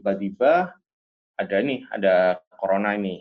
tiba-tiba 0.00 0.72
ada 1.36 1.56
nih, 1.60 1.84
ada 1.92 2.40
corona 2.56 2.96
ini. 2.96 3.20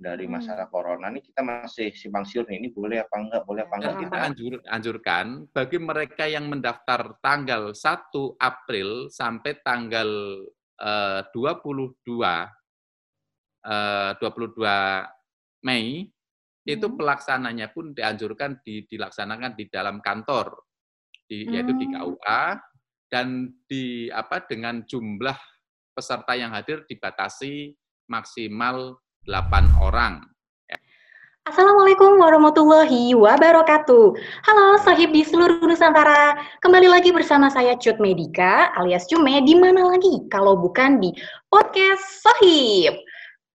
Dari 0.00 0.24
hmm. 0.24 0.32
masalah 0.32 0.64
corona 0.72 1.12
ini 1.12 1.20
kita 1.20 1.44
masih 1.44 1.92
simpang 1.92 2.24
siur 2.24 2.48
nih, 2.48 2.56
ini 2.56 2.72
boleh 2.72 3.04
apa 3.04 3.20
enggak, 3.20 3.44
boleh 3.44 3.68
apa 3.68 3.74
enggak. 3.76 4.00
kita 4.00 4.16
anjur, 4.16 4.56
anjurkan 4.64 5.44
bagi 5.52 5.76
mereka 5.76 6.24
yang 6.24 6.48
mendaftar 6.48 7.20
tanggal 7.20 7.76
1 7.76 8.08
April 8.40 9.12
sampai 9.12 9.60
tanggal 9.60 10.08
uh, 10.80 11.20
22 11.36 12.16
uh, 12.16 12.48
22 14.16 15.68
Mei 15.68 16.08
hmm. 16.08 16.64
itu 16.64 16.86
pelaksananya 16.96 17.68
pun 17.68 17.92
dianjurkan 17.92 18.64
di, 18.64 18.88
dilaksanakan 18.88 19.52
di 19.52 19.68
dalam 19.68 20.00
kantor 20.00 20.64
di, 21.28 21.44
hmm. 21.44 21.52
yaitu 21.52 21.76
di 21.76 21.92
hmm. 21.92 22.00
KUA 22.00 22.56
dan 23.12 23.52
di 23.68 24.08
apa 24.08 24.48
dengan 24.48 24.80
jumlah 24.88 25.59
peserta 26.00 26.32
yang 26.32 26.56
hadir 26.56 26.88
dibatasi 26.88 27.76
maksimal 28.08 28.96
8 29.28 29.84
orang. 29.84 30.24
Assalamualaikum 31.44 32.16
warahmatullahi 32.16 33.12
wabarakatuh. 33.12 34.16
Halo 34.48 34.80
sahib 34.80 35.12
di 35.12 35.20
seluruh 35.20 35.60
Nusantara. 35.60 36.40
Kembali 36.64 36.88
lagi 36.88 37.12
bersama 37.12 37.52
saya 37.52 37.76
Cut 37.76 38.00
Medika 38.00 38.72
alias 38.80 39.04
Cume 39.12 39.44
di 39.44 39.52
mana 39.60 39.92
lagi 39.92 40.24
kalau 40.32 40.56
bukan 40.56 41.04
di 41.04 41.12
podcast 41.52 42.24
Sahib. 42.24 42.96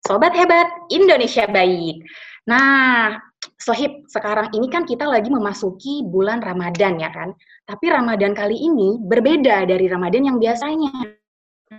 Sobat 0.02 0.34
hebat 0.34 0.66
Indonesia 0.90 1.46
baik. 1.46 2.02
Nah, 2.50 3.22
Sohib, 3.62 4.02
sekarang 4.10 4.50
ini 4.50 4.66
kan 4.66 4.82
kita 4.82 5.06
lagi 5.06 5.30
memasuki 5.30 6.02
bulan 6.02 6.42
Ramadan 6.42 6.98
ya 6.98 7.14
kan? 7.14 7.38
Tapi 7.70 7.86
Ramadan 7.86 8.34
kali 8.34 8.58
ini 8.58 8.98
berbeda 8.98 9.62
dari 9.62 9.86
Ramadan 9.86 10.26
yang 10.26 10.42
biasanya. 10.42 11.21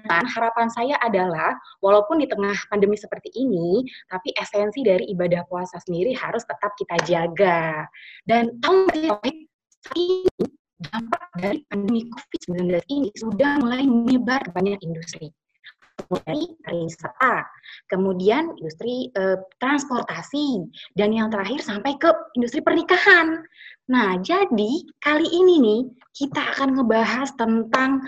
Dan 0.09 0.25
harapan 0.25 0.67
saya 0.73 0.97
adalah 1.05 1.53
walaupun 1.85 2.17
di 2.17 2.27
tengah 2.27 2.57
pandemi 2.73 2.97
seperti 2.97 3.29
ini, 3.37 3.85
tapi 4.09 4.33
esensi 4.41 4.81
dari 4.81 5.05
ibadah 5.13 5.45
puasa 5.45 5.77
sendiri 5.85 6.17
harus 6.17 6.41
tetap 6.49 6.73
kita 6.73 6.97
jaga. 7.05 7.85
Dan 8.25 8.57
tahu 8.59 8.89
ini 9.93 10.25
dampak 10.81 11.23
dari 11.37 11.59
pandemi 11.69 12.09
COVID-19 12.09 12.81
ini 12.89 13.09
sudah 13.15 13.61
mulai 13.61 13.85
menyebar 13.85 14.43
ke 14.43 14.51
banyak 14.51 14.81
industri 14.81 15.29
mulai 16.09 16.49
pariwisata, 16.65 17.45
kemudian 17.89 18.53
industri 18.57 19.13
eh, 19.13 19.37
transportasi, 19.61 20.65
dan 20.97 21.13
yang 21.13 21.29
terakhir 21.29 21.61
sampai 21.61 21.95
ke 22.01 22.09
industri 22.37 22.65
pernikahan. 22.65 23.45
Nah, 23.89 24.17
jadi 24.23 24.71
kali 25.03 25.27
ini 25.27 25.55
nih 25.61 25.81
kita 26.15 26.41
akan 26.57 26.81
ngebahas 26.81 27.29
tentang 27.37 28.01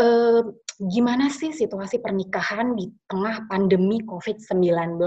eh, 0.00 0.42
gimana 0.76 1.32
sih 1.32 1.56
situasi 1.56 2.04
pernikahan 2.04 2.76
di 2.76 2.92
tengah 3.08 3.48
pandemi 3.48 4.04
COVID-19. 4.04 5.00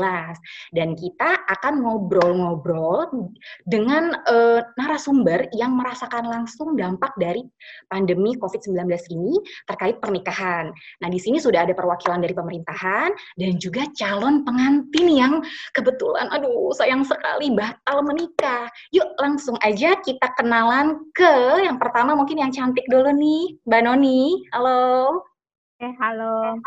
Dan 0.74 0.98
kita 0.98 1.46
akan 1.46 1.86
ngobrol-ngobrol 1.86 3.30
dengan 3.70 4.18
uh, 4.26 4.66
narasumber 4.82 5.46
yang 5.54 5.78
merasakan 5.78 6.26
langsung 6.26 6.74
dampak 6.74 7.14
dari 7.22 7.46
pandemi 7.88 8.34
COVID-19 8.38 8.90
ini 9.14 9.38
terkait 9.70 10.02
pernikahan. 10.02 10.74
Nah, 11.06 11.10
di 11.10 11.22
sini 11.22 11.38
sudah 11.38 11.70
ada 11.70 11.78
perwakilan 11.78 12.26
dari 12.26 12.34
pemerintahan 12.34 13.14
dan 13.38 13.52
juga 13.62 13.86
calon 13.94 14.42
pengantin 14.42 15.08
yang 15.10 15.34
kebetulan, 15.78 16.26
aduh 16.34 16.74
sayang 16.74 17.06
sekali 17.06 17.54
batal 17.54 18.02
menikah. 18.02 18.66
Yuk 18.90 19.14
langsung 19.22 19.56
aja 19.62 19.98
kita 20.02 20.34
kenalan 20.34 20.98
ke 21.14 21.62
yang 21.62 21.78
pertama 21.78 22.18
mungkin 22.18 22.42
yang 22.42 22.52
cantik 22.54 22.86
dulu 22.90 23.14
nih, 23.14 23.60
Mbak 23.70 23.82
Noni. 23.86 24.50
Halo. 24.56 25.29
Oke, 25.80 25.96
halo. 25.96 26.60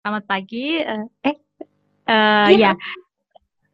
Selamat 0.00 0.24
pagi. 0.24 0.80
Eh, 0.80 1.04
eh 1.28 1.36
uh, 2.08 2.48
ya, 2.48 2.72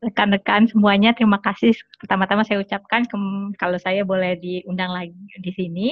rekan-rekan 0.02 0.66
semuanya, 0.66 1.14
terima 1.14 1.38
kasih. 1.38 1.70
Pertama-tama 2.02 2.42
saya 2.42 2.58
ucapkan 2.58 3.06
kalau 3.54 3.78
saya 3.78 4.02
boleh 4.02 4.34
diundang 4.42 4.90
lagi 4.90 5.14
di 5.38 5.54
sini 5.54 5.88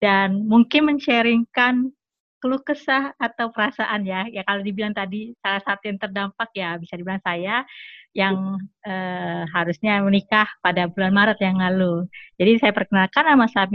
dan 0.00 0.48
mungkin 0.48 0.88
men-sharingkan 0.88 1.92
keluh 2.40 2.64
kesah 2.64 3.12
atau 3.20 3.52
perasaan 3.52 4.08
ya. 4.08 4.32
Ya 4.32 4.48
kalau 4.48 4.64
dibilang 4.64 4.96
tadi 4.96 5.36
salah 5.44 5.60
satu 5.60 5.84
yang 5.84 6.00
terdampak 6.00 6.56
ya 6.56 6.80
bisa 6.80 6.96
dibilang 6.96 7.20
saya 7.20 7.68
yang 8.16 8.64
uh, 8.88 9.44
harusnya 9.52 10.00
menikah 10.00 10.48
pada 10.64 10.88
bulan 10.88 11.12
Maret 11.12 11.36
yang 11.44 11.60
lalu. 11.60 12.08
Jadi 12.40 12.64
saya 12.64 12.72
perkenalkan 12.72 13.28
nama 13.28 13.44
saya 13.44 13.68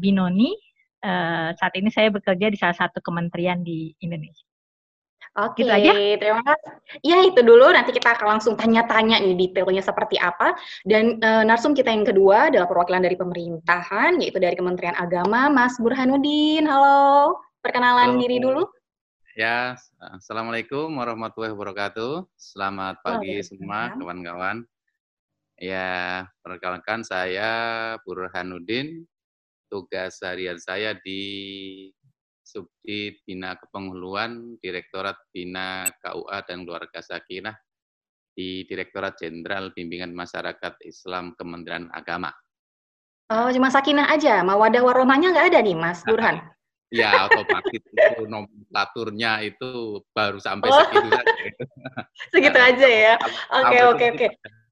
Binoni, 0.00 0.71
uh, 1.02 1.50
saat 1.58 1.74
ini 1.76 1.90
saya 1.90 2.08
bekerja 2.08 2.48
di 2.48 2.58
salah 2.58 2.78
satu 2.78 3.02
kementerian 3.02 3.60
di 3.60 3.92
Indonesia. 4.00 4.46
Oke, 5.32 5.64
gitu 5.64 5.72
aja. 5.72 5.96
terima 6.20 6.44
kasih. 6.44 6.72
Ya 7.00 7.24
itu 7.24 7.40
dulu, 7.40 7.72
nanti 7.72 7.88
kita 7.96 8.12
akan 8.20 8.36
langsung 8.36 8.52
tanya-tanya 8.52 9.16
nih 9.16 9.32
detailnya 9.32 9.80
seperti 9.80 10.20
apa. 10.20 10.52
Dan 10.84 11.16
e, 11.24 11.30
narsum 11.48 11.72
kita 11.72 11.88
yang 11.88 12.04
kedua 12.04 12.52
adalah 12.52 12.68
perwakilan 12.68 13.00
dari 13.00 13.16
pemerintahan, 13.16 14.20
yaitu 14.20 14.36
dari 14.36 14.52
Kementerian 14.52 14.92
Agama, 14.92 15.48
Mas 15.48 15.80
Burhanuddin. 15.80 16.68
Halo, 16.68 17.40
perkenalan 17.64 18.12
Halo. 18.12 18.20
diri 18.20 18.36
dulu. 18.44 18.62
Ya, 19.32 19.80
Assalamualaikum 20.20 20.92
warahmatullahi 21.00 21.56
wabarakatuh. 21.56 22.28
Selamat 22.36 23.00
pagi 23.00 23.40
semua 23.40 23.96
kawan-kawan. 23.96 24.68
Ya, 25.56 26.28
perkenalkan 26.44 27.08
saya 27.08 27.50
Burhanuddin, 28.04 29.08
tugas 29.72 30.20
harian 30.20 30.60
saya 30.60 30.92
di 31.00 31.88
Subdit 32.44 33.24
Bina 33.24 33.56
Kepenghuluan 33.56 34.60
Direktorat 34.60 35.16
Bina 35.32 35.88
KUA 36.04 36.38
dan 36.44 36.68
Keluarga 36.68 37.00
Sakinah 37.00 37.56
di 38.36 38.68
Direktorat 38.68 39.16
Jenderal 39.16 39.72
Bimbingan 39.72 40.12
Masyarakat 40.12 40.76
Islam 40.84 41.32
Kementerian 41.40 41.88
Agama. 41.96 42.28
Oh, 43.32 43.48
cuma 43.48 43.72
Sakinah 43.72 44.12
aja, 44.12 44.44
mawadah 44.44 44.84
waromanya 44.84 45.32
nggak 45.32 45.48
ada 45.56 45.58
nih, 45.64 45.72
Mas 45.72 46.04
Burhan? 46.04 46.36
ya, 46.92 47.32
otomatis 47.32 47.80
itu 47.80 48.22
nomenklaturnya 48.28 49.40
itu 49.48 50.04
baru 50.12 50.36
sampai 50.36 50.68
oh. 50.68 50.76
segitu 50.84 51.08
saja. 51.08 51.32
Segitu 52.32 52.58
aja 52.60 52.88
ya. 52.88 53.14
Oke, 53.56 53.78
oke, 53.88 54.04
oke. 54.12 54.26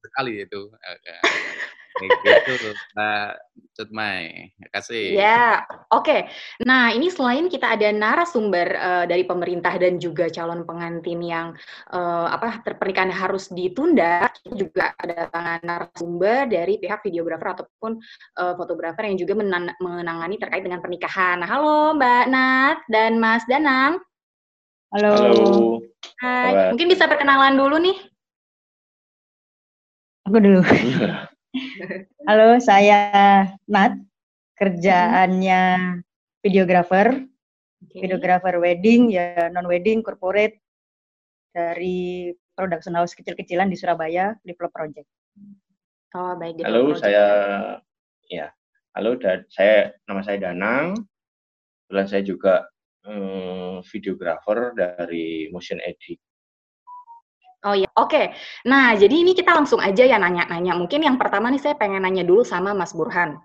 Sekali 0.05 0.45
itu 0.45 0.61
gitu, 2.01 2.69
Mbak 2.97 3.29
Cutmai. 3.77 4.51
Terima 4.57 4.69
kasih. 4.73 5.03
Ya, 5.15 5.63
oke. 5.93 6.03
Okay. 6.03 6.21
Nah, 6.65 6.91
ini 6.91 7.07
selain 7.13 7.47
kita 7.47 7.77
ada 7.77 7.89
narasumber 7.93 8.67
uh, 8.75 9.05
dari 9.05 9.23
pemerintah 9.23 9.77
dan 9.77 10.01
juga 10.01 10.27
calon 10.27 10.65
pengantin 10.65 11.21
yang 11.21 11.47
uh, 11.93 12.27
apa 12.29 12.65
pernikahan 12.77 13.13
harus 13.13 13.49
ditunda, 13.53 14.27
kita 14.41 14.53
juga 14.57 14.85
ada 14.97 15.29
tangan 15.31 15.61
narasumber 15.63 16.49
dari 16.49 16.77
pihak 16.81 17.05
videografer 17.05 17.61
ataupun 17.61 18.01
uh, 18.41 18.53
fotografer 18.57 19.07
yang 19.07 19.17
juga 19.17 19.37
menangani 19.79 20.35
terkait 20.41 20.65
dengan 20.65 20.83
pernikahan. 20.83 21.39
Nah, 21.41 21.49
halo 21.49 21.95
Mbak 21.95 22.25
Nat 22.29 22.77
dan 22.91 23.21
Mas 23.21 23.45
Danang. 23.47 24.01
Halo. 24.91 25.15
Halo. 25.15 25.51
Hai. 26.19 26.75
Mungkin 26.75 26.91
bisa 26.91 27.07
perkenalan 27.07 27.55
dulu 27.55 27.79
nih. 27.79 27.97
Aku 30.27 30.37
dulu. 30.37 30.61
Halo, 32.27 32.63
saya 32.63 32.99
Nat. 33.67 33.99
Kerjaannya 34.55 35.61
videografer. 36.39 37.27
Okay. 37.81 38.07
Videografer 38.07 38.61
wedding, 38.61 39.11
ya 39.11 39.49
non-wedding, 39.51 40.05
corporate. 40.05 40.61
Dari 41.51 42.31
production 42.55 42.95
house 42.95 43.11
kecil-kecilan 43.17 43.67
di 43.67 43.75
Surabaya, 43.75 44.37
Develop 44.47 44.71
Project. 44.71 45.09
Oh, 46.15 46.37
baik. 46.39 46.63
Halo, 46.63 46.95
project. 46.95 47.03
saya 47.03 47.25
ya. 48.31 48.47
Halo, 48.95 49.19
dan 49.19 49.43
saya 49.51 49.91
nama 50.07 50.21
saya 50.23 50.37
Danang. 50.39 50.95
Kebetulan 51.87 52.07
saya 52.07 52.23
juga 52.23 52.55
um, 53.03 53.83
videografer 53.83 54.71
dari 54.77 55.51
Motion 55.51 55.83
Edit 55.83 56.21
Oh 57.61 57.77
iya, 57.77 57.85
oke. 57.93 58.09
Okay. 58.09 58.25
Nah, 58.65 58.97
jadi 58.97 59.21
ini 59.21 59.37
kita 59.37 59.53
langsung 59.53 59.77
aja 59.77 60.01
ya 60.01 60.17
nanya-nanya. 60.17 60.73
Mungkin 60.73 61.05
yang 61.05 61.21
pertama 61.21 61.53
nih 61.53 61.61
saya 61.61 61.77
pengen 61.77 62.01
nanya 62.01 62.25
dulu 62.25 62.41
sama 62.41 62.73
Mas 62.73 62.89
Burhan. 62.89 63.37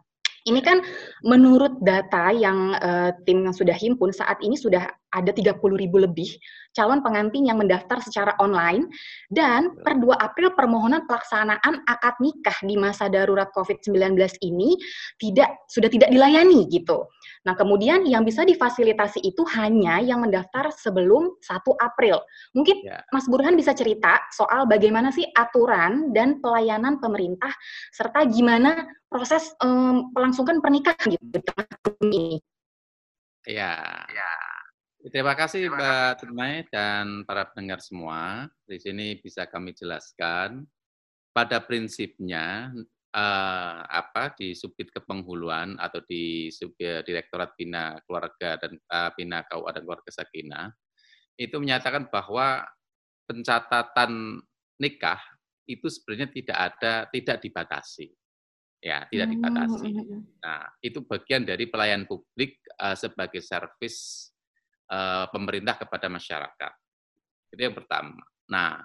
Ini 0.47 0.63
kan 0.63 0.79
menurut 1.27 1.83
data 1.83 2.31
yang 2.31 2.79
uh, 2.79 3.11
tim 3.27 3.51
yang 3.51 3.53
sudah 3.53 3.75
himpun 3.75 4.15
saat 4.15 4.39
ini 4.47 4.55
sudah 4.55 4.87
ada 5.11 5.35
30 5.35 5.59
ribu 5.59 5.99
lebih 5.99 6.39
calon 6.71 7.03
pengantin 7.03 7.51
yang 7.51 7.59
mendaftar 7.59 7.99
secara 7.99 8.31
online 8.39 8.87
dan 9.27 9.75
per 9.83 9.99
2 9.99 10.07
April 10.15 10.55
permohonan 10.55 11.03
pelaksanaan 11.11 11.83
akad 11.91 12.15
nikah 12.23 12.55
di 12.63 12.79
masa 12.79 13.11
darurat 13.11 13.51
COVID-19 13.59 14.15
ini 14.47 14.79
tidak 15.19 15.67
sudah 15.67 15.91
tidak 15.91 16.15
dilayani 16.15 16.71
gitu. 16.71 17.11
Nah, 17.47 17.55
kemudian 17.55 18.03
yang 18.03 18.27
bisa 18.27 18.43
difasilitasi 18.43 19.23
itu 19.23 19.47
hanya 19.55 20.03
yang 20.03 20.19
mendaftar 20.27 20.75
sebelum 20.75 21.39
1 21.39 21.63
April. 21.79 22.19
Mungkin 22.59 22.83
ya. 22.83 23.07
Mas 23.15 23.31
Burhan 23.31 23.55
bisa 23.55 23.71
cerita 23.71 24.19
soal 24.35 24.67
bagaimana 24.67 25.15
sih 25.15 25.23
aturan 25.31 26.11
dan 26.11 26.43
pelayanan 26.43 26.99
pemerintah 26.99 27.55
serta 27.95 28.27
gimana 28.27 28.91
proses 29.07 29.55
um, 29.63 30.11
melangsungkan 30.11 30.59
pernikahan 30.59 31.15
gitu 31.15 31.39
ini. 32.03 32.43
Ya. 33.47 34.03
ya. 34.11 34.35
Terima 35.07 35.39
kasih 35.39 35.71
Mbak 35.71 36.11
Turmai 36.19 36.67
dan 36.75 37.23
para 37.23 37.47
pendengar 37.47 37.79
semua. 37.79 38.51
Di 38.67 38.83
sini 38.83 39.23
bisa 39.23 39.47
kami 39.47 39.71
jelaskan 39.71 40.67
pada 41.31 41.63
prinsipnya 41.63 42.75
eh, 43.17 43.79
apa 43.89 44.37
di 44.37 44.53
subdit 44.53 44.93
kepenghuluan 44.93 45.81
atau 45.81 46.05
di 46.05 46.53
subdit 46.53 47.01
Direktorat 47.09 47.57
Bina 47.57 47.97
Keluarga 48.05 48.61
dan 48.61 48.77
uh, 48.93 49.11
Bina 49.17 49.41
KUA 49.49 49.71
dan 49.73 49.83
Keluarga 49.89 50.11
Sakinah 50.13 50.69
itu 51.41 51.57
menyatakan 51.57 52.13
bahwa 52.13 52.65
pencatatan 53.25 54.41
nikah 54.77 55.21
itu 55.67 55.89
sebenarnya 55.89 56.29
tidak 56.31 56.59
ada 56.61 56.93
tidak 57.11 57.37
dibatasi 57.43 58.09
ya 58.81 59.03
tidak 59.11 59.29
dibatasi. 59.35 59.89
Hmm, 59.91 59.99
hmm, 59.99 60.07
hmm. 60.07 60.23
Nah 60.45 60.63
itu 60.79 60.99
bagian 61.03 61.43
dari 61.43 61.65
pelayan 61.67 62.07
publik 62.07 62.63
uh, 62.79 62.95
sebagai 62.95 63.43
servis 63.43 64.29
uh, 64.93 65.27
pemerintah 65.33 65.75
kepada 65.81 66.07
masyarakat. 66.07 66.73
Itu 67.51 67.61
yang 67.61 67.75
pertama. 67.75 68.23
Nah 68.47 68.79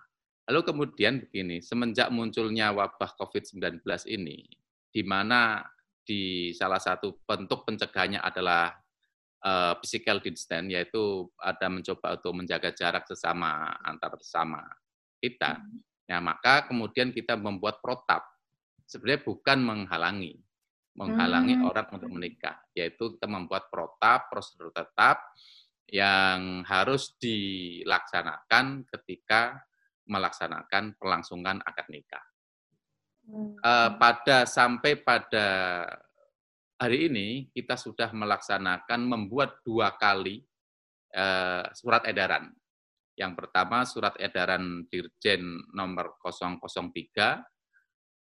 lalu 0.52 0.68
kemudian 0.68 1.24
begini, 1.24 1.64
semenjak 1.64 2.12
munculnya 2.12 2.76
wabah 2.76 3.16
COVID-19 3.16 3.88
ini, 4.12 4.44
di 4.92 5.02
mana 5.08 5.64
di 6.04 6.52
salah 6.52 6.84
satu 6.84 7.24
bentuk 7.24 7.64
pencegahannya 7.64 8.20
adalah 8.20 8.76
uh, 9.48 9.80
physical 9.80 10.20
distance, 10.20 10.68
yaitu 10.68 11.32
ada 11.40 11.72
mencoba 11.72 12.20
untuk 12.20 12.36
menjaga 12.36 12.76
jarak 12.76 13.08
sesama 13.08 13.80
antar 13.80 14.20
sesama 14.20 14.60
kita. 15.24 15.64
Ya, 16.12 16.20
maka 16.20 16.68
kemudian 16.68 17.16
kita 17.16 17.40
membuat 17.40 17.80
protap 17.80 18.28
sebenarnya 18.84 19.24
bukan 19.24 19.58
menghalangi, 19.64 20.36
menghalangi 21.00 21.56
hmm. 21.56 21.64
orang 21.72 21.88
untuk 21.96 22.12
menikah, 22.12 22.60
yaitu 22.76 23.16
kita 23.16 23.32
membuat 23.32 23.72
protap, 23.72 24.28
prosedur 24.28 24.76
tetap 24.76 25.32
yang 25.88 26.68
harus 26.68 27.16
dilaksanakan 27.16 28.84
ketika 28.84 29.64
melaksanakan 30.12 31.00
pelangsungan 31.00 31.64
akad 31.64 31.88
nikah. 31.88 32.24
Hmm. 33.24 33.56
Uh, 33.64 33.90
pada 33.96 34.44
sampai 34.44 35.00
pada 35.00 35.48
hari 36.76 37.08
ini 37.08 37.48
kita 37.56 37.80
sudah 37.80 38.12
melaksanakan 38.12 39.08
membuat 39.08 39.64
dua 39.64 39.96
kali 39.96 40.44
uh, 41.16 41.64
surat 41.72 42.04
edaran. 42.04 42.52
Yang 43.16 43.34
pertama 43.40 43.88
surat 43.88 44.20
edaran 44.20 44.84
Dirjen 44.92 45.72
nomor 45.72 46.20
003 46.20 47.52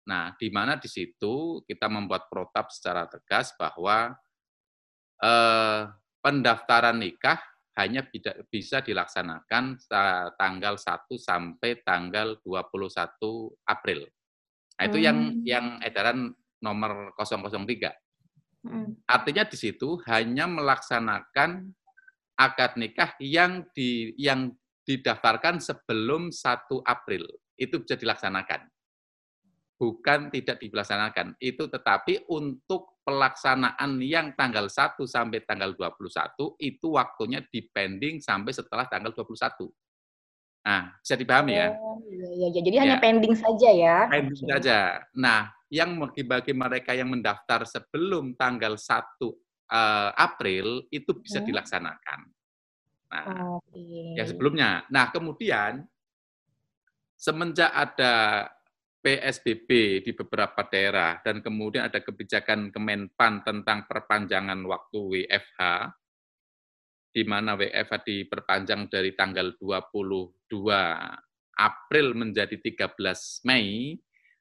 Nah, 0.04 0.36
di 0.36 0.52
mana 0.52 0.76
di 0.76 0.92
situ 0.92 1.64
kita 1.64 1.88
membuat 1.88 2.28
protap 2.28 2.68
secara 2.76 3.08
tegas 3.08 3.56
bahwa 3.56 4.12
eh, 5.24 5.82
pendaftaran 6.20 7.00
nikah 7.00 7.40
hanya 7.74 8.06
bisa 8.50 8.86
dilaksanakan 8.86 9.82
tanggal 10.38 10.76
1 10.78 11.10
sampai 11.18 11.82
tanggal 11.82 12.38
21 12.46 13.10
April. 13.66 14.06
Nah, 14.78 14.84
itu 14.86 14.98
hmm. 15.02 15.06
yang 15.06 15.18
yang 15.42 15.66
edaran 15.82 16.34
nomor 16.62 17.18
003. 17.18 17.90
Hmm. 18.64 18.96
Artinya 19.10 19.44
di 19.50 19.58
situ 19.58 19.98
hanya 20.06 20.46
melaksanakan 20.46 21.74
akad 22.38 22.78
nikah 22.78 23.18
yang 23.20 23.66
di 23.74 24.14
yang 24.22 24.54
didaftarkan 24.86 25.58
sebelum 25.58 26.30
1 26.30 26.70
April. 26.86 27.26
Itu 27.58 27.82
bisa 27.82 27.98
dilaksanakan 27.98 28.74
bukan 29.84 30.32
tidak 30.32 30.64
dilaksanakan. 30.64 31.36
Itu 31.44 31.68
tetapi 31.68 32.32
untuk 32.32 32.93
pelaksanaan 33.04 34.00
yang 34.00 34.32
tanggal 34.34 34.72
1 34.72 34.96
sampai 35.04 35.44
tanggal 35.44 35.76
21 35.76 36.56
itu 36.60 36.88
waktunya 36.96 37.44
dipending 37.44 38.24
sampai 38.24 38.56
setelah 38.56 38.88
tanggal 38.88 39.12
21. 39.12 39.68
Nah, 40.64 40.96
bisa 41.04 41.20
dipahami 41.20 41.60
ya? 41.60 41.76
Oh, 41.76 42.00
iya, 42.08 42.28
iya, 42.32 42.48
iya. 42.56 42.62
Jadi 42.64 42.76
ya. 42.80 42.82
hanya 42.88 42.98
pending 43.04 43.36
saja 43.36 43.70
ya? 43.76 43.98
Pending 44.08 44.40
okay. 44.40 44.52
saja. 44.56 44.80
Nah, 45.20 45.52
yang 45.68 46.00
bagi 46.00 46.54
mereka 46.56 46.96
yang 46.96 47.12
mendaftar 47.12 47.68
sebelum 47.68 48.40
tanggal 48.40 48.80
1 48.80 48.88
uh, 48.88 48.96
eh, 49.28 50.10
April 50.16 50.88
itu 50.88 51.12
bisa 51.20 51.44
hmm. 51.44 51.48
dilaksanakan. 51.52 52.20
Nah, 53.12 53.26
okay. 53.60 54.16
yang 54.16 54.28
sebelumnya. 54.32 54.88
Nah, 54.88 55.12
kemudian 55.12 55.84
semenjak 57.20 57.70
ada 57.76 58.48
PSBB 59.04 60.00
di 60.00 60.12
beberapa 60.16 60.64
daerah 60.64 61.20
dan 61.20 61.44
kemudian 61.44 61.92
ada 61.92 62.00
kebijakan 62.00 62.72
Kemenpan 62.72 63.44
tentang 63.44 63.84
perpanjangan 63.84 64.64
waktu 64.64 65.28
WFH 65.28 65.60
di 67.14 67.24
mana 67.28 67.60
WFH 67.60 68.08
diperpanjang 68.08 68.88
dari 68.88 69.12
tanggal 69.14 69.54
22 69.60 70.50
April 71.54 72.08
menjadi 72.18 72.58
13 72.58 73.46
Mei. 73.46 74.00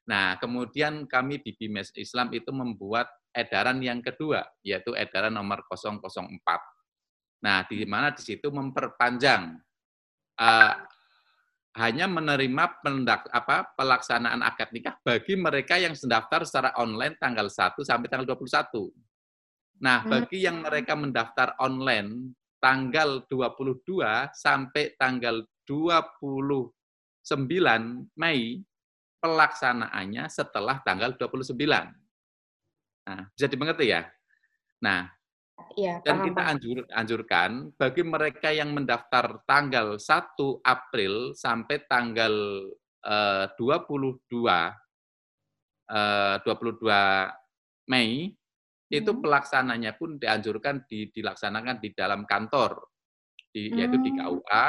Nah, 0.09 0.39
kemudian 0.41 1.05
kami 1.05 1.43
di 1.43 1.53
Bimes 1.53 1.93
Islam 1.93 2.33
itu 2.33 2.49
membuat 2.49 3.11
edaran 3.29 3.77
yang 3.83 4.01
kedua, 4.01 4.41
yaitu 4.65 4.97
edaran 4.97 5.37
nomor 5.37 5.61
004. 5.69 7.45
Nah, 7.45 7.67
di 7.69 7.85
mana 7.85 8.09
di 8.15 8.23
situ 8.25 8.49
memperpanjang 8.49 9.59
uh, 10.39 10.73
hanya 11.73 12.05
menerima 12.05 12.85
pendak, 12.85 13.25
apa, 13.33 13.73
pelaksanaan 13.73 14.45
akad 14.45 14.69
nikah 14.69 14.93
bagi 15.01 15.33
mereka 15.33 15.81
yang 15.81 15.97
mendaftar 15.97 16.45
secara 16.45 16.69
online 16.77 17.17
tanggal 17.17 17.49
1 17.49 17.81
sampai 17.81 18.07
tanggal 18.13 18.29
21. 18.29 18.93
Nah, 19.81 20.05
hmm. 20.05 20.09
bagi 20.13 20.45
yang 20.45 20.61
mereka 20.61 20.93
mendaftar 20.93 21.57
online 21.57 22.37
tanggal 22.61 23.25
22 23.25 23.81
sampai 24.37 24.93
tanggal 25.01 25.41
29 25.65 26.69
Mei, 28.21 28.61
pelaksanaannya 29.17 30.23
setelah 30.29 30.77
tanggal 30.85 31.17
29. 31.17 31.57
Nah, 33.03 33.21
bisa 33.33 33.47
dimengerti 33.49 33.91
ya? 33.91 34.05
Nah, 34.85 35.09
Ya, 35.73 35.99
Dan 36.05 36.21
paham, 36.21 36.27
kita 36.29 36.41
anjur, 36.45 36.77
anjurkan 36.93 37.51
bagi 37.75 38.03
mereka 38.05 38.49
yang 38.53 38.75
mendaftar 38.75 39.41
tanggal 39.49 39.97
1 39.97 40.05
April 40.61 41.33
sampai 41.33 41.83
tanggal 41.89 42.33
uh, 43.03 43.45
22 43.57 44.23
uh, 45.89 46.37
22 46.45 47.91
Mei 47.91 48.31
hmm. 48.31 48.93
itu 48.93 49.11
pelaksananya 49.19 49.97
pun 49.99 50.15
dianjurkan 50.15 50.87
di, 50.87 51.11
dilaksanakan 51.11 51.81
di 51.83 51.89
dalam 51.91 52.23
kantor 52.23 52.93
di, 53.51 53.69
hmm. 53.69 53.75
yaitu 53.77 53.97
di 53.99 54.11
KUA 54.15 54.67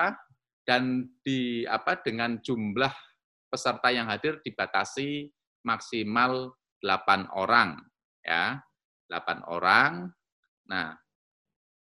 dan 0.64 1.05
di 1.20 1.62
apa 1.69 2.00
dengan 2.00 2.40
jumlah 2.40 2.92
peserta 3.52 3.92
yang 3.92 4.11
hadir 4.11 4.40
dibatasi 4.42 5.30
maksimal 5.62 6.57
8 6.83 7.30
orang 7.37 7.78
ya 8.25 8.59
8 9.12 9.45
orang 9.47 10.11
Nah, 10.71 10.97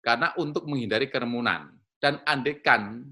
karena 0.01 0.33
untuk 0.41 0.65
menghindari 0.65 1.07
kerumunan 1.11 1.69
dan 2.01 2.21
andekan 2.25 3.05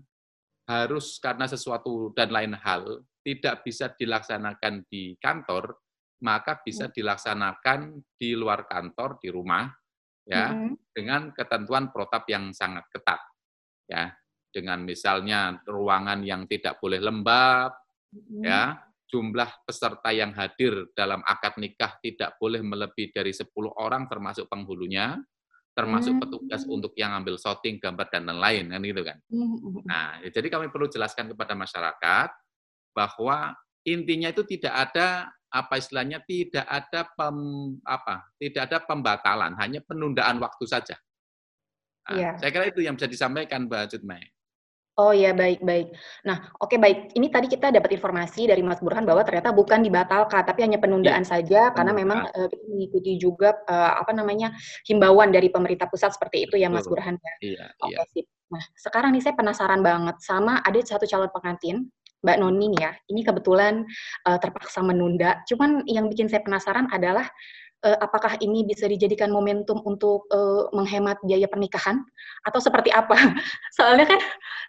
harus 0.66 1.18
karena 1.22 1.50
sesuatu 1.50 2.14
dan 2.14 2.30
lain 2.30 2.54
hal 2.58 3.06
tidak 3.26 3.66
bisa 3.66 3.94
dilaksanakan 3.94 4.86
di 4.90 5.18
kantor, 5.18 5.78
maka 6.22 6.60
bisa 6.62 6.90
hmm. 6.90 6.94
dilaksanakan 6.94 7.80
di 8.20 8.36
luar 8.36 8.68
kantor 8.68 9.22
di 9.22 9.30
rumah 9.32 9.70
ya 10.30 10.54
mm 10.54 10.56
-hmm. 10.56 10.74
dengan 10.94 11.22
ketentuan 11.34 11.90
protap 11.90 12.30
yang 12.30 12.54
sangat 12.54 12.86
ketat 12.94 13.18
ya 13.90 14.14
dengan 14.54 14.86
misalnya 14.86 15.58
ruangan 15.66 16.22
yang 16.22 16.46
tidak 16.46 16.78
boleh 16.78 17.02
lembab 17.02 17.74
mm 18.14 18.20
-hmm. 18.20 18.42
ya 18.46 18.78
jumlah 19.10 19.66
peserta 19.66 20.14
yang 20.14 20.38
hadir 20.38 20.94
dalam 20.94 21.26
akad 21.26 21.58
nikah 21.58 21.98
tidak 21.98 22.38
boleh 22.38 22.62
melebihi 22.62 23.10
dari 23.10 23.34
10 23.34 23.50
orang 23.82 24.06
termasuk 24.06 24.46
penghulunya 24.46 25.18
termasuk 25.80 26.20
hmm. 26.20 26.22
petugas 26.28 26.62
untuk 26.68 26.92
yang 27.00 27.16
ambil 27.16 27.40
shooting, 27.40 27.80
gambar 27.80 28.12
dan 28.12 28.28
lain-lain 28.28 28.68
kan 28.68 28.82
gitu 28.84 29.02
kan. 29.08 29.18
Hmm, 29.32 29.48
hmm, 29.48 29.60
hmm. 29.64 29.84
Nah, 29.88 30.08
ya, 30.20 30.30
jadi 30.36 30.48
kami 30.52 30.68
perlu 30.68 30.92
jelaskan 30.92 31.32
kepada 31.32 31.56
masyarakat 31.56 32.30
bahwa 32.92 33.56
intinya 33.88 34.28
itu 34.28 34.44
tidak 34.44 34.76
ada 34.76 35.32
apa 35.50 35.82
istilahnya 35.82 36.20
tidak 36.28 36.68
ada 36.68 37.08
pem, 37.16 37.38
apa 37.88 38.28
tidak 38.36 38.62
ada 38.68 38.78
pembatalan, 38.84 39.56
hanya 39.56 39.80
penundaan 39.88 40.38
waktu 40.44 40.68
saja. 40.68 41.00
Nah, 42.12 42.18
yeah. 42.20 42.36
Saya 42.36 42.52
kira 42.52 42.68
itu 42.68 42.84
yang 42.84 43.00
bisa 43.00 43.08
disampaikan 43.08 43.66
Mbak 43.72 43.96
Jutmai. 43.96 44.22
Oh 45.00 45.16
ya 45.16 45.32
baik 45.32 45.64
baik. 45.64 45.96
Nah 46.28 46.52
oke 46.60 46.76
okay, 46.76 46.78
baik. 46.78 47.16
Ini 47.16 47.32
tadi 47.32 47.48
kita 47.48 47.72
dapat 47.72 47.96
informasi 47.96 48.52
dari 48.52 48.60
Mas 48.60 48.84
Burhan 48.84 49.08
bahwa 49.08 49.24
ternyata 49.24 49.56
bukan 49.56 49.80
dibatalkan, 49.80 50.44
tapi 50.44 50.68
hanya 50.68 50.76
penundaan 50.76 51.24
ya, 51.24 51.40
saja 51.40 51.62
karena 51.72 51.96
memang 51.96 52.28
uh, 52.28 52.48
kita 52.52 52.66
mengikuti 52.68 53.16
juga 53.16 53.56
uh, 53.72 53.96
apa 53.96 54.12
namanya 54.12 54.52
himbauan 54.84 55.32
dari 55.32 55.48
pemerintah 55.48 55.88
pusat 55.88 56.12
seperti 56.12 56.52
itu 56.52 56.60
ya 56.60 56.68
Mas 56.68 56.84
Burhan 56.84 57.16
ya. 57.16 57.34
Iya. 57.40 57.66
Oke 57.80 57.96
okay, 57.96 58.06
sip. 58.12 58.26
Nah 58.52 58.64
sekarang 58.76 59.16
nih 59.16 59.24
saya 59.24 59.40
penasaran 59.40 59.80
banget 59.80 60.20
sama 60.20 60.60
ada 60.68 60.76
satu 60.84 61.08
calon 61.08 61.32
pengantin 61.32 61.88
Mbak 62.20 62.38
Noni 62.44 62.66
nih 62.76 62.82
ya. 62.84 62.92
Ini 63.08 63.22
kebetulan 63.24 63.88
uh, 64.28 64.36
terpaksa 64.36 64.84
menunda. 64.84 65.40
Cuman 65.48 65.88
yang 65.88 66.12
bikin 66.12 66.28
saya 66.28 66.44
penasaran 66.44 66.92
adalah 66.92 67.24
uh, 67.86 67.98
apakah 68.04 68.36
ini 68.44 68.68
bisa 68.68 68.88
dijadikan 68.88 69.32
momentum 69.32 69.80
untuk 69.88 70.28
uh, 70.32 70.68
menghemat 70.76 71.20
biaya 71.24 71.48
pernikahan 71.48 72.04
atau 72.48 72.60
seperti 72.60 72.92
apa? 72.92 73.16
soalnya 73.78 74.06
kan 74.08 74.20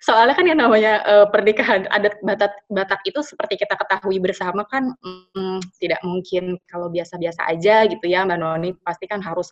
soalnya 0.01 0.35
kan 0.35 0.47
yang 0.47 0.61
namanya 0.63 1.03
uh, 1.05 1.27
pernikahan 1.29 1.85
adat 1.91 2.17
Batak 2.23 2.53
Batak 2.71 3.01
itu 3.05 3.21
seperti 3.21 3.61
kita 3.61 3.75
ketahui 3.77 4.17
bersama 4.23 4.65
kan 4.69 4.95
hmm, 5.03 5.61
tidak 5.83 6.01
mungkin 6.07 6.57
kalau 6.71 6.89
biasa-biasa 6.89 7.47
aja 7.51 7.85
gitu 7.91 8.05
ya 8.07 8.25
Mbak 8.25 8.39
Noni 8.41 8.71
pasti 8.81 9.05
kan 9.11 9.21
harus 9.21 9.51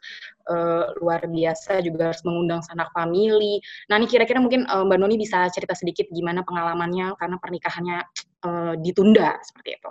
uh, 0.48 0.94
luar 1.02 1.26
biasa 1.26 1.84
juga 1.84 2.12
harus 2.12 2.22
mengundang 2.24 2.64
sanak 2.64 2.88
famili. 2.94 3.60
Nah, 3.90 4.00
ini 4.00 4.06
kira-kira 4.08 4.40
mungkin 4.40 4.64
uh, 4.70 4.86
Mbak 4.86 4.98
Noni 4.98 5.16
bisa 5.20 5.46
cerita 5.52 5.74
sedikit 5.76 6.08
gimana 6.10 6.42
pengalamannya 6.46 7.14
karena 7.18 7.36
pernikahannya 7.38 7.98
uh, 8.46 8.74
ditunda 8.80 9.36
seperti 9.44 9.78
itu. 9.78 9.90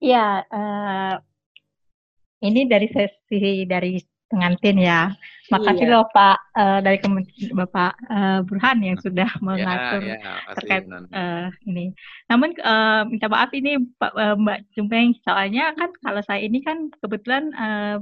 Ya, 0.00 0.48
ini 2.40 2.66
dari 2.68 2.88
sesi 2.88 3.64
dari 3.68 4.00
pengantin 4.30 4.78
ya. 4.78 5.10
Makasih 5.50 5.90
iya. 5.90 5.92
loh 5.98 6.06
Pak 6.14 6.38
uh, 6.54 6.78
dari 6.78 6.98
Bapak 7.50 7.92
uh, 8.06 8.40
Burhan 8.46 8.78
yang 8.86 8.96
sudah 9.02 9.26
ya, 9.34 9.42
mengatur 9.42 10.02
ya, 10.06 10.16
ya, 10.22 10.34
terkait 10.54 10.84
uh, 10.86 11.50
ini. 11.66 11.90
Namun 12.30 12.54
uh, 12.62 13.02
minta 13.10 13.26
maaf 13.26 13.50
ini 13.50 13.82
Pak 13.98 14.12
uh, 14.14 14.38
Mbak 14.38 14.58
Jumbeng 14.78 15.18
soalnya 15.26 15.74
kan 15.74 15.90
kalau 15.98 16.22
saya 16.22 16.46
ini 16.46 16.62
kan 16.62 16.94
kebetulan 17.02 17.50
uh, 17.58 17.98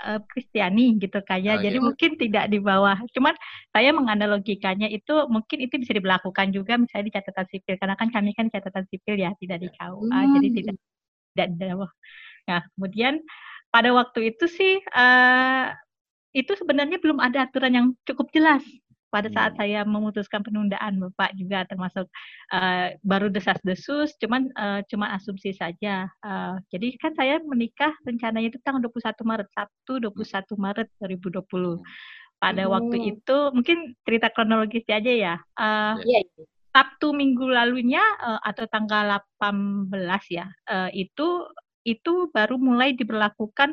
Kristiani 0.00 0.96
gitu 0.96 1.20
kayak 1.20 1.60
oh, 1.60 1.62
jadi 1.64 1.76
iya. 1.76 1.84
mungkin 1.84 2.10
tidak 2.16 2.48
di 2.48 2.56
bawah 2.56 2.96
cuman 3.12 3.36
saya 3.68 3.92
menganalogikannya 3.92 4.88
itu 4.88 5.12
mungkin 5.28 5.60
itu 5.60 5.76
bisa 5.76 5.92
diberlakukan 5.92 6.56
juga 6.56 6.80
misalnya 6.80 7.12
di 7.12 7.14
catatan 7.20 7.46
sipil 7.52 7.76
karena 7.76 7.94
kan 8.00 8.08
kami 8.08 8.32
kan 8.32 8.48
catatan 8.48 8.88
sipil 8.88 9.20
ya 9.20 9.36
tidak 9.36 9.60
di 9.60 9.68
KUA 9.68 10.08
hmm. 10.08 10.32
jadi 10.40 10.48
tidak 10.56 10.76
tidak 11.36 11.46
di 11.52 11.56
bawah 11.68 11.90
nah 12.48 12.60
kemudian 12.72 13.20
pada 13.70 13.90
waktu 13.94 14.34
itu 14.34 14.46
sih 14.50 14.82
uh, 14.94 15.70
itu 16.30 16.52
sebenarnya 16.54 17.02
belum 17.02 17.18
ada 17.18 17.46
aturan 17.46 17.74
yang 17.74 17.86
cukup 18.06 18.30
jelas 18.30 18.62
pada 19.10 19.26
saat 19.34 19.52
hmm. 19.54 19.60
saya 19.60 19.80
memutuskan 19.82 20.40
penundaan 20.40 21.02
Bapak 21.02 21.34
juga 21.34 21.66
termasuk 21.66 22.06
uh, 22.54 22.94
baru 23.02 23.26
desas-desus 23.26 24.14
cuman 24.22 24.48
uh, 24.54 24.80
cuma 24.86 25.10
asumsi 25.18 25.50
saja. 25.50 26.06
Uh, 26.22 26.62
jadi 26.70 26.94
kan 26.96 27.12
saya 27.18 27.42
menikah 27.42 27.90
rencananya 28.06 28.54
itu 28.54 28.62
tanggal 28.62 28.86
21 28.86 29.26
Maret, 29.26 29.48
Sabtu 29.50 29.92
21 29.98 30.54
Maret 30.54 30.88
2020. 31.02 31.82
Pada 32.40 32.62
hmm. 32.64 32.72
waktu 32.72 32.96
itu 33.18 33.38
mungkin 33.52 33.98
cerita 34.06 34.30
kronologis 34.30 34.86
aja 34.86 35.12
ya. 35.12 35.34
Uh, 35.58 35.98
yeah. 36.06 36.22
Sabtu 36.70 37.10
minggu 37.10 37.50
lalunya 37.50 38.00
uh, 38.22 38.38
atau 38.46 38.62
tanggal 38.70 39.18
18 39.42 39.90
ya, 40.30 40.46
uh, 40.70 40.86
itu 40.94 41.50
itu 41.84 42.28
baru 42.32 42.60
mulai 42.60 42.92
diberlakukan 42.92 43.72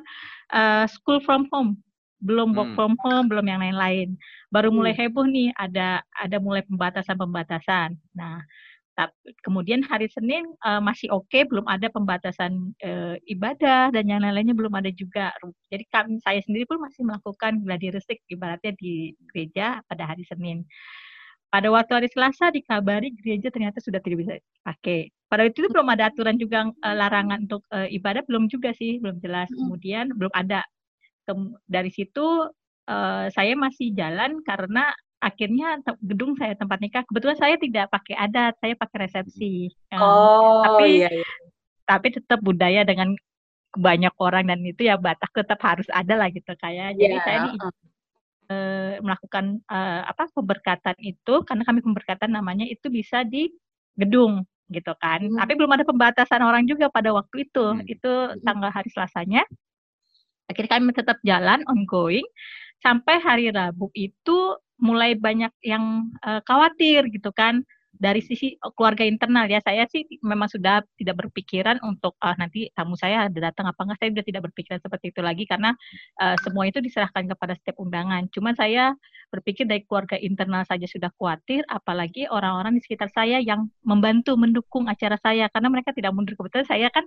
uh, 0.53 0.85
school 0.87 1.19
from 1.23 1.45
home 1.51 1.79
belum 2.17 2.57
work 2.57 2.73
hmm. 2.73 2.77
from 2.77 2.93
home, 3.05 3.29
belum 3.29 3.45
yang 3.45 3.61
lain-lain. 3.61 4.17
Baru 4.49 4.73
mulai 4.73 4.97
hmm. 4.97 5.01
heboh 5.05 5.25
nih, 5.29 5.53
ada 5.53 6.01
ada 6.17 6.37
mulai 6.41 6.65
pembatasan-pembatasan. 6.65 7.93
Nah, 8.17 8.41
tapi 8.97 9.13
kemudian 9.45 9.85
hari 9.85 10.09
Senin 10.09 10.49
uh, 10.65 10.81
masih 10.81 11.13
oke, 11.13 11.29
okay, 11.29 11.45
belum 11.45 11.69
ada 11.69 11.85
pembatasan 11.93 12.73
uh, 12.81 13.13
ibadah 13.29 13.93
dan 13.93 14.09
yang 14.09 14.25
lain-lainnya 14.25 14.57
belum 14.57 14.73
ada 14.73 14.89
juga. 14.89 15.29
Jadi 15.69 15.85
kami 15.93 16.17
saya 16.25 16.41
sendiri 16.41 16.65
pun 16.65 16.81
masih 16.81 17.05
melakukan 17.05 17.61
gladi 17.61 17.93
resik 17.93 18.17
ibaratnya 18.33 18.73
di 18.73 19.13
gereja 19.29 19.85
pada 19.85 20.09
hari 20.09 20.25
Senin. 20.25 20.65
Pada 21.47 21.67
waktu 21.71 21.91
hari 21.95 22.09
Selasa 22.11 22.51
dikabari 22.51 23.15
gereja 23.15 23.47
ternyata 23.47 23.79
sudah 23.79 24.03
tidak 24.03 24.17
bisa 24.27 24.33
pakai. 24.67 25.07
Pada 25.31 25.47
waktu 25.47 25.59
itu 25.59 25.69
belum 25.71 25.87
ada 25.87 26.11
aturan 26.11 26.35
juga 26.35 26.67
uh, 26.67 26.95
larangan 26.95 27.47
untuk 27.47 27.63
uh, 27.71 27.87
ibadah 27.87 28.23
belum 28.27 28.51
juga 28.51 28.75
sih, 28.75 28.99
belum 28.99 29.23
jelas. 29.23 29.47
Kemudian 29.51 30.11
belum 30.15 30.31
ada. 30.35 30.63
Kem 31.27 31.59
dari 31.67 31.91
situ 31.91 32.47
uh, 32.87 33.25
saya 33.31 33.53
masih 33.59 33.91
jalan 33.91 34.39
karena 34.47 34.95
akhirnya 35.17 35.81
gedung 35.99 36.37
saya 36.37 36.53
tempat 36.53 36.77
nikah 36.77 37.03
kebetulan 37.09 37.35
saya 37.35 37.55
tidak 37.59 37.89
pakai 37.91 38.15
adat, 38.15 38.53
saya 38.63 38.73
pakai 38.77 38.97
resepsi. 39.07 39.73
Oh, 39.97 40.61
tapi 40.63 41.03
iya, 41.03 41.09
iya. 41.09 41.27
tapi 41.83 42.07
tetap 42.13 42.39
budaya 42.39 42.85
dengan 42.85 43.11
banyak 43.75 44.13
orang 44.23 44.47
dan 44.47 44.59
itu 44.63 44.87
ya 44.87 44.95
Batak 44.95 45.35
tetap 45.35 45.59
harus 45.61 45.89
ada 45.91 46.15
lah 46.15 46.29
gitu 46.31 46.53
kayak. 46.55 46.95
Jadi 46.95 47.15
yeah. 47.17 47.25
saya 47.25 47.37
di, 47.49 47.51
uh, 48.49 48.99
melakukan 49.03 49.59
uh, 49.67 50.07
apa 50.07 50.27
pemberkatan 50.31 50.97
itu 51.03 51.43
karena 51.47 51.63
kami 51.63 51.79
pemberkatan 51.83 52.31
namanya 52.33 52.65
itu 52.67 52.87
bisa 52.91 53.23
di 53.23 53.51
gedung 53.95 54.43
gitu 54.71 54.91
kan. 54.99 55.23
Hmm. 55.23 55.39
Tapi 55.39 55.53
belum 55.55 55.71
ada 55.71 55.85
pembatasan 55.87 56.43
orang 56.43 56.67
juga 56.67 56.91
pada 56.91 57.11
waktu 57.15 57.47
itu. 57.47 57.65
Hmm. 57.65 57.83
Itu 57.87 58.11
hmm. 58.11 58.43
tanggal 58.43 58.71
hari 58.71 58.89
Selasanya. 58.91 59.43
Akhirnya 60.47 60.79
kami 60.79 60.91
tetap 60.95 61.17
jalan 61.27 61.59
ongoing 61.67 62.23
sampai 62.79 63.19
hari 63.19 63.51
Rabu 63.51 63.91
itu 63.97 64.55
mulai 64.77 65.17
banyak 65.17 65.51
yang 65.65 66.13
uh, 66.21 66.39
khawatir 66.45 67.09
gitu 67.09 67.33
kan 67.33 67.65
dari 67.97 68.21
sisi 68.21 68.53
oh, 68.61 68.71
keluarga 68.73 69.03
internal 69.03 69.49
ya 69.49 69.57
saya 69.61 69.89
sih 69.89 70.05
memang 70.21 70.47
sudah 70.47 70.85
tidak 70.95 71.25
berpikiran 71.25 71.81
untuk 71.81 72.13
uh, 72.21 72.37
nanti 72.37 72.69
tamu 72.77 72.93
saya 72.93 73.25
ada 73.27 73.51
datang 73.51 73.65
apa 73.65 73.81
enggak 73.83 73.97
saya 73.99 74.09
sudah 74.13 74.25
tidak 74.25 74.41
berpikiran 74.49 74.79
seperti 74.79 75.05
itu 75.09 75.21
lagi 75.25 75.43
karena 75.49 75.73
uh, 76.21 76.37
semua 76.45 76.69
itu 76.69 76.77
diserahkan 76.79 77.25
kepada 77.25 77.57
setiap 77.57 77.81
undangan. 77.81 78.29
Cuma 78.29 78.53
saya 78.53 78.93
berpikir 79.33 79.67
dari 79.67 79.83
keluarga 79.83 80.15
internal 80.15 80.63
saja 80.63 80.87
sudah 80.87 81.11
khawatir, 81.19 81.65
apalagi 81.67 82.29
orang-orang 82.31 82.79
di 82.79 82.81
sekitar 82.85 83.11
saya 83.11 83.41
yang 83.43 83.67
membantu 83.83 84.39
mendukung 84.39 84.87
acara 84.87 85.19
saya 85.19 85.51
karena 85.51 85.67
mereka 85.67 85.91
tidak 85.91 86.15
mundur 86.15 86.37
kebetulan 86.37 86.67
saya 86.69 86.87
kan 86.93 87.03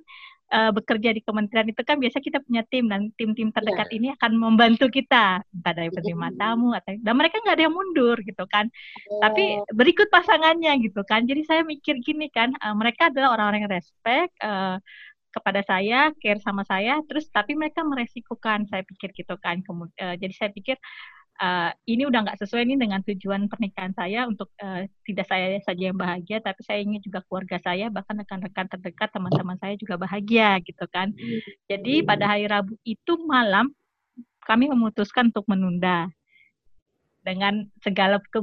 uh, 0.52 0.70
bekerja 0.74 1.14
di 1.14 1.22
kementerian 1.24 1.68
itu 1.70 1.80
kan 1.86 1.96
biasa 1.96 2.18
kita 2.20 2.42
punya 2.44 2.66
tim 2.68 2.90
dan 2.90 3.08
tim-tim 3.16 3.48
terdekat 3.54 3.88
yeah. 3.88 3.96
ini 3.96 4.08
akan 4.18 4.32
membantu 4.36 4.90
kita 4.92 5.40
entah 5.40 5.72
dari 5.72 5.88
penerima 5.88 6.28
tamu 6.36 6.74
atau 6.74 6.92
dan 7.00 7.14
mereka 7.16 7.40
nggak 7.40 7.56
ada 7.56 7.64
yang 7.70 7.74
mundur 7.74 8.16
gitu 8.20 8.44
kan. 8.50 8.68
Oh. 9.08 9.20
Tapi 9.22 9.62
berikut 9.72 10.10
pasangannya 10.10 10.79
gitu 10.82 11.00
kan. 11.06 11.24
Jadi 11.28 11.42
saya 11.46 11.62
mikir 11.62 12.00
gini 12.00 12.28
kan, 12.32 12.52
uh, 12.60 12.74
mereka 12.76 13.12
adalah 13.12 13.36
orang-orang 13.36 13.68
yang 13.68 13.74
respect 13.76 14.32
uh, 14.42 14.76
kepada 15.30 15.62
saya, 15.62 16.10
care 16.18 16.42
sama 16.42 16.66
saya, 16.66 16.98
terus 17.06 17.30
tapi 17.30 17.54
mereka 17.54 17.86
meresikukan, 17.86 18.66
saya 18.66 18.82
pikir 18.82 19.14
gitu 19.14 19.38
kan. 19.38 19.62
Uh, 19.68 20.16
jadi 20.18 20.34
saya 20.34 20.50
pikir 20.50 20.76
uh, 21.40 21.70
ini 21.88 22.04
udah 22.04 22.20
nggak 22.26 22.38
sesuai 22.42 22.68
nih 22.68 22.78
dengan 22.78 23.00
tujuan 23.06 23.48
pernikahan 23.48 23.94
saya 23.96 24.28
untuk 24.28 24.52
uh, 24.60 24.84
tidak 25.08 25.26
saya 25.26 25.56
saja 25.64 25.90
yang 25.90 25.98
bahagia, 25.98 26.38
tapi 26.44 26.60
saya 26.66 26.84
ingin 26.84 27.00
juga 27.00 27.24
keluarga 27.26 27.56
saya, 27.64 27.88
bahkan 27.88 28.20
rekan-rekan 28.20 28.66
terdekat, 28.68 29.08
teman-teman 29.10 29.56
saya 29.58 29.74
juga 29.80 29.96
bahagia 29.96 30.60
gitu 30.66 30.84
kan. 30.92 31.10
Jadi 31.66 32.04
pada 32.04 32.26
hari 32.28 32.46
Rabu 32.46 32.76
itu 32.84 33.12
malam 33.24 33.72
kami 34.44 34.66
memutuskan 34.68 35.30
untuk 35.30 35.46
menunda 35.48 36.10
dengan 37.20 37.68
segala 37.84 38.20
ke 38.32 38.40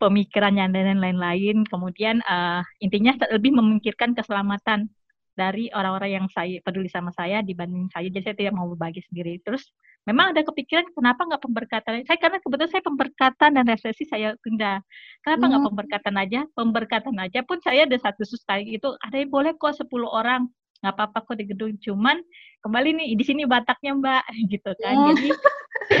pemikirannya 0.00 0.72
dan 0.72 0.98
lain-lain. 0.98 1.68
Kemudian 1.68 2.24
uh, 2.24 2.64
intinya 2.80 3.12
lebih 3.28 3.52
memikirkan 3.52 4.16
keselamatan 4.16 4.88
dari 5.36 5.68
orang-orang 5.72 6.20
yang 6.20 6.26
saya 6.32 6.58
peduli 6.64 6.88
sama 6.88 7.12
saya 7.12 7.44
dibanding 7.44 7.92
saya. 7.92 8.08
Jadi 8.08 8.24
saya 8.24 8.36
tidak 8.36 8.54
mau 8.56 8.66
berbagi 8.72 9.04
sendiri. 9.08 9.38
Terus 9.44 9.68
memang 10.08 10.32
ada 10.32 10.40
kepikiran 10.44 10.88
kenapa 10.96 11.28
nggak 11.28 11.42
pemberkatan? 11.44 11.92
Saya 12.08 12.18
karena 12.18 12.38
kebetulan 12.40 12.70
saya 12.72 12.84
pemberkatan 12.84 13.50
dan 13.56 13.64
resesi 13.68 14.04
saya 14.08 14.32
tunda. 14.40 14.80
Kenapa 15.20 15.44
nggak 15.48 15.60
hmm. 15.60 15.70
pemberkatan 15.72 16.14
aja? 16.16 16.40
Pemberkatan 16.56 17.16
aja 17.20 17.40
pun 17.44 17.58
saya 17.60 17.84
ada 17.84 17.96
satu 18.00 18.24
sus 18.24 18.40
itu 18.64 18.88
ada 19.04 19.16
yang 19.16 19.30
boleh 19.30 19.52
kok 19.56 19.76
10 19.76 19.86
orang 20.08 20.48
nggak 20.80 20.96
apa-apa 20.96 21.18
kok 21.28 21.36
di 21.36 21.44
gedung 21.44 21.76
cuman 21.76 22.16
kembali 22.64 22.96
nih 22.96 23.08
di 23.12 23.24
sini 23.24 23.44
Bataknya 23.44 23.96
Mbak 23.96 24.24
gitu 24.52 24.70
kan. 24.80 24.94
Oh. 24.96 25.06
Jadi 25.12 25.30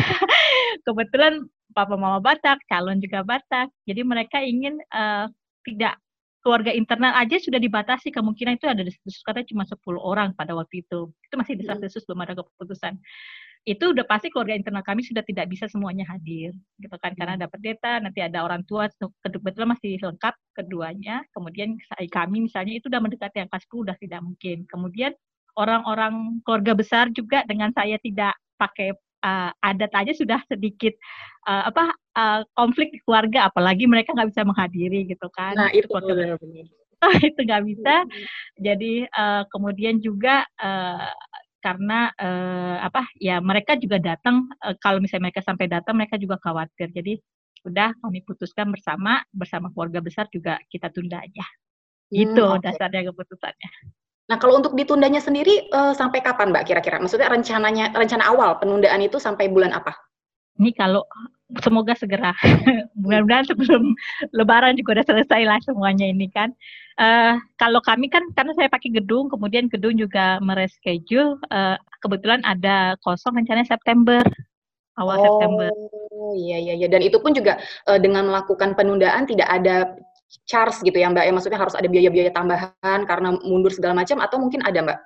kebetulan 0.88 1.44
papa 1.72 1.94
mama 1.94 2.18
Batak, 2.18 2.62
calon 2.66 2.98
juga 2.98 3.22
Batak. 3.22 3.70
Jadi 3.86 4.00
mereka 4.02 4.38
ingin 4.42 4.78
uh, 4.92 5.26
tidak 5.64 5.96
keluarga 6.40 6.72
internal 6.72 7.12
aja 7.20 7.36
sudah 7.36 7.60
dibatasi 7.60 8.08
kemungkinan 8.08 8.56
itu 8.56 8.64
ada 8.64 8.80
desas 8.80 9.20
kata 9.20 9.44
cuma 9.44 9.68
10 9.68 9.76
orang 10.00 10.32
pada 10.32 10.56
waktu 10.56 10.84
itu. 10.84 11.12
Itu 11.12 11.34
masih 11.36 11.60
desas-desus 11.60 12.04
belum 12.08 12.24
ada 12.24 12.34
keputusan. 12.40 12.96
Itu 13.68 13.92
udah 13.92 14.08
pasti 14.08 14.32
keluarga 14.32 14.56
internal 14.56 14.80
kami 14.80 15.04
sudah 15.04 15.20
tidak 15.20 15.52
bisa 15.52 15.68
semuanya 15.68 16.08
hadir 16.08 16.56
gitu 16.80 16.96
kan 16.96 17.12
karena 17.12 17.36
hmm. 17.36 17.44
dapat 17.44 17.60
data 17.60 17.92
nanti 18.00 18.24
ada 18.24 18.40
orang 18.40 18.64
tua 18.64 18.88
kebetulan 19.20 19.76
masih 19.76 20.00
lengkap 20.00 20.34
keduanya. 20.56 21.20
Kemudian 21.36 21.76
kami 22.08 22.48
misalnya 22.48 22.80
itu 22.80 22.88
udah 22.88 23.04
mendekati 23.04 23.44
angka 23.44 23.60
10 23.60 23.84
udah 23.84 23.96
tidak 24.00 24.20
mungkin. 24.24 24.64
Kemudian 24.64 25.12
orang-orang 25.60 26.40
keluarga 26.40 26.72
besar 26.72 27.12
juga 27.12 27.44
dengan 27.44 27.68
saya 27.76 28.00
tidak 28.00 28.32
pakai 28.56 28.96
uh, 29.24 29.50
adat 29.64 29.92
aja 29.94 30.12
sudah 30.12 30.40
sedikit 30.48 30.92
uh, 31.48 31.68
apa 31.70 31.94
uh, 32.16 32.40
konflik 32.56 32.92
di 32.92 32.98
keluarga 33.04 33.48
apalagi 33.48 33.88
mereka 33.88 34.12
nggak 34.12 34.30
bisa 34.32 34.42
menghadiri 34.44 35.08
gitu 35.08 35.28
kan 35.32 35.54
nah 35.56 35.70
itu 35.72 35.88
benar 35.88 36.36
benar 36.40 36.66
itu 37.28 37.40
nggak 37.40 37.64
bisa. 37.64 37.94
Jadi 38.60 39.08
uh, 39.08 39.42
kemudian 39.48 39.98
juga 40.00 40.44
uh, 40.60 41.08
karena 41.60 42.08
uh, 42.16 42.76
apa 42.80 43.04
ya 43.20 43.36
mereka 43.40 43.76
juga 43.76 44.00
datang 44.00 44.48
uh, 44.64 44.76
kalau 44.80 45.00
misalnya 45.00 45.28
mereka 45.28 45.44
sampai 45.44 45.68
datang 45.68 45.96
mereka 45.96 46.20
juga 46.20 46.36
khawatir. 46.40 46.92
Jadi 46.92 47.20
udah 47.64 47.92
kami 48.00 48.24
putuskan 48.24 48.72
bersama 48.72 49.20
bersama 49.32 49.68
keluarga 49.72 50.00
besar 50.00 50.28
juga 50.32 50.60
kita 50.68 50.92
tunda 50.92 51.20
aja. 51.20 51.44
Gitu 52.10 52.42
hmm, 52.42 52.58
okay. 52.58 52.64
dasarnya 52.68 53.12
keputusannya 53.12 53.70
Nah, 54.30 54.38
kalau 54.38 54.62
untuk 54.62 54.78
ditundanya 54.78 55.18
sendiri 55.18 55.66
uh, 55.74 55.90
sampai 55.90 56.22
kapan, 56.22 56.54
Mbak 56.54 56.70
kira-kira? 56.70 57.02
Maksudnya 57.02 57.26
rencananya 57.26 57.90
rencana 57.90 58.30
awal 58.30 58.62
penundaan 58.62 59.02
itu 59.02 59.18
sampai 59.18 59.50
bulan 59.50 59.74
apa? 59.74 59.90
Ini 60.62 60.70
kalau 60.78 61.02
semoga 61.58 61.98
segera 61.98 62.30
mudah-mudahan 63.02 63.42
sebelum 63.50 63.90
lebaran 64.30 64.78
juga 64.78 65.00
udah 65.00 65.06
selesai 65.10 65.42
lah 65.42 65.58
semuanya 65.66 66.06
ini 66.06 66.30
kan 66.30 66.54
uh, 67.02 67.34
kalau 67.58 67.82
kami 67.82 68.06
kan 68.06 68.22
karena 68.38 68.54
saya 68.54 68.70
pakai 68.70 68.94
gedung 68.94 69.26
kemudian 69.26 69.66
gedung 69.66 69.98
juga 69.98 70.38
mereschedule 70.38 71.42
uh, 71.50 71.74
kebetulan 71.98 72.38
ada 72.46 72.94
kosong 73.02 73.34
rencananya 73.34 73.66
September 73.66 74.22
awal 74.94 75.18
oh, 75.18 75.24
September 75.26 75.68
oh 76.14 76.32
iya 76.38 76.62
iya 76.62 76.74
iya 76.78 76.86
dan 76.86 77.02
itu 77.02 77.18
pun 77.18 77.34
juga 77.34 77.58
uh, 77.90 77.98
dengan 77.98 78.30
melakukan 78.30 78.78
penundaan 78.78 79.26
tidak 79.26 79.50
ada 79.50 79.90
charge 80.46 80.80
gitu 80.86 80.96
ya 80.96 81.10
Mbak 81.10 81.24
ya. 81.26 81.32
Maksudnya 81.34 81.60
harus 81.60 81.74
ada 81.74 81.88
biaya-biaya 81.90 82.30
tambahan 82.30 83.00
karena 83.06 83.38
mundur 83.42 83.72
segala 83.74 83.98
macam 83.98 84.22
atau 84.22 84.36
mungkin 84.38 84.62
ada 84.62 84.78
Mbak? 84.82 84.98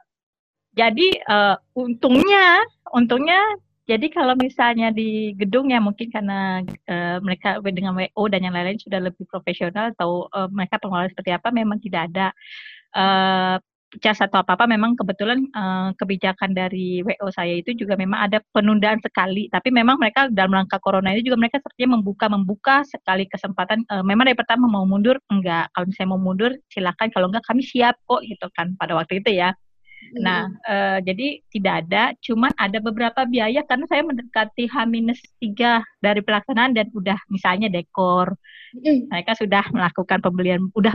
Jadi 0.75 1.09
uh, 1.31 1.57
untungnya 1.78 2.66
untungnya 2.90 3.40
jadi 3.85 4.09
kalau 4.09 4.33
misalnya 4.40 4.88
di 4.97 5.37
gedung 5.37 5.69
ya 5.69 5.76
mungkin 5.76 6.09
karena 6.09 6.64
uh, 6.88 7.21
mereka 7.21 7.61
dengan 7.61 7.93
WO 7.93 8.23
dan 8.33 8.40
yang 8.40 8.57
lain-lain 8.57 8.81
sudah 8.81 8.97
lebih 8.97 9.28
profesional 9.28 9.93
atau 9.93 10.26
uh, 10.33 10.49
mereka 10.49 10.81
pengelola 10.81 11.12
seperti 11.12 11.37
apa 11.37 11.52
memang 11.52 11.78
tidak 11.85 12.09
ada 12.09 12.26
uh, 12.97 13.57
cas 14.01 14.19
atau 14.19 14.43
apa-apa 14.43 14.67
memang 14.67 14.99
kebetulan 14.99 15.45
uh, 15.55 15.91
kebijakan 15.99 16.55
dari 16.55 17.03
WO 17.05 17.31
saya 17.31 17.61
itu 17.61 17.75
juga 17.75 17.95
memang 17.95 18.31
ada 18.31 18.39
penundaan 18.55 18.99
sekali. 19.03 19.47
Tapi 19.51 19.71
memang 19.71 20.01
mereka 20.01 20.31
dalam 20.31 20.55
rangka 20.55 20.81
corona 20.81 21.13
ini 21.13 21.23
juga 21.23 21.39
mereka 21.39 21.61
sepertinya 21.61 21.99
membuka 22.01 22.27
membuka 22.31 22.77
sekali 22.89 23.29
kesempatan 23.29 23.87
uh, 23.91 24.03
memang 24.03 24.31
dari 24.31 24.39
pertama 24.39 24.67
mau 24.67 24.89
mundur 24.89 25.21
enggak. 25.31 25.71
Kalau 25.75 25.87
misalnya 25.87 26.11
mau 26.15 26.23
mundur 26.23 26.51
silakan. 26.73 27.09
Kalau 27.13 27.27
enggak 27.31 27.45
kami 27.47 27.63
siap 27.63 27.95
kok 28.09 28.23
gitu 28.25 28.47
kan 28.55 28.75
pada 28.79 28.99
waktu 28.99 29.23
itu 29.23 29.31
ya. 29.35 29.55
Nah, 30.21 30.47
uh, 30.69 30.99
jadi 31.01 31.41
tidak 31.49 31.75
ada, 31.87 32.13
cuman 32.21 32.53
ada 32.61 32.79
beberapa 32.79 33.25
biaya 33.25 33.65
karena 33.65 33.89
saya 33.89 34.05
mendekati 34.05 34.69
H-3 34.69 35.57
dari 35.99 36.21
pelaksanaan 36.21 36.77
dan 36.77 36.93
udah 36.93 37.17
misalnya 37.33 37.73
dekor. 37.73 38.37
Mm. 38.77 39.09
Mereka 39.09 39.33
sudah 39.39 39.65
melakukan 39.73 40.21
pembelian, 40.21 40.69
udah 40.77 40.93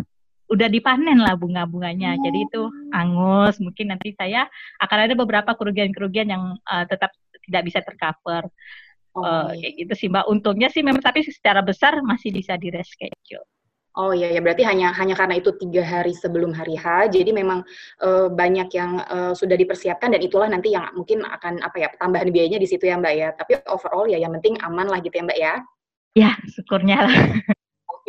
udah 0.49 0.67
dipanen 0.67 1.21
lah 1.21 1.37
bunga-bunganya. 1.37 2.17
Oh. 2.17 2.21
Jadi 2.25 2.39
itu 2.49 2.61
angus. 2.91 3.55
Mungkin 3.61 3.93
nanti 3.93 4.13
saya 4.17 4.49
akan 4.81 4.97
ada 5.09 5.13
beberapa 5.13 5.53
kerugian-kerugian 5.53 6.27
yang 6.33 6.57
uh, 6.65 6.85
tetap 6.89 7.13
tidak 7.45 7.63
bisa 7.69 7.79
tercover. 7.85 8.49
Oh, 9.17 9.25
uh, 9.25 9.49
kayak 9.53 9.73
gitu 9.85 9.93
sih 9.95 10.07
Mbak. 10.09 10.25
Untungnya 10.29 10.69
sih 10.69 10.81
memang 10.85 11.01
tapi 11.01 11.25
secara 11.25 11.61
besar 11.61 12.01
masih 12.01 12.33
bisa 12.33 12.57
di 12.57 12.69
reschedule. 12.73 13.45
Oh 13.97 14.13
iya 14.13 14.31
ya 14.31 14.39
berarti 14.39 14.63
hanya 14.63 14.93
hanya 14.95 15.17
karena 15.17 15.41
itu 15.41 15.49
tiga 15.57 15.81
hari 15.81 16.13
sebelum 16.13 16.53
hari 16.53 16.77
H, 16.77 17.09
jadi 17.09 17.33
memang 17.33 17.65
uh, 18.05 18.29
banyak 18.31 18.69
yang 18.71 19.01
uh, 19.01 19.33
sudah 19.33 19.57
dipersiapkan 19.57 20.13
dan 20.13 20.21
itulah 20.21 20.45
nanti 20.45 20.71
yang 20.71 20.87
mungkin 20.93 21.25
akan 21.25 21.59
apa 21.59 21.77
ya 21.83 21.87
tambahan 21.97 22.29
biayanya 22.29 22.61
di 22.61 22.69
situ 22.69 22.85
ya 22.85 22.95
Mbak 22.95 23.13
ya. 23.17 23.29
Tapi 23.33 23.59
overall 23.67 24.07
ya 24.07 24.21
yang 24.21 24.31
penting 24.39 24.55
aman 24.61 24.87
lah 24.87 25.01
gitu 25.01 25.19
ya 25.19 25.23
Mbak 25.25 25.39
ya. 25.41 25.53
Ya 26.15 26.31
syukurnya 26.53 26.97
lah. 27.11 27.17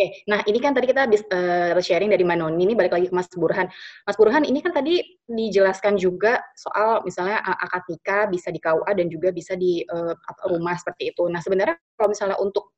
Oke, 0.00 0.24
nah 0.24 0.40
ini 0.48 0.64
kan 0.64 0.72
tadi 0.72 0.88
kita 0.88 1.04
habis 1.04 1.20
uh, 1.28 1.76
sharing 1.76 2.08
dari 2.08 2.24
Manoni, 2.24 2.64
ini 2.64 2.72
balik 2.72 2.96
lagi 2.96 3.12
ke 3.12 3.14
Mas 3.20 3.28
Burhan. 3.36 3.68
Mas 4.08 4.16
Burhan, 4.16 4.48
ini 4.48 4.64
kan 4.64 4.72
tadi 4.72 4.96
dijelaskan 5.28 6.00
juga 6.00 6.40
soal 6.56 7.04
misalnya 7.04 7.36
uh, 7.44 7.68
akad 7.68 7.84
nikah 7.84 8.24
bisa 8.32 8.48
di 8.48 8.64
KUA 8.64 8.96
dan 8.96 9.12
juga 9.12 9.28
bisa 9.28 9.60
di 9.60 9.84
uh, 9.84 10.16
rumah 10.48 10.72
seperti 10.80 11.12
itu. 11.12 11.28
Nah 11.28 11.44
sebenarnya 11.44 11.76
kalau 12.00 12.16
misalnya 12.16 12.40
untuk 12.40 12.72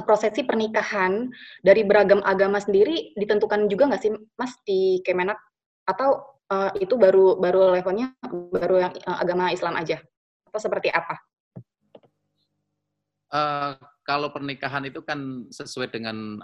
prosesi 0.00 0.48
pernikahan 0.48 1.28
dari 1.60 1.84
beragam 1.84 2.24
agama 2.24 2.56
sendiri 2.56 3.12
ditentukan 3.20 3.68
juga 3.68 3.92
nggak 3.92 4.00
sih 4.08 4.16
Mas 4.40 4.56
di 4.64 5.04
Kemenak 5.04 5.36
atau 5.84 6.40
uh, 6.48 6.72
itu 6.80 6.96
baru 6.96 7.36
baru 7.36 7.76
levelnya 7.76 8.16
baru 8.48 8.80
yang 8.80 8.96
uh, 9.04 9.20
agama 9.20 9.52
Islam 9.52 9.76
aja 9.76 10.00
atau 10.48 10.56
seperti 10.56 10.88
apa? 10.88 11.20
Uh, 13.28 13.76
kalau 14.02 14.34
pernikahan 14.34 14.82
itu 14.82 14.98
kan 15.06 15.46
sesuai 15.46 15.94
dengan 15.94 16.42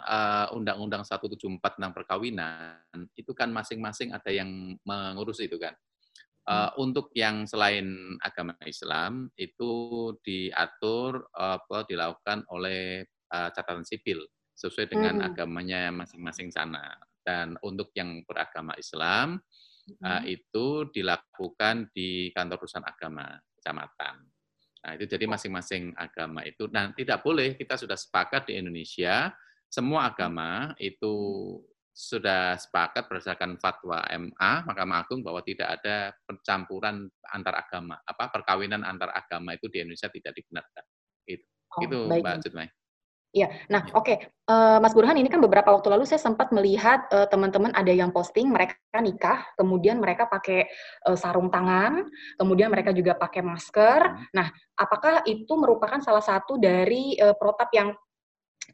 Undang-Undang 0.55 1.03
uh, 1.03 1.09
174 1.11 1.59
tentang 1.75 1.91
perkawinan, 1.91 2.79
itu 3.19 3.35
kan 3.35 3.51
masing-masing 3.51 4.15
ada 4.15 4.31
yang 4.31 4.79
mengurus 4.87 5.43
itu 5.43 5.59
kan. 5.59 5.75
Uh, 6.49 6.73
untuk 6.81 7.13
yang 7.13 7.45
selain 7.45 8.17
agama 8.25 8.57
Islam 8.65 9.29
itu 9.37 10.17
diatur 10.25 11.29
apa 11.37 11.85
dilakukan 11.85 12.49
oleh 12.49 13.05
uh, 13.29 13.53
catatan 13.53 13.85
sipil 13.85 14.25
sesuai 14.57 14.89
dengan 14.89 15.21
hmm. 15.21 15.27
agamanya 15.29 15.93
masing-masing 15.93 16.49
sana. 16.49 16.97
Dan 17.21 17.61
untuk 17.61 17.93
yang 17.93 18.25
beragama 18.25 18.73
Islam 18.81 19.37
hmm. 19.93 20.01
uh, 20.01 20.23
itu 20.25 20.89
dilakukan 20.89 21.93
di 21.93 22.33
kantor 22.33 22.65
urusan 22.65 22.87
agama 22.87 23.37
kecamatan. 23.59 24.38
Nah, 24.79 24.95
itu 24.95 25.05
jadi 25.11 25.27
masing-masing 25.27 25.91
agama 25.99 26.47
itu 26.47 26.71
dan 26.71 26.95
tidak 26.95 27.27
boleh 27.27 27.59
kita 27.59 27.75
sudah 27.75 27.99
sepakat 27.99 28.47
di 28.47 28.63
Indonesia 28.63 29.35
semua 29.69 30.09
agama 30.09 30.73
itu 30.79 31.15
sudah 31.91 32.55
sepakat 32.55 33.11
berdasarkan 33.11 33.59
fatwa 33.59 34.07
MA 34.07 34.53
Mahkamah 34.63 35.03
Agung 35.03 35.27
bahwa 35.27 35.43
tidak 35.43 35.83
ada 35.83 36.15
pencampuran 36.23 37.11
antar 37.27 37.59
agama 37.59 37.99
apa 38.07 38.31
perkawinan 38.31 38.87
antar 38.87 39.11
agama 39.11 39.59
itu 39.59 39.67
di 39.67 39.83
Indonesia 39.83 40.07
tidak 40.07 40.31
dibenarkan 40.39 40.85
itu 41.27 41.47
oh, 41.75 41.83
itu 41.83 41.99
baik. 42.07 42.23
Mbak 42.23 42.37
Jutmai. 42.47 42.69
Iya. 43.29 43.53
Nah, 43.69 43.85
oke, 43.93 44.41
uh, 44.49 44.81
Mas 44.81 44.97
Burhan, 44.97 45.21
ini 45.21 45.29
kan 45.29 45.37
beberapa 45.45 45.69
waktu 45.69 45.93
lalu 45.93 46.09
saya 46.09 46.17
sempat 46.17 46.49
melihat 46.49 47.05
uh, 47.13 47.29
teman-teman 47.29 47.77
ada 47.77 47.93
yang 47.93 48.09
posting 48.09 48.49
mereka 48.49 48.81
nikah, 49.05 49.45
kemudian 49.61 50.01
mereka 50.01 50.25
pakai 50.33 50.65
uh, 51.05 51.13
sarung 51.13 51.53
tangan, 51.53 52.09
kemudian 52.41 52.73
mereka 52.73 52.97
juga 52.97 53.13
pakai 53.21 53.45
masker. 53.45 54.01
Hmm. 54.01 54.25
Nah, 54.33 54.49
apakah 54.81 55.29
itu 55.29 55.53
merupakan 55.61 56.01
salah 56.01 56.25
satu 56.25 56.57
dari 56.57 57.21
uh, 57.21 57.37
protap 57.37 57.69
yang 57.77 57.93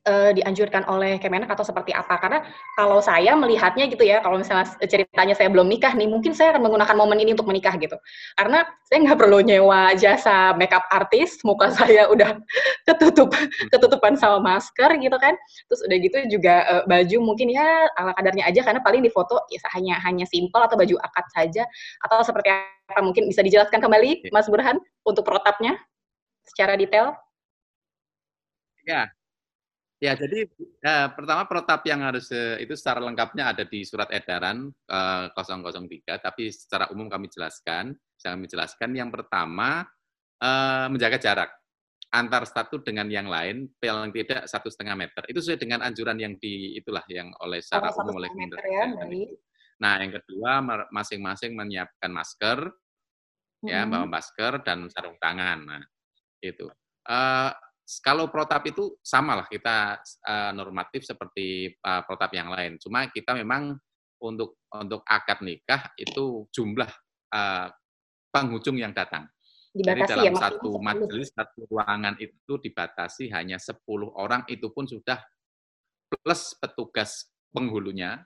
uh, 0.03 0.31
dianjurkan 0.35 0.85
oleh 0.91 1.17
Kemenak 1.23 1.49
atau 1.49 1.63
seperti 1.63 1.95
apa? 1.95 2.19
Karena 2.19 2.43
kalau 2.75 2.99
saya 2.99 3.33
melihatnya 3.39 3.87
gitu 3.87 4.03
ya, 4.03 4.19
kalau 4.21 4.41
misalnya 4.41 4.67
ceritanya 4.83 5.35
saya 5.39 5.49
belum 5.49 5.71
nikah 5.71 5.95
nih, 5.95 6.11
mungkin 6.11 6.35
saya 6.35 6.55
akan 6.57 6.63
menggunakan 6.67 6.97
momen 6.99 7.19
ini 7.23 7.31
untuk 7.33 7.49
menikah 7.49 7.75
gitu. 7.79 7.97
Karena 8.37 8.67
saya 8.87 8.99
nggak 9.07 9.19
perlu 9.19 9.39
nyewa 9.43 9.95
jasa 9.95 10.53
makeup 10.59 10.85
artis, 10.91 11.41
muka 11.47 11.73
saya 11.79 12.11
udah 12.11 12.39
ketutup 12.85 13.33
ketutupan 13.73 14.19
sama 14.19 14.43
masker 14.43 14.91
gitu 14.99 15.17
kan. 15.17 15.35
Terus 15.71 15.81
udah 15.87 15.99
gitu 15.99 16.17
juga 16.41 16.55
uh, 16.69 16.83
baju 16.85 17.17
mungkin 17.23 17.55
ya 17.55 17.89
ala 17.97 18.13
kadarnya 18.19 18.45
aja 18.51 18.61
karena 18.61 18.81
paling 18.85 19.01
di 19.01 19.11
foto 19.11 19.41
ya 19.49 19.61
hanya 19.79 19.97
hanya 20.05 20.27
simpel 20.29 20.61
atau 20.61 20.77
baju 20.77 20.97
akad 21.01 21.27
saja 21.33 21.63
atau 22.05 22.21
seperti 22.21 22.53
apa 22.53 23.01
mungkin 23.01 23.27
bisa 23.27 23.41
dijelaskan 23.41 23.81
kembali 23.81 24.29
Mas 24.29 24.47
Burhan 24.51 24.77
untuk 25.07 25.25
protapnya 25.25 25.79
secara 26.45 26.77
detail? 26.77 27.17
Ya, 28.85 29.09
Ya, 30.05 30.13
jadi 30.13 30.45
uh, 30.85 31.09
pertama 31.17 31.49
protap 31.49 31.81
yang 31.89 32.05
harus 32.05 32.29
uh, 32.29 32.61
itu 32.61 32.77
secara 32.77 33.01
lengkapnya 33.01 33.57
ada 33.57 33.65
di 33.65 33.89
surat 33.89 34.13
edaran 34.13 34.69
uh, 34.93 35.33
003, 35.33 36.21
tapi 36.21 36.53
secara 36.53 36.93
umum 36.93 37.09
kami 37.09 37.33
jelaskan, 37.33 37.97
kami 38.21 38.45
jelaskan 38.45 38.93
yang 38.93 39.09
pertama 39.09 39.89
uh, 40.45 40.87
menjaga 40.93 41.17
jarak 41.17 41.51
antar 42.13 42.45
satu 42.45 42.85
dengan 42.85 43.09
yang 43.09 43.33
lain 43.33 43.73
paling 43.81 44.13
tidak 44.13 44.45
satu 44.45 44.69
setengah 44.69 44.93
meter. 44.93 45.25
Itu 45.25 45.41
sesuai 45.41 45.57
dengan 45.57 45.81
anjuran 45.81 46.21
yang 46.21 46.37
di 46.37 46.77
itulah 46.77 47.03
yang 47.09 47.33
oleh 47.41 47.65
secara 47.65 47.89
oh, 47.89 48.05
umum 48.05 48.21
oleh 48.21 48.29
ya, 48.61 48.85
Nah, 49.81 49.99
yang 50.05 50.13
kedua 50.21 50.61
masing-masing 50.93 51.57
menyiapkan 51.57 52.13
masker, 52.13 52.61
hmm. 53.65 53.73
ya 53.73 53.89
bawa 53.89 54.05
masker 54.05 54.61
dan 54.61 54.85
sarung 54.93 55.17
tangan. 55.17 55.65
Nah, 55.65 55.83
itu. 56.45 56.69
Uh, 57.09 57.51
kalau 58.01 58.33
protap 58.33 58.65
itu 58.65 58.97
sama 59.05 59.37
lah 59.37 59.47
kita 59.47 60.01
uh, 60.25 60.53
normatif 60.57 61.05
seperti 61.05 61.77
uh, 61.85 62.01
protap 62.09 62.33
yang 62.33 62.49
lain. 62.49 62.81
Cuma 62.81 63.09
kita 63.13 63.37
memang 63.37 63.77
untuk 64.25 64.57
untuk 64.73 65.05
akad 65.05 65.45
nikah 65.45 65.93
itu 66.01 66.49
jumlah 66.49 66.89
uh, 67.35 67.69
penghujung 68.33 68.81
yang 68.81 68.97
datang. 68.97 69.29
Dibatasi 69.75 69.91
Jadi 69.91 70.01
dalam 70.07 70.25
ya, 70.25 70.33
satu 70.39 70.71
majelis 70.79 71.29
satu 71.35 71.61
ruangan 71.67 72.15
itu 72.23 72.53
dibatasi 72.63 73.27
hanya 73.35 73.59
10 73.59 73.83
orang 74.15 74.47
itu 74.47 74.71
pun 74.71 74.87
sudah 74.87 75.19
plus 76.07 76.55
petugas 76.63 77.27
penghulunya 77.51 78.23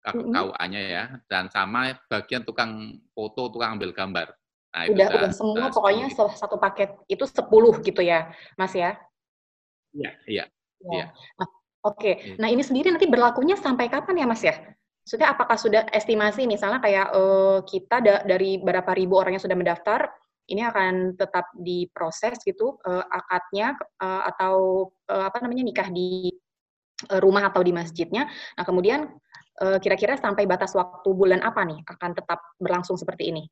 KUA-nya 0.00 0.80
ya 0.80 1.04
dan 1.28 1.52
sama 1.52 1.92
bagian 2.08 2.40
tukang 2.40 2.96
foto, 3.12 3.52
tukang 3.52 3.76
ambil 3.76 3.92
gambar. 3.92 4.32
Nah, 4.70 4.86
udah, 4.86 5.06
itu 5.10 5.16
udah 5.18 5.32
semua 5.34 5.66
uh, 5.66 5.72
pokoknya 5.74 6.06
gitu. 6.14 6.30
satu 6.38 6.56
paket 6.62 6.94
itu 7.10 7.24
10 7.26 7.50
gitu 7.82 8.00
ya, 8.06 8.30
Mas 8.54 8.70
ya? 8.70 8.94
Iya, 9.90 10.10
iya. 10.30 10.44
Ya. 10.80 11.06
Nah, 11.10 11.48
Oke, 11.80 11.96
okay. 11.96 12.14
Iya. 12.20 12.36
nah 12.36 12.48
ini 12.52 12.60
sendiri 12.60 12.92
nanti 12.92 13.08
berlakunya 13.08 13.56
sampai 13.56 13.88
kapan 13.88 14.20
ya 14.20 14.26
Mas 14.28 14.44
ya? 14.44 14.52
Maksudnya 15.00 15.32
apakah 15.32 15.56
sudah 15.56 15.82
estimasi 15.96 16.44
misalnya 16.44 16.76
kayak 16.76 17.08
uh, 17.16 17.64
kita 17.64 18.04
da 18.04 18.14
dari 18.20 18.60
berapa 18.60 18.92
ribu 18.92 19.16
orang 19.16 19.40
yang 19.40 19.44
sudah 19.44 19.56
mendaftar, 19.56 20.12
ini 20.52 20.60
akan 20.60 21.16
tetap 21.16 21.48
diproses 21.56 22.36
gitu 22.44 22.76
uh, 22.84 23.04
akadnya 23.08 23.80
uh, 23.96 24.28
atau 24.28 24.86
uh, 25.08 25.24
apa 25.24 25.40
namanya 25.40 25.64
nikah 25.64 25.88
di 25.88 26.28
uh, 27.08 27.20
rumah 27.24 27.48
atau 27.48 27.64
di 27.64 27.72
masjidnya. 27.72 28.28
Nah 28.56 28.64
kemudian 28.64 29.10
kira-kira 29.60 30.16
sampai 30.16 30.48
batas 30.48 30.72
waktu 30.72 31.12
bulan 31.12 31.44
apa 31.44 31.60
nih 31.68 31.84
akan 31.84 32.16
tetap 32.16 32.40
berlangsung 32.56 32.96
seperti 32.96 33.28
ini? 33.28 33.44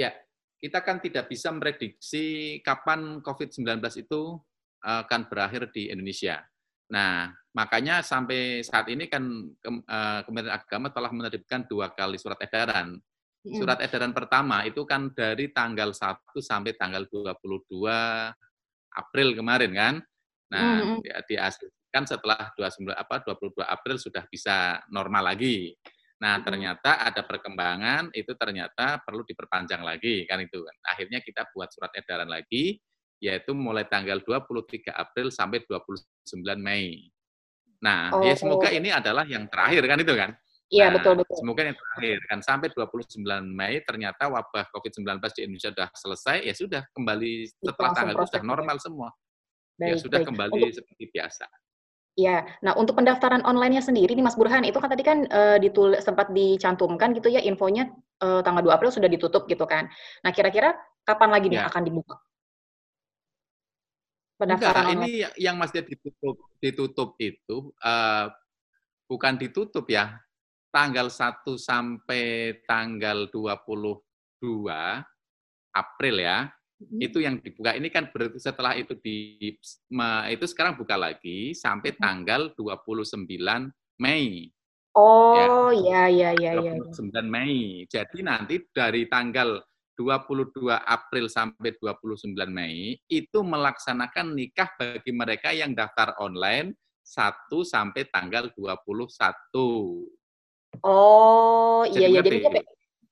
Ya, 0.00 0.16
kita 0.56 0.80
kan 0.80 0.96
tidak 1.04 1.28
bisa 1.28 1.52
memprediksi 1.52 2.56
kapan 2.64 3.20
COVID-19 3.20 3.84
itu 4.00 4.40
akan 4.80 5.28
berakhir 5.28 5.68
di 5.68 5.92
Indonesia. 5.92 6.40
Nah, 6.88 7.28
makanya 7.52 8.00
sampai 8.00 8.64
saat 8.64 8.88
ini 8.88 9.06
kan 9.12 9.22
eh, 9.60 10.20
Kementerian 10.24 10.56
Agama 10.56 10.88
telah 10.88 11.12
menerbitkan 11.12 11.68
dua 11.68 11.92
kali 11.92 12.16
surat 12.16 12.40
edaran. 12.40 12.96
Surat 13.40 13.80
edaran 13.80 14.12
pertama 14.12 14.68
itu 14.68 14.84
kan 14.84 15.16
dari 15.16 15.48
tanggal 15.48 15.96
1 15.96 16.28
sampai 16.44 16.76
tanggal 16.76 17.08
22 17.08 17.88
April 18.92 19.28
kemarin 19.32 19.72
kan. 19.72 19.94
Nah, 20.52 21.00
mm 21.00 21.00
-hmm. 21.00 22.04
setelah 22.04 22.52
29 22.52 22.92
apa 22.92 23.24
22 23.24 23.64
April 23.64 23.96
sudah 23.96 24.28
bisa 24.28 24.84
normal 24.92 25.32
lagi. 25.32 25.72
Nah, 26.20 26.36
ternyata 26.44 27.00
ada 27.00 27.24
perkembangan 27.24 28.12
itu 28.12 28.36
ternyata 28.36 29.00
perlu 29.00 29.24
diperpanjang 29.24 29.80
lagi 29.80 30.28
kan 30.28 30.36
itu 30.44 30.60
kan. 30.60 30.76
Akhirnya 30.92 31.24
kita 31.24 31.48
buat 31.56 31.72
surat 31.72 31.90
edaran 31.96 32.28
lagi 32.28 32.76
yaitu 33.20 33.52
mulai 33.52 33.84
tanggal 33.84 34.20
23 34.24 34.92
April 34.92 35.28
sampai 35.32 35.64
29 35.64 35.96
Mei. 36.60 37.08
Nah, 37.80 38.12
oh, 38.12 38.24
ya 38.24 38.36
semoga 38.36 38.68
oh. 38.68 38.72
ini 38.72 38.92
adalah 38.92 39.24
yang 39.24 39.48
terakhir 39.48 39.84
kan 39.88 39.98
itu 40.00 40.14
kan. 40.16 40.30
Iya, 40.70 40.86
nah, 40.86 41.00
betul 41.00 41.14
betul. 41.18 41.36
Semoga 41.40 41.60
yang 41.66 41.76
terakhir 41.76 42.16
kan 42.30 42.38
sampai 42.44 42.68
29 42.70 43.20
Mei 43.48 43.80
ternyata 43.82 44.28
wabah 44.28 44.64
COVID-19 44.70 45.20
di 45.36 45.40
Indonesia 45.48 45.72
sudah 45.72 45.88
selesai, 45.96 46.36
ya 46.46 46.54
sudah 46.54 46.82
kembali 46.92 47.48
setelah 47.48 47.90
tanggal 47.96 48.14
itu 48.20 48.26
sudah 48.28 48.44
normal 48.44 48.76
semua. 48.78 49.08
Ya 49.80 49.88
baik, 49.88 49.90
ya 49.90 49.96
sudah 49.96 50.20
baik. 50.20 50.28
kembali 50.28 50.60
Untuk... 50.60 50.76
seperti 50.76 51.04
biasa. 51.10 51.46
Ya, 52.18 52.42
nah 52.58 52.74
untuk 52.74 52.98
pendaftaran 52.98 53.46
online-nya 53.46 53.86
sendiri 53.86 54.12
nih 54.18 54.24
Mas 54.26 54.34
Burhan, 54.34 54.66
itu 54.66 54.76
kan 54.82 54.90
tadi 54.90 55.06
kan 55.06 55.30
uh, 55.30 55.56
ditul 55.62 55.94
sempat 56.02 56.34
dicantumkan 56.34 57.14
gitu 57.14 57.30
ya 57.30 57.38
infonya 57.38 57.86
uh, 58.20 58.42
tanggal 58.42 58.66
2 58.66 58.76
April 58.76 58.90
sudah 58.90 59.06
ditutup 59.06 59.46
gitu 59.46 59.62
kan. 59.64 59.86
Nah 60.26 60.30
kira-kira 60.34 60.74
kapan 61.06 61.30
lagi 61.30 61.46
nih 61.48 61.62
ya. 61.62 61.70
akan 61.70 61.82
dibuka? 61.86 62.18
Pendaftaran 64.40 64.84
Enggak, 64.88 64.96
online. 64.96 65.06
ini 65.06 65.12
yang 65.38 65.56
masih 65.60 65.84
ditutup 65.86 66.36
ditutup 66.58 67.08
itu 67.20 67.70
uh, 67.84 68.26
bukan 69.06 69.34
ditutup 69.38 69.86
ya. 69.86 70.18
Tanggal 70.70 71.10
1 71.10 71.58
sampai 71.58 72.54
tanggal 72.62 73.26
22 73.34 74.70
April 75.74 76.16
ya 76.22 76.46
hmm. 76.80 77.00
itu 77.00 77.18
yang 77.20 77.36
dibuka 77.38 77.76
ini 77.76 77.92
kan 77.92 78.08
berarti 78.08 78.40
setelah 78.40 78.72
itu 78.74 78.96
di 78.96 79.38
itu 80.32 80.44
sekarang 80.48 80.80
buka 80.80 80.96
lagi 80.96 81.52
sampai 81.52 81.92
tanggal 82.00 82.56
29 82.56 83.28
Mei. 84.00 84.48
Oh, 84.96 85.70
ya 85.70 86.10
ya 86.10 86.32
ya 86.34 86.56
ya. 86.58 86.74
29 86.74 87.12
ya. 87.14 87.22
Mei. 87.22 87.86
Jadi 87.86 88.24
nanti 88.26 88.58
dari 88.72 89.06
tanggal 89.06 89.62
22 90.00 90.72
April 90.72 91.28
sampai 91.28 91.76
29 91.76 92.32
Mei 92.48 92.96
itu 93.06 93.38
melaksanakan 93.44 94.32
nikah 94.32 94.72
bagi 94.80 95.12
mereka 95.12 95.52
yang 95.52 95.76
daftar 95.76 96.16
online 96.16 96.72
1 97.04 97.52
sampai 97.68 98.08
tanggal 98.08 98.48
21. 98.56 98.80
Oh, 100.86 101.82
iya 101.92 102.06
iya 102.08 102.22
jadi 102.24 102.46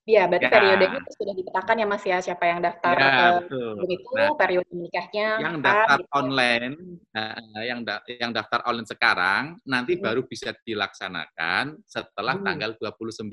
Iya, 0.07 0.25
berarti 0.25 0.47
ya. 0.47 0.53
periodenya 0.53 0.99
sudah 1.13 1.33
dipetakan 1.37 1.75
ya 1.77 1.85
Mas 1.85 2.03
ya, 2.07 2.17
siapa 2.23 2.43
yang 2.49 2.59
daftar 2.65 2.95
ya, 2.97 3.11
uh, 3.45 3.85
itu, 3.85 4.09
nah, 4.15 4.33
periode 4.33 4.71
nikahnya. 4.73 5.27
Yang 5.37 5.55
daftar 5.61 5.99
gitu. 6.01 6.17
online, 6.17 6.75
uh, 7.13 7.61
yang 7.61 7.79
da 7.85 7.95
yang 8.07 8.31
daftar 8.33 8.59
online 8.65 8.89
sekarang, 8.89 9.43
nanti 9.69 9.99
hmm. 9.99 10.01
baru 10.01 10.21
bisa 10.25 10.55
dilaksanakan 10.65 11.77
setelah 11.85 12.41
hmm. 12.41 12.45
tanggal 12.45 12.71
29. 12.81 13.29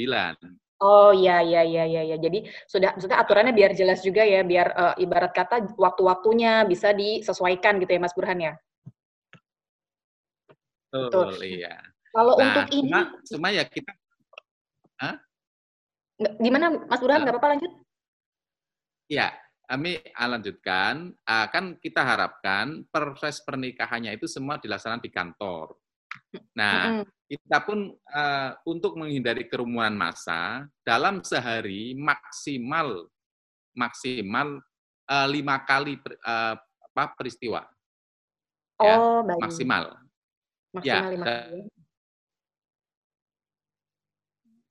Oh 0.76 1.08
iya 1.16 1.40
iya 1.40 1.64
iya 1.64 1.84
iya 1.88 2.02
ya. 2.12 2.16
Jadi 2.20 2.44
sudah 2.68 2.92
maksudnya 2.92 3.18
aturannya 3.24 3.56
biar 3.56 3.72
jelas 3.72 4.04
juga 4.04 4.20
ya, 4.28 4.44
biar 4.44 4.68
uh, 4.76 4.94
ibarat 5.00 5.32
kata 5.32 5.72
waktu-waktunya 5.80 6.68
bisa 6.68 6.92
disesuaikan 6.92 7.80
gitu 7.80 7.96
ya 7.96 8.00
Mas 8.04 8.12
Burhan 8.12 8.52
ya. 8.52 8.54
Betul, 10.92 11.40
iya. 11.40 11.80
Kalau 12.12 12.36
nah, 12.36 12.44
untuk 12.48 12.66
ini 12.72 12.88
cuma, 12.92 13.00
cuma 13.24 13.48
ya 13.52 13.64
kita? 13.64 13.92
Gimana 16.16 16.72
Mas 16.88 17.00
Burhan, 17.00 17.22
nggak 17.24 17.34
apa-apa 17.36 17.48
lanjut? 17.56 17.72
Ya, 19.06 19.36
kami 19.68 20.00
lanjutkan. 20.16 21.12
Ah, 21.28 21.46
kan 21.52 21.76
kita 21.76 22.00
harapkan 22.00 22.88
proses 22.88 23.44
pernikahannya 23.44 24.16
itu 24.16 24.24
semua 24.24 24.56
dilaksanakan 24.56 25.04
di 25.04 25.12
kantor. 25.12 25.76
Nah, 26.56 27.04
kita 27.28 27.58
pun 27.66 27.92
uh, 27.92 28.50
untuk 28.64 28.96
menghindari 28.96 29.44
kerumunan 29.50 29.92
massa, 29.92 30.64
dalam 30.80 31.20
sehari 31.20 31.92
maksimal 31.92 33.10
maksimal 33.76 34.64
uh, 35.12 35.26
lima 35.28 35.60
kali 35.68 36.00
per, 36.00 36.16
uh, 36.24 36.56
apa, 36.56 37.12
peristiwa. 37.12 37.60
Ya, 38.80 38.96
oh, 38.96 39.20
baik. 39.20 39.40
Maksimal. 39.44 39.84
Maksimal 40.72 41.04
ya, 41.04 41.12
lima 41.12 41.24
kali. 41.28 41.60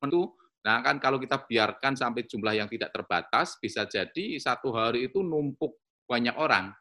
Tentu 0.01 0.21
Nah, 0.65 0.81
kan 0.81 0.97
kalau 0.97 1.21
kita 1.21 1.45
biarkan 1.45 1.93
sampai 1.93 2.25
jumlah 2.25 2.57
yang 2.57 2.65
tidak 2.65 2.89
terbatas, 2.89 3.53
bisa 3.61 3.85
jadi 3.85 4.41
satu 4.41 4.73
hari 4.73 5.13
itu 5.13 5.21
numpuk 5.21 5.77
banyak 6.09 6.33
orang. 6.33 6.73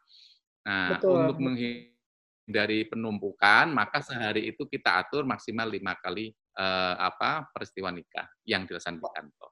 Nah, 0.65 0.97
Betul. 0.97 1.21
untuk 1.21 1.37
menghindari 1.37 2.89
penumpukan, 2.89 3.69
maka 3.69 4.01
sehari 4.01 4.49
itu 4.49 4.65
kita 4.65 5.05
atur 5.05 5.29
maksimal 5.29 5.69
lima 5.69 5.93
kali 6.01 6.33
eh, 6.33 6.95
apa 6.97 7.45
peristiwa 7.53 7.93
nikah 7.93 8.25
yang 8.49 8.65
dilaksanakan 8.65 9.05
di 9.05 9.13
kantor. 9.21 9.49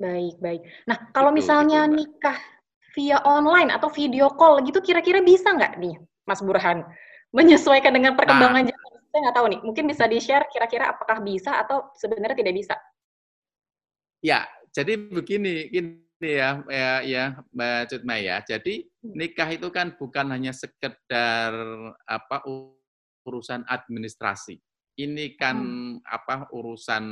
Baik, 0.00 0.34
baik. 0.42 0.62
Nah, 0.90 0.98
kalau 1.14 1.30
itu, 1.30 1.38
misalnya 1.38 1.86
itu, 1.86 1.94
nikah 2.02 2.38
via 2.98 3.22
online 3.22 3.70
atau 3.70 3.86
video 3.86 4.34
call 4.34 4.66
gitu, 4.66 4.82
kira-kira 4.82 5.22
bisa 5.22 5.54
nggak 5.54 5.78
nih, 5.78 5.94
Mas 6.26 6.42
Burhan, 6.42 6.82
menyesuaikan 7.30 7.94
dengan 7.94 8.18
perkembangan 8.18 8.66
nah, 8.66 8.70
zaman? 8.74 8.90
Saya 9.10 9.20
nggak 9.26 9.36
tahu 9.36 9.46
nih, 9.46 9.60
mungkin 9.62 9.84
bisa 9.86 10.04
di-share 10.10 10.46
kira-kira 10.50 10.90
apakah 10.90 11.22
bisa 11.22 11.54
atau 11.62 11.94
sebenarnya 11.94 12.34
tidak 12.34 12.56
bisa? 12.58 12.74
Ya, 14.20 14.44
jadi 14.76 15.00
begini, 15.00 15.72
ini 15.72 16.04
ya, 16.20 16.60
ya, 16.68 16.92
ya 17.00 17.24
Mbak 17.56 17.80
Cutma 17.88 18.16
ya. 18.20 18.44
Jadi 18.44 18.84
hmm. 18.84 19.16
nikah 19.16 19.48
itu 19.48 19.68
kan 19.72 19.96
bukan 19.96 20.28
hanya 20.36 20.52
sekedar 20.52 21.52
apa 22.04 22.44
urusan 23.24 23.64
administrasi. 23.64 24.60
Ini 25.00 25.40
kan 25.40 25.56
hmm. 25.56 26.04
apa 26.04 26.52
urusan 26.52 27.04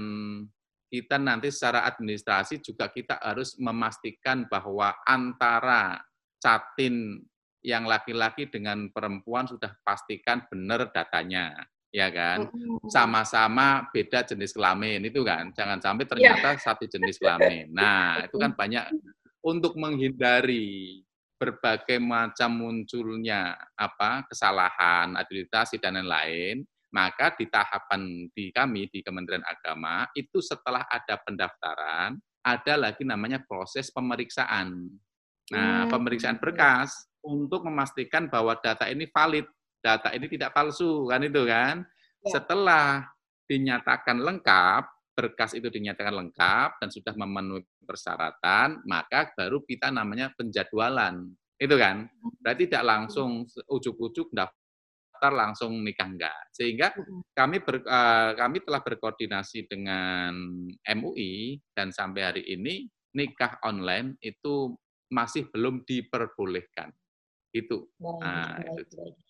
kita 0.88 1.20
nanti 1.20 1.52
secara 1.52 1.84
administrasi 1.84 2.64
juga 2.64 2.88
kita 2.88 3.20
harus 3.20 3.56
memastikan 3.60 4.48
bahwa 4.48 4.96
antara 5.04 6.00
catin 6.40 7.20
yang 7.60 7.84
laki-laki 7.84 8.48
dengan 8.48 8.88
perempuan 8.88 9.44
sudah 9.44 9.76
pastikan 9.84 10.48
benar 10.48 10.88
datanya 10.88 11.52
ya 11.94 12.08
kan? 12.12 12.48
Sama-sama 12.88 13.88
beda 13.92 14.24
jenis 14.24 14.54
kelamin 14.54 15.04
itu 15.08 15.24
kan. 15.24 15.50
Jangan 15.52 15.78
sampai 15.80 16.04
iya. 16.04 16.10
ternyata 16.10 16.48
yeah. 16.56 16.62
satu 16.62 16.84
jenis 16.88 17.16
kelamin. 17.20 17.72
Nah, 17.72 18.24
itu 18.24 18.36
kan 18.36 18.52
banyak 18.52 18.84
untuk 19.44 19.78
menghindari 19.78 21.02
berbagai 21.38 22.02
macam 22.02 22.50
munculnya 22.50 23.54
apa 23.78 24.26
kesalahan, 24.26 25.14
administrasi 25.14 25.78
dan 25.78 25.94
lain-lain, 26.02 26.66
maka 26.90 27.30
di 27.38 27.46
tahapan 27.46 28.26
di 28.34 28.50
kami 28.50 28.90
di 28.90 29.06
Kementerian 29.06 29.46
Agama 29.46 30.10
itu 30.18 30.42
setelah 30.42 30.82
ada 30.90 31.14
pendaftaran 31.22 32.18
ada 32.42 32.74
lagi 32.80 33.04
namanya 33.04 33.44
proses 33.44 33.92
pemeriksaan. 33.92 34.88
Nah, 35.52 35.84
hmm. 35.84 35.90
pemeriksaan 35.92 36.40
berkas 36.40 37.08
untuk 37.24 37.64
memastikan 37.68 38.28
bahwa 38.28 38.56
data 38.56 38.88
ini 38.88 39.08
valid 39.08 39.44
data 39.78 40.10
ini 40.14 40.26
tidak 40.26 40.54
palsu 40.54 41.06
kan 41.08 41.22
itu 41.22 41.42
kan. 41.46 41.86
Ya. 42.26 42.30
Setelah 42.38 43.06
dinyatakan 43.48 44.20
lengkap, 44.20 44.82
berkas 45.16 45.56
itu 45.56 45.66
dinyatakan 45.66 46.14
lengkap 46.14 46.70
dan 46.78 46.88
sudah 46.92 47.14
memenuhi 47.16 47.64
persyaratan, 47.82 48.84
maka 48.84 49.32
baru 49.34 49.64
kita 49.64 49.90
namanya 49.90 50.30
penjadwalan. 50.36 51.32
Itu 51.58 51.74
kan. 51.74 52.06
Berarti 52.38 52.70
tidak 52.70 52.86
langsung 52.86 53.42
ujuk-ujuk 53.66 54.30
daftar 54.30 55.32
langsung 55.34 55.82
nikah 55.82 56.06
enggak. 56.06 56.42
Sehingga 56.54 56.94
kami 57.34 57.58
ber, 57.64 57.82
uh, 57.82 58.38
kami 58.38 58.62
telah 58.62 58.78
berkoordinasi 58.84 59.66
dengan 59.66 60.38
MUI 60.86 61.58
dan 61.74 61.90
sampai 61.90 62.22
hari 62.22 62.42
ini 62.46 62.86
nikah 63.16 63.58
online 63.66 64.14
itu 64.22 64.78
masih 65.10 65.50
belum 65.50 65.82
diperbolehkan. 65.82 66.92
Itu. 67.50 67.90
Baik, 67.98 68.20
nah, 68.22 68.54
baik, 68.60 68.86
itu. 68.86 68.96
Baik. 69.02 69.27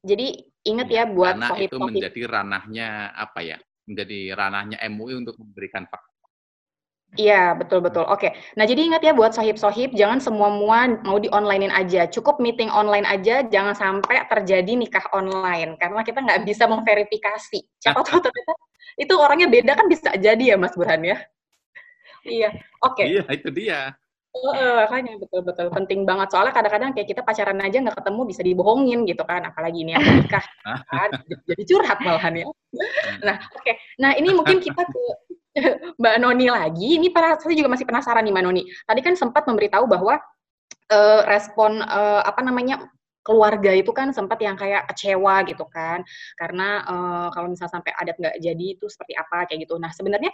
Jadi 0.00 0.26
ingat 0.64 0.88
ya, 0.88 1.04
ya 1.04 1.12
buat 1.12 1.36
karena 1.36 1.48
itu 1.60 1.76
menjadi 1.76 2.20
ranahnya 2.24 2.88
apa 3.12 3.40
ya? 3.44 3.58
Menjadi 3.84 4.32
ranahnya 4.32 4.78
MUI 4.88 5.20
untuk 5.20 5.36
memberikan 5.36 5.84
fakta. 5.90 6.12
Iya, 7.12 7.52
betul 7.60 7.84
betul. 7.84 8.08
Oke. 8.08 8.32
Nah, 8.56 8.64
jadi 8.64 8.88
ingat 8.88 9.04
ya 9.04 9.12
buat 9.12 9.36
sohib-sohib, 9.36 9.92
jangan 9.92 10.16
semua 10.16 10.48
mua 10.48 10.88
mau 11.04 11.20
di 11.20 11.28
onlinein 11.28 11.68
aja. 11.68 12.08
Cukup 12.08 12.40
meeting 12.40 12.72
online 12.72 13.04
aja, 13.04 13.44
jangan 13.44 13.76
sampai 13.76 14.24
terjadi 14.32 14.72
nikah 14.72 15.04
online 15.12 15.76
karena 15.76 16.00
kita 16.00 16.24
nggak 16.24 16.40
bisa 16.48 16.64
memverifikasi. 16.64 17.60
Siapa 17.84 18.00
tahu 18.00 18.16
ternyata 18.24 18.52
itu 18.96 19.12
orangnya 19.12 19.48
beda 19.52 19.72
kan 19.76 19.92
bisa 19.92 20.08
jadi 20.16 20.40
ya, 20.40 20.56
Mas 20.56 20.72
Burhan 20.72 21.04
ya. 21.04 21.20
Iya. 22.24 22.48
Oke. 22.80 23.04
Iya, 23.04 23.28
itu 23.28 23.48
dia. 23.52 23.92
Uh, 24.32 24.88
makanya 24.88 25.20
betul-betul 25.20 25.68
penting 25.76 26.08
banget 26.08 26.32
soalnya 26.32 26.56
kadang-kadang 26.56 26.96
kayak 26.96 27.04
kita 27.04 27.20
pacaran 27.20 27.60
aja 27.60 27.84
nggak 27.84 28.00
ketemu 28.00 28.20
bisa 28.24 28.40
dibohongin 28.40 29.04
gitu 29.04 29.28
kan 29.28 29.44
apalagi 29.44 29.84
ini 29.84 29.92
yang 29.92 30.00
nikah 30.00 30.40
kan 30.88 31.10
jadi 31.44 31.62
curhat 31.68 32.00
malahan 32.00 32.40
ya 32.40 32.48
nah 33.20 33.36
oke 33.36 33.60
okay. 33.60 33.76
nah 34.00 34.16
ini 34.16 34.32
mungkin 34.32 34.56
kita 34.64 34.88
ke 34.88 35.04
Mbak 36.00 36.16
Noni 36.20 36.48
lagi. 36.48 36.96
Ini 36.96 37.12
para 37.12 37.36
saya 37.36 37.52
juga 37.52 37.68
masih 37.72 37.84
penasaran 37.84 38.24
nih 38.24 38.32
Mbak 38.32 38.44
Noni. 38.44 38.62
Tadi 38.88 39.00
kan 39.04 39.14
sempat 39.16 39.44
memberitahu 39.44 39.84
bahwa 39.84 40.16
uh, 40.92 41.20
respon 41.28 41.84
uh, 41.84 42.22
apa 42.24 42.40
namanya 42.40 42.88
keluarga 43.22 43.70
itu 43.70 43.94
kan 43.94 44.10
sempat 44.10 44.42
yang 44.42 44.58
kayak 44.58 44.82
kecewa 44.90 45.46
gitu 45.46 45.62
kan 45.70 46.02
karena 46.34 46.82
uh, 46.82 47.26
kalau 47.30 47.46
misalnya 47.46 47.78
sampai 47.78 47.94
adat 47.94 48.18
nggak 48.18 48.34
jadi 48.42 48.64
itu 48.74 48.90
seperti 48.90 49.14
apa 49.14 49.46
kayak 49.46 49.68
gitu. 49.68 49.78
Nah 49.78 49.94
sebenarnya 49.94 50.32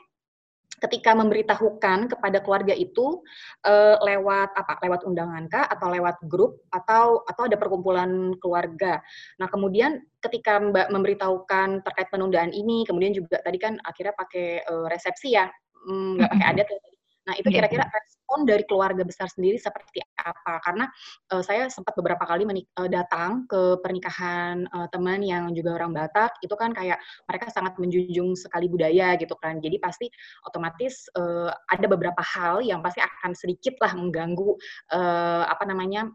ketika 0.79 1.15
memberitahukan 1.15 2.11
kepada 2.15 2.39
keluarga 2.43 2.75
itu 2.75 3.23
uh, 3.67 3.97
lewat 4.03 4.55
apa? 4.55 4.79
Lewat 4.83 5.05
undangan 5.05 5.47
kah? 5.51 5.67
Atau 5.69 5.91
lewat 5.93 6.17
grup? 6.27 6.63
Atau 6.71 7.23
atau 7.27 7.43
ada 7.47 7.57
perkumpulan 7.59 8.35
keluarga. 8.39 9.03
Nah, 9.39 9.47
kemudian 9.51 10.03
ketika 10.23 10.59
Mbak 10.59 10.89
memberitahukan 10.91 11.83
terkait 11.87 12.09
penundaan 12.11 12.51
ini, 12.51 12.83
kemudian 12.89 13.15
juga 13.15 13.39
tadi 13.45 13.59
kan 13.61 13.77
akhirnya 13.85 14.15
pakai 14.17 14.67
uh, 14.67 14.87
resepsi 14.91 15.37
ya, 15.37 15.47
mm, 15.87 15.93
nggak 15.93 16.03
mm 16.17 16.19
-hmm. 16.19 16.33
pakai 16.33 16.47
adat 16.55 16.69
ya 16.71 16.88
Nah, 17.29 17.37
itu 17.37 17.53
iya. 17.53 17.61
kira-kira 17.61 17.85
respon 17.85 18.49
dari 18.49 18.65
keluarga 18.65 19.05
besar 19.05 19.29
sendiri 19.29 19.61
seperti 19.61 20.01
apa? 20.17 20.65
Karena 20.65 20.89
uh, 21.37 21.45
saya 21.45 21.69
sempat 21.69 21.93
beberapa 21.93 22.25
kali 22.25 22.49
uh, 22.49 22.89
datang 22.89 23.45
ke 23.45 23.77
pernikahan 23.85 24.65
uh, 24.73 24.89
teman 24.89 25.21
yang 25.21 25.53
juga 25.53 25.77
orang 25.77 25.93
Batak, 25.93 26.41
itu 26.41 26.57
kan 26.57 26.73
kayak 26.73 26.97
mereka 27.29 27.53
sangat 27.53 27.77
menjunjung 27.77 28.33
sekali 28.33 28.73
budaya 28.73 29.13
gitu 29.21 29.37
kan. 29.37 29.61
Jadi 29.61 29.77
pasti 29.77 30.09
otomatis 30.49 31.05
uh, 31.21 31.53
ada 31.69 31.85
beberapa 31.85 32.25
hal 32.25 32.65
yang 32.65 32.81
pasti 32.81 33.05
akan 33.05 33.37
sedikit 33.37 33.77
lah 33.85 33.93
mengganggu 33.93 34.57
uh, 34.97 35.45
apa 35.45 35.69
namanya 35.69 36.09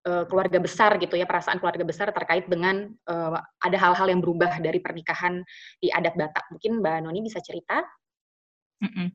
keluarga 0.00 0.56
besar 0.56 0.96
gitu 0.96 1.20
ya 1.20 1.28
perasaan 1.28 1.60
keluarga 1.60 1.84
besar 1.84 2.08
terkait 2.16 2.48
dengan 2.48 2.88
uh, 3.12 3.36
ada 3.60 3.76
hal-hal 3.76 4.08
yang 4.08 4.24
berubah 4.24 4.56
dari 4.56 4.80
pernikahan 4.80 5.44
di 5.84 5.92
adat 5.92 6.16
Batak. 6.16 6.48
Mungkin 6.48 6.80
Mbak 6.80 6.96
Noni 7.04 7.20
bisa 7.20 7.44
cerita? 7.44 7.84
Mm 8.80 8.88
-mm. 8.88 9.08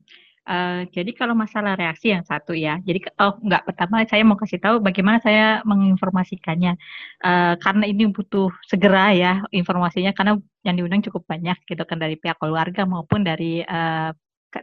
Uh, 0.48 0.88
jadi 0.96 1.12
kalau 1.12 1.36
masalah 1.36 1.76
reaksi 1.76 2.08
yang 2.08 2.24
satu 2.24 2.56
ya, 2.56 2.80
jadi 2.80 3.04
oh 3.20 3.36
enggak 3.44 3.68
pertama 3.68 4.00
saya 4.08 4.24
mau 4.24 4.40
kasih 4.40 4.56
tahu 4.56 4.80
bagaimana 4.80 5.20
saya 5.20 5.60
menginformasikannya 5.68 6.72
uh, 7.20 7.54
karena 7.60 7.84
ini 7.84 8.08
butuh 8.08 8.48
segera 8.64 9.12
ya 9.12 9.32
informasinya 9.52 10.16
karena 10.16 10.40
yang 10.64 10.80
diundang 10.80 11.04
cukup 11.04 11.28
banyak 11.28 11.60
gitu 11.68 11.84
kan 11.84 12.00
dari 12.00 12.16
pihak 12.16 12.40
keluarga 12.40 12.88
maupun 12.88 13.28
dari 13.28 13.60
uh, 13.60 14.08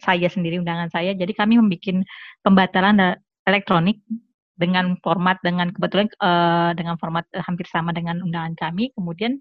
saya 0.01 0.27
sendiri 0.27 0.57
undangan 0.57 0.89
saya. 0.89 1.13
Jadi 1.13 1.37
kami 1.37 1.61
membuat 1.61 2.01
pembatalan 2.41 3.21
elektronik 3.45 4.01
dengan 4.55 4.95
format 5.03 5.37
dengan 5.43 5.69
kebetulan 5.69 6.07
uh, 6.23 6.71
dengan 6.73 6.95
format 6.97 7.27
hampir 7.45 7.67
sama 7.69 7.93
dengan 7.93 8.23
undangan 8.25 8.55
kami. 8.57 8.89
Kemudian 8.95 9.37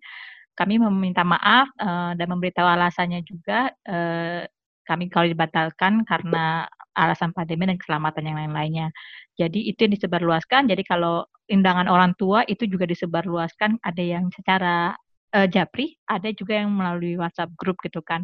kami 0.55 0.79
meminta 0.79 1.25
maaf 1.27 1.67
uh, 1.81 2.13
dan 2.15 2.27
memberitahu 2.31 2.67
alasannya 2.67 3.25
juga. 3.25 3.73
Uh, 3.87 4.45
kami 4.85 5.11
kalau 5.11 5.27
dibatalkan 5.29 6.05
karena 6.07 6.69
alasan 6.95 7.35
pandemi 7.35 7.67
dan 7.67 7.77
keselamatan 7.77 8.23
yang 8.25 8.37
lain-lainnya. 8.39 8.89
Jadi 9.35 9.67
itu 9.67 9.89
yang 9.89 9.93
disebarluaskan. 9.99 10.71
Jadi 10.71 10.83
kalau 10.87 11.27
undangan 11.51 11.91
orang 11.91 12.15
tua 12.15 12.47
itu 12.47 12.65
juga 12.71 12.87
disebarluaskan. 12.87 13.83
Ada 13.83 14.03
yang 14.03 14.31
secara 14.31 14.95
uh, 15.35 15.47
japri, 15.51 15.99
ada 16.07 16.31
juga 16.31 16.63
yang 16.63 16.71
melalui 16.71 17.19
WhatsApp 17.19 17.53
grup 17.59 17.83
gitu 17.83 18.01
kan. 18.01 18.23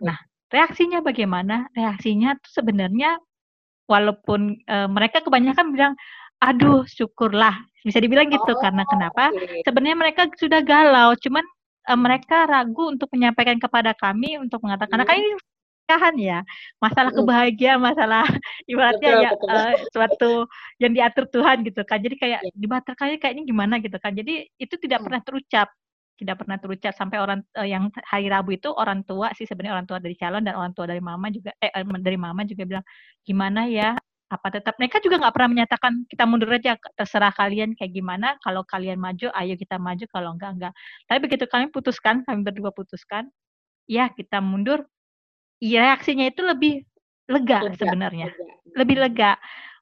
Nah, 0.00 0.16
reaksinya 0.48 1.04
bagaimana? 1.04 1.68
Reaksinya 1.76 2.34
tuh 2.40 2.64
sebenarnya 2.64 3.20
walaupun 3.88 4.56
uh, 4.68 4.88
mereka 4.88 5.20
kebanyakan 5.20 5.72
bilang, 5.72 5.94
aduh 6.38 6.86
syukurlah 6.86 7.66
bisa 7.82 7.98
dibilang 7.98 8.30
gitu 8.30 8.52
oh, 8.52 8.60
karena 8.60 8.84
kenapa? 8.86 9.32
Okay. 9.32 9.64
Sebenarnya 9.64 9.98
mereka 9.98 10.22
sudah 10.36 10.60
galau, 10.64 11.16
cuman 11.18 11.44
uh, 11.88 11.98
mereka 11.98 12.48
ragu 12.48 12.92
untuk 12.92 13.08
menyampaikan 13.12 13.56
kepada 13.60 13.96
kami 13.96 14.36
untuk 14.40 14.60
mengatakan, 14.64 15.02
hmm. 15.02 15.06
karena 15.08 15.20
ini 15.20 15.30
pernikahan 15.88 16.14
ya. 16.20 16.38
Masalah 16.84 17.10
kebahagiaan 17.16 17.80
masalah 17.80 18.24
ibaratnya 18.70 19.08
betul, 19.08 19.24
ya 19.24 19.30
betul. 19.32 19.48
Uh, 19.48 19.74
suatu 19.96 20.32
yang 20.76 20.92
diatur 20.92 21.24
Tuhan 21.32 21.56
gitu 21.64 21.80
kan. 21.88 21.98
Jadi 22.04 22.14
kayak 22.20 22.40
ya. 22.44 22.52
dibatalkannya 22.52 23.16
kayaknya 23.16 23.44
gimana 23.48 23.74
gitu 23.80 23.96
kan. 23.96 24.12
Jadi 24.12 24.52
itu 24.60 24.74
tidak 24.76 25.00
hmm. 25.00 25.06
pernah 25.08 25.22
terucap 25.24 25.68
tidak 26.18 26.34
pernah 26.42 26.58
terucap 26.58 26.92
sampai 26.98 27.18
orang 27.22 27.40
uh, 27.54 27.62
yang 27.62 27.94
hari 28.02 28.26
Rabu 28.26 28.58
itu 28.58 28.74
orang 28.74 29.06
tua 29.06 29.30
sih 29.38 29.46
sebenarnya 29.46 29.78
orang 29.78 29.86
tua 29.86 30.02
dari 30.02 30.18
calon 30.18 30.42
dan 30.42 30.58
orang 30.58 30.74
tua 30.74 30.90
dari 30.90 30.98
mama 30.98 31.30
juga 31.30 31.54
eh, 31.62 31.70
eh 31.70 31.86
dari 32.02 32.18
mama 32.18 32.42
juga 32.44 32.62
bilang 32.68 32.84
gimana 33.24 33.64
ya? 33.70 33.94
Apa 34.28 34.52
tetap? 34.52 34.76
Mereka 34.76 35.00
juga 35.00 35.24
nggak 35.24 35.32
pernah 35.32 35.50
menyatakan 35.56 36.04
kita 36.04 36.28
mundur 36.28 36.52
aja 36.52 36.76
terserah 37.00 37.32
kalian 37.32 37.72
kayak 37.72 37.96
gimana. 37.96 38.36
Kalau 38.44 38.60
kalian 38.66 39.00
maju 39.00 39.32
ayo 39.32 39.54
kita 39.56 39.80
maju. 39.80 40.04
Kalau 40.10 40.36
enggak 40.36 40.50
enggak 40.52 40.72
tapi 41.08 41.18
begitu 41.24 41.48
kami 41.48 41.72
putuskan 41.72 42.26
kami 42.28 42.44
berdua 42.44 42.74
putuskan 42.76 43.30
ya 43.88 44.12
kita 44.12 44.44
mundur 44.44 44.84
reaksinya 45.62 46.30
itu 46.30 46.40
lebih 46.46 46.86
lega, 47.28 47.66
lega 47.66 47.76
sebenarnya. 47.76 48.26
Lega. 48.30 48.54
Lebih 48.78 48.96
lega. 48.98 49.32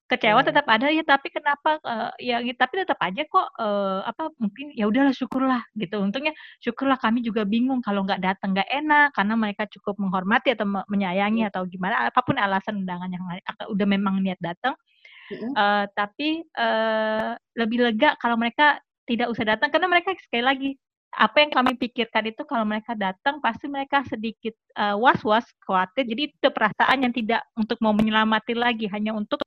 Kecewa 0.07 0.39
hmm. 0.39 0.49
tetap 0.55 0.67
ada 0.71 0.87
ya, 0.87 1.03
tapi 1.03 1.35
kenapa 1.35 1.83
uh, 1.83 2.15
ya 2.23 2.39
tapi 2.55 2.79
tetap 2.79 2.95
aja 3.03 3.27
kok 3.27 3.51
uh, 3.59 4.07
apa 4.07 4.31
mungkin 4.39 4.71
ya 4.71 4.87
udahlah 4.87 5.11
syukurlah 5.11 5.67
gitu. 5.75 5.99
Untungnya 5.99 6.31
syukurlah 6.63 6.95
kami 6.95 7.27
juga 7.27 7.43
bingung 7.43 7.83
kalau 7.83 8.07
nggak 8.07 8.23
datang 8.23 8.55
nggak 8.55 8.71
enak 8.71 9.11
karena 9.19 9.35
mereka 9.35 9.67
cukup 9.67 9.99
menghormati 9.99 10.55
atau 10.55 10.63
menyayangi 10.87 11.43
hmm. 11.43 11.51
atau 11.51 11.67
gimana 11.67 12.07
apa 12.07 12.23
pun 12.23 12.39
alasan 12.39 12.87
undangan 12.87 13.11
yang 13.11 13.23
udah 13.67 13.87
memang 13.91 14.23
niat 14.23 14.39
datang. 14.39 14.79
Hmm. 15.27 15.51
Uh, 15.59 15.85
tapi 15.91 16.47
uh, 16.55 17.35
lebih 17.59 17.83
lega 17.83 18.15
kalau 18.23 18.39
mereka 18.39 18.79
tidak 19.11 19.27
usah 19.27 19.43
datang 19.43 19.75
karena 19.75 19.91
mereka 19.91 20.15
sekali 20.23 20.45
lagi 20.47 20.71
apa 21.17 21.37
yang 21.41 21.49
kami 21.49 21.73
pikirkan 21.81 22.29
itu 22.29 22.45
kalau 22.45 22.69
mereka 22.69 22.93
datang 22.93 23.41
pasti 23.41 23.73
mereka 23.73 24.05
sedikit 24.05 24.53
uh, 24.77 25.01
was-was 25.01 25.49
khawatir. 25.65 26.05
Jadi 26.05 26.23
itu 26.29 26.49
perasaan 26.53 27.09
yang 27.09 27.13
tidak 27.17 27.41
untuk 27.57 27.81
mau 27.81 27.97
menyelamati 27.97 28.53
lagi 28.53 28.85
hanya 28.93 29.17
untuk 29.17 29.41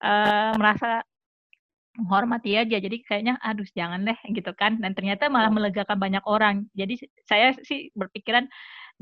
uh, 0.00 0.56
merasa 0.56 1.04
menghormati 2.00 2.56
aja. 2.56 2.80
Jadi 2.80 3.04
kayaknya 3.04 3.36
aduh 3.44 3.68
jangan 3.76 4.00
deh 4.08 4.18
gitu 4.32 4.48
kan. 4.56 4.80
Dan 4.80 4.96
ternyata 4.96 5.28
malah 5.28 5.52
iya. 5.52 5.56
melegakan 5.60 5.98
banyak 6.00 6.24
orang. 6.24 6.64
Jadi 6.72 7.04
saya 7.28 7.52
sih 7.60 7.92
berpikiran 7.92 8.48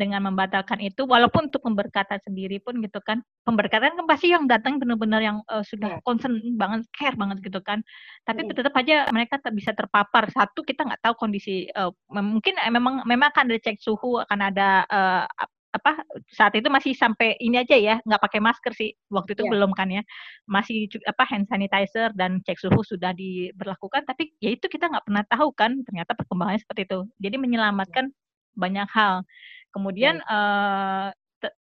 dengan 0.03 0.27
membatalkan 0.27 0.83
itu 0.83 1.07
walaupun 1.07 1.47
untuk 1.47 1.63
pemberkatan 1.63 2.19
sendiri 2.27 2.59
pun 2.59 2.83
gitu 2.83 2.99
kan. 2.99 3.23
Pemberkatan 3.47 3.95
kan 3.95 4.07
pasti 4.11 4.35
yang 4.35 4.51
datang 4.51 4.83
benar-benar 4.83 5.23
yang 5.23 5.39
uh, 5.47 5.63
sudah 5.63 5.99
iya. 5.99 6.03
concern 6.03 6.43
banget 6.59 6.83
care 6.91 7.15
banget 7.15 7.39
gitu 7.47 7.63
kan. 7.63 7.79
Tapi 8.27 8.43
hmm. 8.43 8.51
tetap 8.59 8.75
aja 8.75 9.07
mereka 9.15 9.39
tak 9.39 9.55
bisa 9.55 9.71
terpapar. 9.71 10.27
Satu 10.35 10.67
kita 10.67 10.83
nggak 10.83 11.03
tahu 11.07 11.15
kondisi 11.15 11.71
uh, 11.79 11.95
mungkin 12.11 12.59
memang 12.59 13.07
memang 13.07 13.31
akan 13.31 13.55
ada 13.55 13.59
cek 13.63 13.79
suhu 13.79 14.19
akan 14.27 14.39
ada 14.51 14.83
uh, 14.91 15.25
apa 15.73 16.05
saat 16.29 16.53
itu 16.53 16.69
masih 16.69 16.93
sampai 16.93 17.33
ini 17.41 17.57
aja 17.57 17.73
ya 17.73 17.97
nggak 18.05 18.21
pakai 18.21 18.41
masker 18.45 18.73
sih. 18.77 18.91
Waktu 19.09 19.39
itu 19.39 19.49
yeah. 19.49 19.53
belum 19.55 19.71
kan 19.73 19.89
ya. 19.89 20.03
Masih 20.45 20.91
apa 21.09 21.25
hand 21.25 21.49
sanitizer 21.49 22.13
dan 22.13 22.45
cek 22.45 22.61
suhu 22.61 22.85
sudah 22.85 23.17
diberlakukan. 23.17 24.05
Tapi 24.05 24.37
ya 24.43 24.53
itu 24.53 24.69
kita 24.69 24.91
nggak 24.93 25.07
pernah 25.09 25.25
tahu 25.25 25.49
kan 25.57 25.73
ternyata 25.87 26.13
perkembangannya 26.13 26.61
seperti 26.61 26.91
itu. 26.91 27.01
Jadi 27.23 27.37
menyelamatkan 27.41 28.13
banyak 28.53 28.89
hal 28.93 29.25
Kemudian 29.73 30.21
uh, 30.29 31.11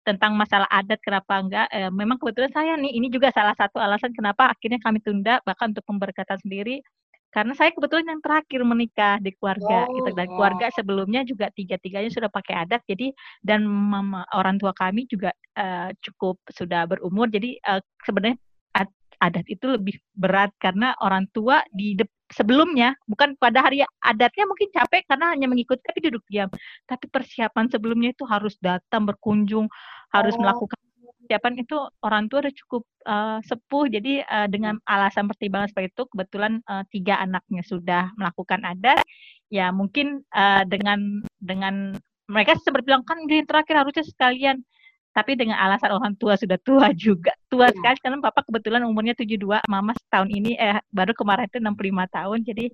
tentang 0.00 0.32
masalah 0.34 0.66
adat 0.72 0.98
kenapa 1.04 1.38
enggak, 1.38 1.66
eh, 1.70 1.92
memang 1.92 2.16
kebetulan 2.16 2.50
saya 2.50 2.72
nih 2.80 2.92
ini 2.96 3.12
juga 3.12 3.28
salah 3.30 3.52
satu 3.54 3.76
alasan 3.76 4.10
kenapa 4.16 4.48
akhirnya 4.48 4.80
kami 4.80 4.98
tunda 5.04 5.38
bahkan 5.44 5.70
untuk 5.70 5.84
pemberkatan 5.86 6.40
sendiri. 6.40 6.80
Karena 7.30 7.54
saya 7.54 7.70
kebetulan 7.70 8.10
yang 8.10 8.18
terakhir 8.18 8.58
menikah 8.66 9.22
di 9.22 9.30
keluarga 9.38 9.86
oh, 9.86 9.94
gitu. 9.94 10.10
Dan 10.18 10.26
keluarga 10.34 10.66
sebelumnya 10.74 11.22
juga 11.22 11.46
tiga-tiganya 11.54 12.10
sudah 12.10 12.26
pakai 12.26 12.66
adat 12.66 12.82
jadi 12.90 13.14
dan 13.38 13.62
mama 13.62 14.26
orang 14.34 14.58
tua 14.58 14.74
kami 14.74 15.06
juga 15.06 15.30
uh, 15.54 15.94
cukup 16.02 16.42
sudah 16.50 16.90
berumur. 16.90 17.30
Jadi 17.30 17.54
uh, 17.70 17.78
sebenarnya 18.02 18.34
adat 19.20 19.44
itu 19.46 19.68
lebih 19.68 20.00
berat 20.16 20.50
karena 20.56 20.96
orang 21.04 21.28
tua 21.30 21.61
di 21.70 21.94
sebelumnya 22.33 22.96
bukan 23.04 23.37
pada 23.37 23.61
hari 23.61 23.85
adatnya 24.00 24.48
mungkin 24.48 24.72
capek 24.72 25.04
karena 25.04 25.35
hanya 25.37 25.46
mengikuti 25.50 25.85
tapi 25.85 26.00
duduk 26.00 26.24
diam. 26.33 26.48
Tapi 26.88 27.04
persiapan 27.12 27.68
sebelumnya 27.68 28.16
itu 28.16 28.24
harus 28.24 28.56
datang 28.59 29.04
berkunjung 29.04 29.68
harus 30.11 30.35
oh. 30.35 30.40
melakukan 30.40 30.78
persiapan 31.30 31.54
itu 31.62 31.76
orang 32.02 32.26
tua 32.26 32.38
udah 32.42 32.54
cukup 32.64 32.83
uh, 33.06 33.38
sepuh. 33.44 33.85
Jadi 33.92 34.24
uh, 34.24 34.48
dengan 34.48 34.80
alasan 34.88 35.28
pertimbangan 35.28 35.68
seperti 35.70 35.88
itu 35.92 36.02
kebetulan 36.11 36.52
uh, 36.66 36.83
tiga 36.90 37.20
anaknya 37.20 37.62
sudah 37.62 38.11
melakukan 38.16 38.64
adat. 38.64 39.04
Ya 39.52 39.70
mungkin 39.70 40.24
uh, 40.33 40.62
dengan 40.64 41.22
dengan 41.42 41.98
mereka 42.30 42.54
sempat 42.62 42.87
bilang 42.87 43.02
kan 43.02 43.18
ini 43.26 43.42
terakhir 43.42 43.83
harusnya 43.83 44.06
sekalian 44.06 44.62
tapi 45.20 45.37
dengan 45.37 45.61
alasan 45.61 45.92
orang 45.92 46.16
tua 46.16 46.33
sudah 46.40 46.56
tua 46.64 46.96
juga 46.96 47.37
tua 47.52 47.68
ya. 47.68 47.76
sekali 47.76 48.00
karena 48.00 48.24
papa 48.24 48.40
kebetulan 48.40 48.80
umurnya 48.88 49.12
72 49.12 49.61
mama 49.68 49.92
setahun 49.92 50.33
ini 50.33 50.56
eh 50.56 50.80
baru 50.88 51.12
kemarin 51.12 51.44
itu 51.44 51.61
65 51.61 52.16
tahun 52.16 52.38
jadi 52.40 52.64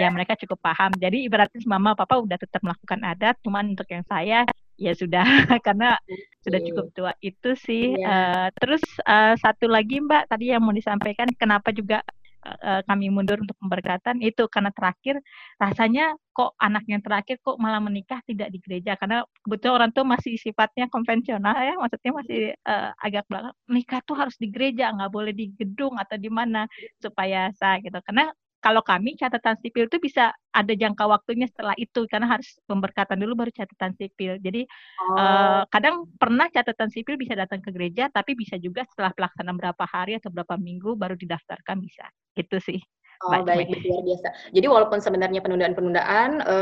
ya. 0.00 0.08
ya 0.08 0.08
mereka 0.08 0.32
cukup 0.40 0.64
paham 0.64 0.88
jadi 0.96 1.28
ibaratnya 1.28 1.60
mama 1.68 1.92
papa 1.92 2.16
udah 2.24 2.40
tetap 2.40 2.64
melakukan 2.64 3.04
adat 3.04 3.36
cuman 3.44 3.76
untuk 3.76 3.84
yang 3.92 4.00
saya 4.08 4.48
ya 4.80 4.96
sudah 4.96 5.28
karena 5.66 6.00
sudah 6.40 6.60
cukup 6.64 6.88
tua 6.96 7.12
itu 7.20 7.52
sih 7.60 7.92
ya. 8.00 8.08
uh, 8.08 8.46
terus 8.56 8.80
uh, 9.04 9.36
satu 9.36 9.68
lagi 9.68 10.00
mbak 10.00 10.24
tadi 10.32 10.56
yang 10.56 10.64
mau 10.64 10.72
disampaikan 10.72 11.28
kenapa 11.36 11.68
juga 11.68 12.00
uh, 12.44 12.80
kami 12.88 13.12
mundur 13.12 13.40
untuk 13.40 13.56
pemberkatan 13.60 14.20
itu 14.24 14.46
karena 14.48 14.70
terakhir 14.72 15.20
rasanya 15.60 16.16
kok 16.30 16.56
anak 16.56 16.84
yang 16.88 17.02
terakhir 17.04 17.36
kok 17.42 17.56
malah 17.60 17.82
menikah 17.82 18.20
tidak 18.24 18.48
di 18.54 18.58
gereja? 18.62 18.96
Karena 18.96 19.24
kebetulan 19.44 19.74
orang 19.76 19.90
tuh 19.92 20.04
masih 20.06 20.34
sifatnya 20.40 20.86
konvensional 20.88 21.56
ya 21.60 21.74
maksudnya 21.76 22.12
masih 22.16 22.40
uh, 22.64 22.90
agak 23.00 23.24
belakang 23.28 23.54
nikah 23.68 24.00
tuh 24.04 24.16
harus 24.16 24.36
di 24.40 24.48
gereja 24.48 24.92
nggak 24.94 25.12
boleh 25.12 25.32
di 25.36 25.52
gedung 25.54 25.96
atau 26.00 26.16
di 26.16 26.30
mana 26.32 26.64
supaya 27.02 27.52
sah 27.56 27.76
gitu. 27.82 27.98
Karena 28.04 28.32
kalau 28.60 28.84
kami 28.84 29.16
catatan 29.16 29.56
sipil 29.58 29.88
itu 29.88 29.96
bisa 29.96 30.36
ada 30.52 30.72
jangka 30.76 31.04
waktunya 31.08 31.48
setelah 31.48 31.72
itu 31.80 32.04
karena 32.06 32.28
harus 32.36 32.60
pemberkatan 32.68 33.16
dulu 33.16 33.44
baru 33.44 33.50
catatan 33.56 33.96
sipil. 33.96 34.36
Jadi 34.36 34.68
oh. 35.00 35.16
uh, 35.16 35.62
kadang 35.72 36.04
pernah 36.20 36.46
catatan 36.52 36.92
sipil 36.92 37.16
bisa 37.16 37.32
datang 37.32 37.64
ke 37.64 37.72
gereja 37.72 38.12
tapi 38.12 38.36
bisa 38.36 38.60
juga 38.60 38.84
setelah 38.84 39.16
pelaksanaan 39.16 39.56
berapa 39.56 39.84
hari 39.88 40.20
atau 40.20 40.28
berapa 40.28 40.60
minggu 40.60 40.94
baru 40.94 41.16
didaftarkan 41.16 41.80
bisa. 41.80 42.04
Gitu 42.36 42.60
sih. 42.60 42.80
Oh 43.20 43.36
baik, 43.44 43.68
baik, 43.68 43.84
luar 43.84 44.00
biasa. 44.00 44.28
Jadi 44.48 44.64
walaupun 44.64 44.98
sebenarnya 45.04 45.44
penundaan-penundaan 45.44 46.40
e, 46.40 46.56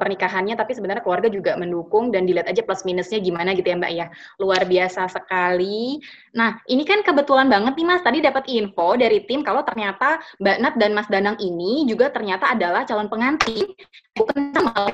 pernikahannya, 0.00 0.56
tapi 0.56 0.72
sebenarnya 0.72 1.04
keluarga 1.04 1.28
juga 1.28 1.60
mendukung 1.60 2.08
dan 2.08 2.24
dilihat 2.24 2.48
aja 2.48 2.64
plus 2.64 2.88
minusnya 2.88 3.20
gimana 3.20 3.52
gitu 3.52 3.68
ya 3.68 3.76
Mbak 3.76 3.92
ya. 3.92 4.06
Luar 4.40 4.64
biasa 4.64 5.12
sekali. 5.12 6.00
Nah 6.32 6.56
ini 6.72 6.88
kan 6.88 7.04
kebetulan 7.04 7.52
banget 7.52 7.76
nih 7.76 7.84
Mas, 7.84 8.00
tadi 8.00 8.24
dapat 8.24 8.48
info 8.48 8.96
dari 8.96 9.28
tim 9.28 9.44
kalau 9.44 9.60
ternyata 9.60 10.24
Mbak 10.40 10.56
Nat 10.64 10.74
dan 10.80 10.90
Mas 10.96 11.08
Danang 11.12 11.36
ini 11.36 11.84
juga 11.84 12.08
ternyata 12.08 12.48
adalah 12.48 12.88
calon 12.88 13.12
pengantin 13.12 13.68
bukan 14.16 14.56
sama 14.56 14.88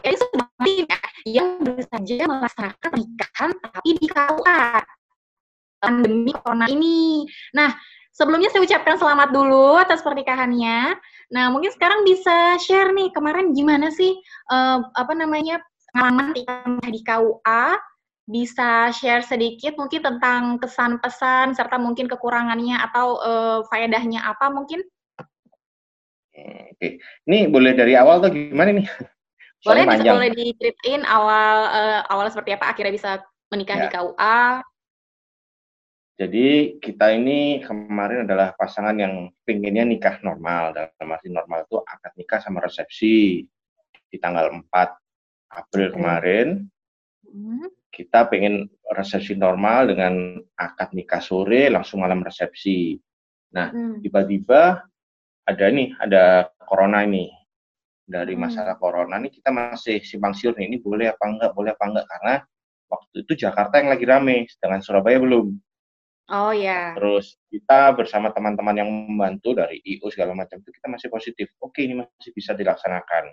tim 0.67 0.91
ya, 0.91 0.99
yang 1.23 1.63
baru 1.63 1.87
saja 1.87 2.27
melaksanakan 2.27 2.89
pernikahan 2.91 3.51
tapi 3.63 3.91
di 3.95 4.07
KUA 4.11 4.83
pandemi 5.79 6.33
corona 6.35 6.67
ini. 6.67 7.23
Nah, 7.55 7.71
Sebelumnya 8.17 8.49
saya 8.49 8.65
ucapkan 8.65 8.97
selamat 8.97 9.29
dulu 9.29 9.77
atas 9.77 10.01
pernikahannya. 10.01 10.97
Nah, 11.37 11.53
mungkin 11.53 11.69
sekarang 11.69 12.01
bisa 12.01 12.57
share 12.65 12.89
nih 12.97 13.13
kemarin 13.13 13.53
gimana 13.53 13.93
sih 13.93 14.17
uh, 14.49 14.81
apa 14.97 15.13
namanya 15.13 15.61
pengalaman 15.93 16.33
di 16.33 17.01
KUA 17.05 17.77
bisa 18.25 18.89
share 18.97 19.21
sedikit 19.21 19.77
mungkin 19.77 20.01
tentang 20.01 20.57
kesan 20.57 20.97
pesan 20.99 21.53
serta 21.53 21.77
mungkin 21.77 22.09
kekurangannya 22.09 22.81
atau 22.89 23.21
uh, 23.21 23.61
faedahnya 23.69 24.25
apa 24.25 24.49
mungkin? 24.49 24.81
Oke, 26.33 26.97
ini 27.29 27.53
boleh 27.53 27.77
dari 27.77 28.01
awal 28.01 28.25
atau 28.25 28.33
gimana 28.33 28.73
nih? 28.73 28.89
Boleh, 29.67 29.83
bisa 29.83 30.15
boleh 30.15 30.31
diceritain 30.31 31.03
awal 31.11 31.67
uh, 31.75 32.01
awal 32.07 32.31
seperti 32.31 32.55
apa 32.55 32.71
akhirnya 32.71 32.95
bisa 32.95 33.11
menikah 33.51 33.75
ya. 33.75 33.83
di 33.83 33.89
KUA 33.91 34.63
jadi 36.17 36.81
kita 36.81 37.13
ini 37.13 37.61
kemarin 37.61 38.25
adalah 38.25 38.57
pasangan 38.57 38.97
yang 38.97 39.29
pinginnya 39.45 39.85
nikah 39.85 40.17
normal. 40.25 40.73
Dalam 40.73 41.13
arti 41.13 41.29
normal 41.29 41.69
itu 41.69 41.77
akad 41.85 42.13
nikah 42.17 42.41
sama 42.41 42.65
resepsi 42.65 43.45
di 44.09 44.17
tanggal 44.17 44.49
4 44.49 44.65
April 45.61 45.93
kemarin. 45.93 46.65
Hmm. 47.29 47.69
Kita 47.93 48.33
pengen 48.33 48.65
resepsi 48.97 49.37
normal 49.37 49.93
dengan 49.93 50.41
akad 50.57 50.97
nikah 50.97 51.21
sore 51.21 51.69
langsung 51.69 52.01
malam 52.01 52.25
resepsi. 52.25 52.97
Nah, 53.53 53.69
hmm. 53.69 54.01
tiba-tiba 54.01 54.89
ada 55.45 55.67
nih, 55.69 56.01
ada 56.01 56.49
corona 56.65 57.05
ini. 57.05 57.29
Dari 58.09 58.33
hmm. 58.33 58.41
masalah 58.41 58.81
corona 58.81 59.21
ini 59.21 59.29
kita 59.29 59.53
masih 59.53 60.01
simpang 60.01 60.33
siur 60.33 60.57
nih, 60.57 60.65
ini 60.65 60.81
boleh 60.81 61.13
apa 61.13 61.29
enggak, 61.29 61.53
boleh 61.53 61.77
apa 61.77 61.85
enggak. 61.93 62.07
Karena 62.09 62.35
waktu 62.89 63.17
itu 63.21 63.33
Jakarta 63.37 63.85
yang 63.85 63.93
lagi 63.93 64.05
rame, 64.09 64.49
sedangkan 64.49 64.81
Surabaya 64.81 65.21
belum. 65.21 65.66
Oh 66.27 66.51
ya. 66.51 66.99
Terus 66.99 67.39
kita 67.47 67.95
bersama 67.95 68.35
teman-teman 68.35 68.75
yang 68.75 68.91
membantu 68.91 69.55
dari 69.55 69.79
IO 69.87 70.11
segala 70.11 70.35
macam 70.35 70.59
itu 70.59 70.75
kita 70.75 70.91
masih 70.91 71.07
positif. 71.07 71.47
Oke 71.63 71.87
ini 71.87 72.03
masih 72.03 72.35
bisa 72.35 72.51
dilaksanakan. 72.51 73.31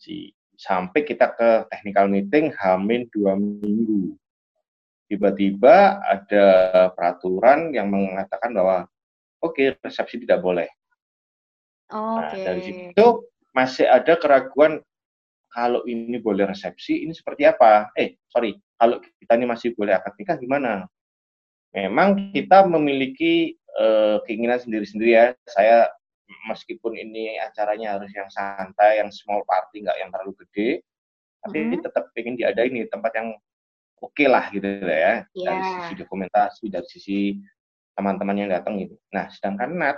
Si 0.00 0.32
sampai 0.56 1.04
kita 1.04 1.34
ke 1.36 1.68
technical 1.68 2.08
meeting 2.08 2.48
hamin 2.56 3.04
dua 3.12 3.36
minggu. 3.36 4.16
Tiba-tiba 5.04 6.00
ada 6.00 6.46
peraturan 6.96 7.76
yang 7.76 7.92
mengatakan 7.92 8.56
bahwa 8.56 8.88
oke 9.44 9.52
okay, 9.52 9.76
resepsi 9.84 10.24
tidak 10.24 10.40
boleh. 10.40 10.68
Oh, 11.92 12.24
nah, 12.24 12.32
dari 12.32 12.64
situ 12.64 13.06
masih 13.52 13.84
ada 13.84 14.16
keraguan 14.16 14.80
kalau 15.52 15.84
ini 15.84 16.16
boleh 16.16 16.48
resepsi 16.48 17.04
ini 17.04 17.12
seperti 17.12 17.44
apa? 17.44 17.92
Eh 17.92 18.16
sorry 18.32 18.56
kalau 18.80 18.96
kita 19.20 19.36
ini 19.36 19.44
masih 19.44 19.76
boleh 19.76 19.92
akad 19.92 20.16
nikah 20.16 20.40
gimana? 20.40 20.88
Memang 21.74 22.30
kita 22.30 22.64
memiliki 22.64 23.58
uh, 23.76 24.22
keinginan 24.24 24.62
sendiri-sendiri 24.62 25.10
ya. 25.10 25.26
Saya 25.50 25.90
meskipun 26.48 26.94
ini 26.96 27.36
acaranya 27.42 27.98
harus 27.98 28.08
yang 28.14 28.30
santai, 28.30 29.02
yang 29.02 29.10
small 29.10 29.42
party, 29.44 29.84
nggak 29.84 29.98
yang 30.00 30.10
terlalu 30.14 30.32
gede, 30.46 30.70
tapi 31.44 31.58
mm 31.60 31.66
-hmm. 31.74 31.82
tetap 31.84 32.04
ingin 32.16 32.34
diadain 32.38 32.72
di 32.72 32.86
tempat 32.88 33.12
yang 33.18 33.28
oke 34.00 34.12
okay 34.14 34.26
lah 34.30 34.48
gitu 34.54 34.64
ya, 34.64 34.86
yeah. 34.86 35.20
dari 35.34 35.60
sisi 35.68 35.94
dokumentasi, 36.00 36.64
dari 36.72 36.88
sisi 36.88 37.18
teman-teman 37.94 38.46
yang 38.46 38.50
datang 38.50 38.80
gitu. 38.80 38.96
Nah, 39.12 39.28
sedangkan 39.28 39.70
Nat 39.76 39.96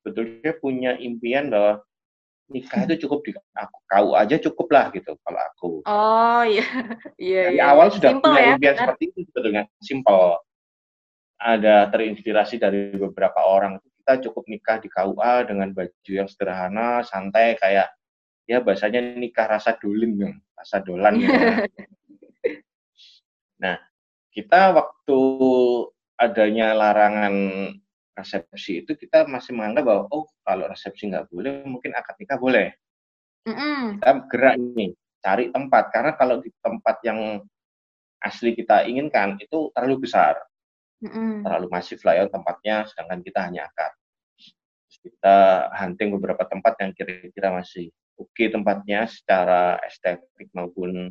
sebetulnya 0.00 0.52
punya 0.58 0.98
impian 0.98 1.48
bahwa 1.48 1.82
nikah 2.50 2.84
itu 2.84 3.06
cukup 3.06 3.24
di 3.24 3.32
aku 3.56 3.78
kau 3.88 4.12
aja 4.12 4.36
cukup 4.36 4.68
lah 4.74 4.86
gitu 4.92 5.16
kalau 5.24 5.40
aku. 5.40 5.70
Oh 5.88 6.42
iya, 6.44 6.66
iya. 7.22 7.42
Dari 7.48 7.58
iya. 7.58 7.70
awal 7.72 7.88
sudah 7.94 8.10
simple 8.12 8.28
punya 8.28 8.42
ya, 8.42 8.50
impian 8.58 8.74
benar. 8.74 8.82
seperti 8.84 9.04
itu 9.08 9.18
sebetulnya 9.30 9.62
simple 9.80 10.42
ada 11.42 11.90
terinspirasi 11.90 12.62
dari 12.62 12.94
beberapa 12.94 13.42
orang. 13.42 13.82
Kita 13.82 14.30
cukup 14.30 14.46
nikah 14.46 14.78
di 14.78 14.88
KUA 14.90 15.50
dengan 15.50 15.74
baju 15.74 16.10
yang 16.10 16.30
sederhana 16.30 17.02
santai 17.02 17.58
kayak 17.58 17.90
ya 18.46 18.58
bahasanya 18.58 19.14
nikah 19.14 19.46
rasa 19.46 19.78
dolin 19.78 20.18
rasa 20.54 20.82
dolan 20.82 21.22
ya. 21.22 21.30
nah 23.62 23.78
kita 24.34 24.74
waktu 24.74 25.20
adanya 26.18 26.74
larangan 26.74 27.34
resepsi 28.12 28.82
itu 28.82 28.98
kita 28.98 29.24
masih 29.30 29.54
menganggap 29.54 29.84
bahwa 29.86 30.02
oh 30.10 30.26
kalau 30.42 30.66
resepsi 30.66 31.10
nggak 31.10 31.30
boleh 31.30 31.62
mungkin 31.66 31.94
akad 31.94 32.18
nikah 32.18 32.38
boleh. 32.38 32.74
Mm 33.42 33.54
-hmm. 33.54 33.82
kita 33.98 34.10
gerak 34.30 34.54
nih 34.58 34.90
cari 35.22 35.44
tempat. 35.50 35.84
Karena 35.90 36.12
kalau 36.14 36.42
di 36.42 36.50
tempat 36.58 36.96
yang 37.06 37.42
asli 38.22 38.54
kita 38.54 38.86
inginkan 38.86 39.38
itu 39.42 39.70
terlalu 39.74 40.06
besar 40.06 40.38
terlalu 41.42 41.66
masif 41.72 41.98
lah 42.06 42.14
ya 42.14 42.30
tempatnya, 42.30 42.86
sedangkan 42.86 43.20
kita 43.22 43.40
hanya 43.42 43.66
akar. 43.66 43.92
kita 45.02 45.66
hunting 45.82 46.14
beberapa 46.14 46.46
tempat 46.46 46.78
yang 46.78 46.94
kira-kira 46.94 47.50
masih 47.50 47.90
oke 48.14 48.30
okay 48.30 48.46
tempatnya 48.54 49.10
secara 49.10 49.82
estetik 49.82 50.46
maupun 50.54 51.10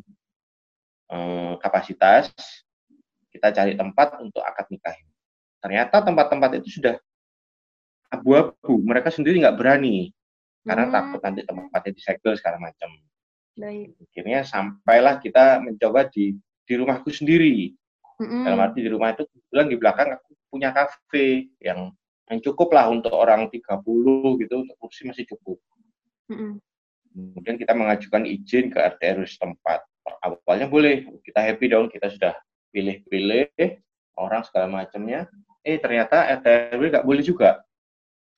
eh, 1.12 1.52
kapasitas. 1.60 2.32
Kita 3.28 3.52
cari 3.52 3.76
tempat 3.76 4.16
untuk 4.20 4.40
akad 4.40 4.68
nikah. 4.72 4.96
Ternyata 5.60 6.04
tempat-tempat 6.08 6.60
itu 6.60 6.80
sudah 6.80 6.96
abu-abu. 8.12 8.80
Mereka 8.80 9.12
sendiri 9.12 9.40
nggak 9.44 9.56
berani 9.56 10.12
karena 10.62 10.88
hmm. 10.88 10.94
takut 10.94 11.20
nanti 11.20 11.40
tempatnya 11.44 11.92
disegel 11.92 12.32
segala 12.38 12.58
macam. 12.60 12.90
Baik. 13.56 13.92
Akhirnya 14.08 14.40
sampailah 14.48 15.20
kita 15.20 15.60
mencoba 15.60 16.08
di 16.08 16.36
di 16.64 16.74
rumahku 16.78 17.12
sendiri 17.12 17.76
Mm-hmm. 18.22 18.42
Dalam 18.46 18.60
arti 18.62 18.78
di 18.86 18.90
rumah 18.90 19.10
itu 19.10 19.26
kebetulan 19.26 19.66
di 19.66 19.76
belakang 19.76 20.08
aku 20.14 20.30
punya 20.46 20.70
kafe 20.70 21.50
yang 21.58 21.90
yang 22.30 22.38
cukup 22.38 22.70
lah 22.70 22.86
untuk 22.86 23.12
orang 23.12 23.50
30 23.50 23.82
gitu 24.38 24.54
untuk 24.62 24.76
kursi 24.78 25.10
masih 25.10 25.26
cukup. 25.26 25.58
Mm-hmm. 26.30 26.52
Kemudian 27.12 27.56
kita 27.58 27.72
mengajukan 27.76 28.22
izin 28.24 28.72
ke 28.72 28.78
RT 28.78 29.02
RW 29.20 29.26
setempat. 29.28 29.84
Awalnya 30.22 30.66
boleh, 30.70 31.04
kita 31.22 31.44
happy 31.44 31.66
dong, 31.68 31.92
kita 31.92 32.08
sudah 32.08 32.32
pilih-pilih 32.72 33.52
orang 34.16 34.42
segala 34.48 34.70
macamnya. 34.70 35.28
Eh 35.60 35.76
ternyata 35.76 36.24
RT 36.40 36.78
RW 36.78 36.82
nggak 36.88 37.06
boleh 37.06 37.22
juga. 37.26 37.60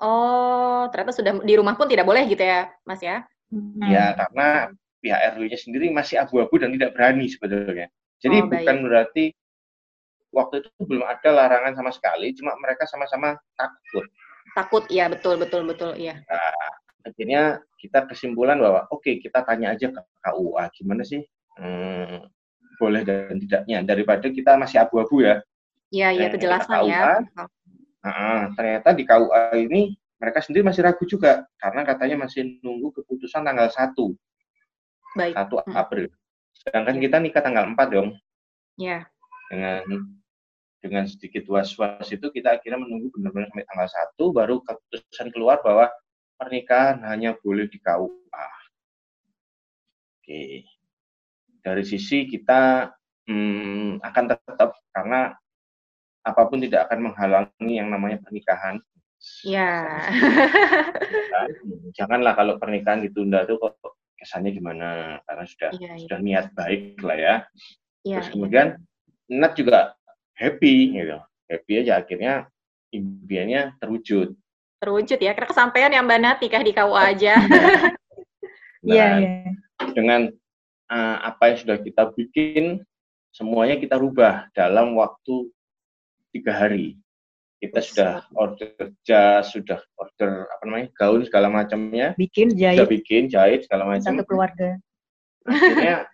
Oh, 0.03 0.91
ternyata 0.91 1.15
sudah 1.15 1.33
di 1.47 1.55
rumah 1.55 1.79
pun 1.79 1.87
tidak 1.87 2.03
boleh 2.03 2.27
gitu 2.27 2.43
ya, 2.43 2.67
Mas 2.83 2.99
ya? 2.99 3.23
Ya, 3.87 4.11
karena 4.19 4.75
pihak 4.99 5.21
RW-nya 5.37 5.59
sendiri 5.61 5.87
masih 5.95 6.19
abu-abu 6.19 6.59
dan 6.59 6.75
tidak 6.75 6.99
berani 6.99 7.31
sebetulnya. 7.31 7.87
Jadi 8.19 8.37
oh, 8.41 8.49
bukan 8.49 8.77
berarti 8.89 9.25
waktu 10.35 10.61
itu 10.61 10.69
belum 10.83 11.07
ada 11.07 11.31
larangan 11.31 11.79
sama 11.79 11.91
sekali, 11.95 12.35
cuma 12.35 12.59
mereka 12.59 12.85
sama-sama 12.91 13.39
takut. 13.55 14.05
Takut, 14.55 14.85
ya 14.91 15.07
betul 15.09 15.39
betul 15.39 15.65
betul, 15.65 15.95
iya. 15.95 16.21
Nah, 16.27 16.69
akhirnya 17.07 17.63
kita 17.79 18.05
kesimpulan 18.11 18.59
bahwa 18.59 18.85
oke 18.91 19.07
okay, 19.07 19.15
kita 19.23 19.47
tanya 19.47 19.73
aja 19.73 19.89
ke 19.89 20.01
KUA 20.01 20.65
gimana 20.77 21.03
sih, 21.07 21.23
hmm, 21.57 22.27
boleh 22.83 23.03
dan 23.07 23.39
tidaknya 23.39 23.79
daripada 23.87 24.27
kita 24.29 24.59
masih 24.59 24.83
abu-abu 24.83 25.23
ya. 25.23 25.41
Iya, 25.95 26.09
iya 26.11 26.29
kejelasan 26.29 26.91
ya. 26.91 27.23
Nah, 28.05 28.53
ternyata 28.53 28.93
di 28.93 29.07
KUA 29.07 29.57
ini 29.65 29.95
mereka 30.21 30.41
sendiri 30.41 30.65
masih 30.65 30.83
ragu 30.85 31.05
juga 31.05 31.45
karena 31.61 31.85
katanya 31.85 32.25
masih 32.25 32.61
nunggu 32.65 33.01
keputusan 33.01 33.45
tanggal 33.45 33.69
1. 33.69 33.93
Baik. 35.15 35.35
1 35.37 35.53
hmm. 35.53 35.75
April. 35.77 36.07
Sedangkan 36.57 36.97
kita 36.97 37.17
nikah 37.21 37.43
tanggal 37.45 37.69
4 37.69 37.77
dong. 37.93 38.09
Iya. 38.81 39.07
Dengan 39.53 39.85
dengan 40.85 41.09
sedikit 41.09 41.49
was-was 41.49 42.05
itu 42.13 42.29
kita 42.29 42.61
akhirnya 42.61 42.85
menunggu 42.85 43.09
benar-benar 43.17 43.49
sampai 43.49 43.65
tanggal 43.65 43.89
1 44.21 44.37
baru 44.37 44.55
keputusan 44.61 45.29
keluar 45.33 45.65
bahwa 45.65 45.89
pernikahan 46.37 47.01
hanya 47.09 47.33
boleh 47.41 47.65
di 47.73 47.81
KUA. 47.81 48.49
Oke. 50.21 50.69
Dari 51.65 51.85
sisi 51.89 52.29
kita 52.29 52.93
hmm, 53.25 54.05
akan 54.05 54.25
tetap 54.29 54.77
karena 54.93 55.33
apa 56.21 56.43
pun 56.45 56.61
tidak 56.61 56.93
akan 56.93 57.09
menghalangi 57.09 57.75
yang 57.81 57.89
namanya 57.89 58.21
pernikahan. 58.21 58.77
Ya. 59.41 60.05
Janganlah 61.97 62.37
kalau 62.37 62.61
pernikahan 62.61 63.01
ditunda 63.01 63.49
tuh 63.49 63.57
kok 63.57 63.81
kesannya 64.21 64.53
gimana 64.53 65.17
karena 65.25 65.45
sudah 65.49 65.71
ya, 65.81 65.97
ya. 65.97 66.01
sudah 66.05 66.19
niat 66.21 66.47
baik 66.53 67.01
lah 67.01 67.17
ya. 67.17 67.35
ya 68.05 68.21
Terus 68.21 68.29
kemudian 68.37 68.69
ya. 68.77 68.81
Nat 69.25 69.57
juga 69.57 69.97
happy 70.35 70.95
gitu. 70.95 71.19
Happy 71.51 71.73
aja 71.85 72.03
akhirnya 72.03 72.49
impiannya 72.95 73.75
terwujud. 73.83 74.35
Terwujud 74.83 75.19
ya, 75.19 75.33
karena 75.33 75.49
kesampaian 75.49 75.93
yang 75.93 76.05
Mbak 76.05 76.21
Nat 76.21 76.39
nikah 76.43 76.63
di 76.63 76.73
KUA 76.75 77.03
aja. 77.17 77.35
Iya, 78.85 79.09
iya. 79.17 79.49
Dengan 79.97 80.29
uh, 80.93 81.17
apa 81.25 81.49
yang 81.49 81.59
sudah 81.65 81.81
kita 81.81 82.13
bikin 82.13 82.85
semuanya 83.33 83.81
kita 83.81 83.97
rubah 83.97 84.53
dalam 84.53 84.93
waktu 84.93 85.49
tiga 86.37 86.53
hari. 86.53 87.01
Kita 87.65 87.81
sudah 87.81 88.29
order 88.37 88.93
jas 89.09 89.57
sudah 89.57 89.81
order 89.97 90.45
apa 90.53 90.63
namanya 90.69 90.89
gaun 91.01 91.25
segala 91.25 91.49
macamnya. 91.49 92.13
Bikin 92.21 92.53
jahit. 92.53 92.77
sudah 92.77 92.91
bikin 92.93 93.23
jahit 93.33 93.65
segala 93.65 93.89
macam. 93.89 94.21
satu 94.21 94.29
keluarga. 94.29 94.77
Akhirnya 95.49 96.05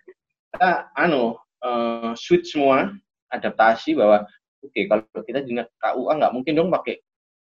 kita 0.55 0.71
anu 0.95 1.35
uh, 1.59 2.15
switch 2.15 2.55
semua 2.55 2.95
adaptasi 3.31 3.95
bahwa 3.95 4.27
oke 4.61 4.69
okay, 4.69 4.85
kalau 4.85 5.23
kita 5.23 5.41
di 5.41 5.55
KUA 5.55 6.13
nggak 6.19 6.33
mungkin 6.35 6.53
dong 6.53 6.69
pakai 6.69 6.99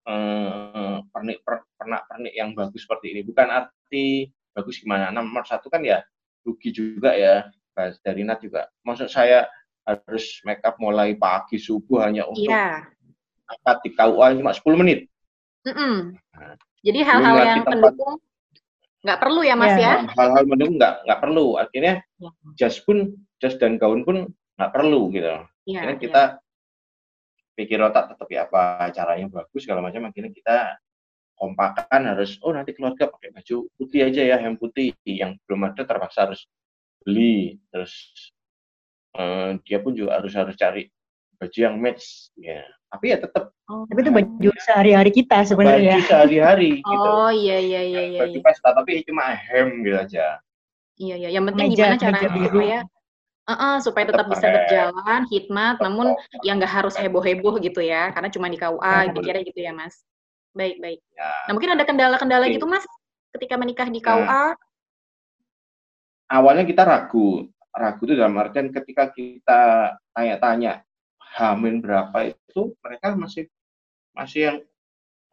uh, 0.08 0.98
pernik 1.12 1.38
per, 1.44 1.62
pernak 1.76 2.02
pernik 2.08 2.34
yang 2.34 2.56
bagus 2.56 2.82
seperti 2.82 3.12
ini 3.12 3.20
bukan 3.22 3.48
arti 3.52 4.32
bagus 4.56 4.80
gimana. 4.80 5.12
Nah, 5.12 5.20
nomor 5.20 5.44
satu 5.44 5.68
kan 5.68 5.84
ya 5.84 6.00
rugi 6.46 6.72
juga 6.72 7.12
ya 7.12 7.44
dari 8.00 8.24
Nat 8.24 8.40
juga. 8.40 8.72
Maksud 8.88 9.12
saya 9.12 9.44
harus 9.86 10.40
make 10.48 10.64
up 10.64 10.80
mulai 10.80 11.14
pagi 11.14 11.60
subuh 11.60 12.08
hanya 12.08 12.24
untuk 12.26 12.50
yeah. 12.50 12.82
akad 13.46 13.78
di 13.84 13.90
KUA 13.94 14.40
cuma 14.40 14.56
10 14.56 14.80
menit. 14.80 15.06
Mm 15.68 15.74
-mm. 15.76 15.94
Nah, 16.34 16.54
Jadi 16.82 17.00
hal-hal 17.02 17.36
yang 17.42 17.62
pendukung 17.66 18.16
nggak 19.06 19.18
perlu 19.22 19.40
ya 19.46 19.54
Mas 19.54 19.76
yeah. 19.78 20.02
ya? 20.02 20.10
Hal-hal 20.16 20.42
mendukung 20.48 20.80
nggak 20.80 20.94
nggak 21.06 21.20
perlu. 21.20 21.46
Akhirnya 21.60 21.94
yeah. 22.18 22.32
jas 22.56 22.80
pun 22.82 23.14
jas 23.38 23.54
dan 23.60 23.76
gaun 23.76 24.02
pun 24.02 24.32
nggak 24.56 24.72
perlu 24.72 25.12
gitu. 25.12 25.44
Yeah, 25.66 25.82
akhirnya 25.82 25.98
kita 25.98 26.22
yeah. 26.38 27.54
pikir 27.58 27.78
otak 27.82 28.14
tetap 28.14 28.28
ya 28.30 28.46
apa 28.46 28.88
caranya 28.94 29.26
bagus 29.28 29.60
segala 29.66 29.82
macam. 29.82 30.06
Akhirnya 30.06 30.32
kita 30.32 30.78
kompakan 31.36 32.16
harus 32.16 32.40
oh 32.40 32.54
nanti 32.56 32.72
keluarga 32.72 33.12
pakai 33.12 33.28
baju 33.34 33.68
putih 33.76 34.08
aja 34.08 34.22
ya 34.24 34.36
yang 34.40 34.56
putih 34.56 34.96
yang 35.04 35.36
belum 35.44 35.68
ada 35.68 35.84
terpaksa 35.84 36.24
harus 36.24 36.48
beli 37.04 37.60
terus 37.68 37.92
uh, 39.20 39.60
dia 39.62 39.78
pun 39.84 39.92
juga 39.92 40.16
harus 40.16 40.32
harus 40.32 40.56
cari 40.56 40.88
baju 41.36 41.58
yang 41.60 41.76
match 41.76 42.32
ya 42.40 42.64
tapi 42.88 43.12
ya 43.12 43.20
tetap 43.20 43.52
oh, 43.68 43.84
tapi 43.84 44.00
itu 44.00 44.12
baju 44.12 44.50
sehari-hari 44.56 45.10
kita 45.12 45.44
sebenarnya 45.44 46.00
baju 46.00 46.08
sehari-hari 46.08 46.70
gitu 46.80 47.08
oh 47.12 47.28
iya 47.28 47.60
iya 47.60 47.80
iya 47.84 48.02
iya 48.16 48.20
baju 48.24 48.38
iya. 48.40 48.44
pesta 48.44 48.68
tapi 48.72 49.04
cuma 49.04 49.36
hem 49.36 49.84
gitu 49.84 49.96
aja 50.00 50.26
iya 50.96 51.14
iya 51.20 51.28
yang 51.36 51.44
penting 51.52 51.76
meja, 51.76 51.76
gimana 51.76 51.96
caranya 52.00 52.30
biru. 52.32 52.60
ya 52.64 52.80
Uh, 53.46 53.54
uh, 53.54 53.76
supaya 53.78 54.10
tetap, 54.10 54.26
tetap 54.26 54.34
bisa 54.34 54.46
berjalan, 54.50 55.22
hikmat, 55.30 55.78
namun 55.78 56.18
yang 56.42 56.58
nggak 56.58 56.82
harus 56.82 56.98
heboh-heboh 56.98 57.62
gitu 57.62 57.78
ya, 57.78 58.10
karena 58.10 58.26
cuma 58.26 58.50
di 58.50 58.58
KUA, 58.58 59.14
gitu, 59.14 59.22
kira 59.22 59.38
gitu 59.46 59.60
ya, 59.62 59.70
Mas. 59.70 60.02
Baik, 60.50 60.82
baik. 60.82 60.98
Ya. 61.14 61.30
Nah, 61.46 61.52
mungkin 61.54 61.70
ada 61.78 61.84
kendala-kendala 61.86 62.50
gitu, 62.50 62.66
Mas, 62.66 62.82
ketika 63.38 63.54
menikah 63.54 63.86
di 63.86 64.02
KUA? 64.02 64.26
Nah, 64.26 64.58
awalnya 66.26 66.66
kita 66.66 66.82
ragu. 66.82 67.46
Ragu 67.70 68.02
itu 68.02 68.18
dalam 68.18 68.34
artian 68.34 68.74
ketika 68.74 69.14
kita 69.14 69.94
tanya-tanya 70.10 70.82
hamil 71.38 71.78
berapa 71.78 72.34
itu, 72.34 72.74
mereka 72.82 73.14
masih 73.14 73.46
masih 74.16 74.40
yang 74.42 74.58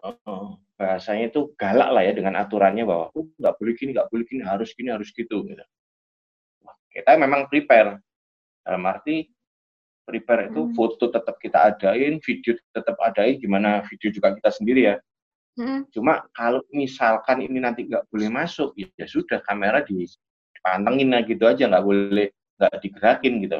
uh, 0.03 0.59
bahasanya 0.75 1.31
itu 1.31 1.55
galak 1.55 1.89
lah 1.89 2.03
ya 2.03 2.11
dengan 2.11 2.35
aturannya 2.35 2.83
bahwa 2.83 3.09
oh, 3.15 3.25
nggak 3.39 3.55
boleh 3.57 3.73
gini, 3.73 3.89
nggak 3.95 4.09
boleh 4.11 4.25
gini, 4.27 4.41
harus 4.43 4.69
gini, 4.75 4.89
harus 4.91 5.09
gitu. 5.15 5.47
gitu. 5.47 5.63
Kita 6.93 7.17
memang 7.17 7.49
prepare 7.49 7.97
dalam 8.61 8.85
arti 8.85 9.25
prepare 10.03 10.51
itu 10.51 10.67
hmm. 10.67 10.73
foto 10.75 11.09
tetap 11.09 11.39
kita 11.39 11.73
adain, 11.73 12.19
video 12.21 12.53
tetap 12.75 12.95
adain, 13.01 13.39
gimana 13.39 13.81
video 13.87 14.11
juga 14.11 14.35
kita 14.35 14.51
sendiri 14.51 14.93
ya. 14.93 14.95
Hmm. 15.57 15.87
Cuma 15.93 16.27
kalau 16.35 16.61
misalkan 16.75 17.39
ini 17.41 17.63
nanti 17.63 17.87
nggak 17.87 18.09
boleh 18.11 18.29
masuk, 18.29 18.75
ya, 18.75 18.87
ya 18.99 19.07
sudah 19.07 19.39
kamera 19.47 19.81
dipantengin 19.85 21.09
lah 21.13 21.21
gitu 21.23 21.43
aja, 21.47 21.71
nggak 21.71 21.85
boleh 21.85 22.27
nggak 22.59 22.73
digerakin 22.83 23.33
gitu. 23.41 23.59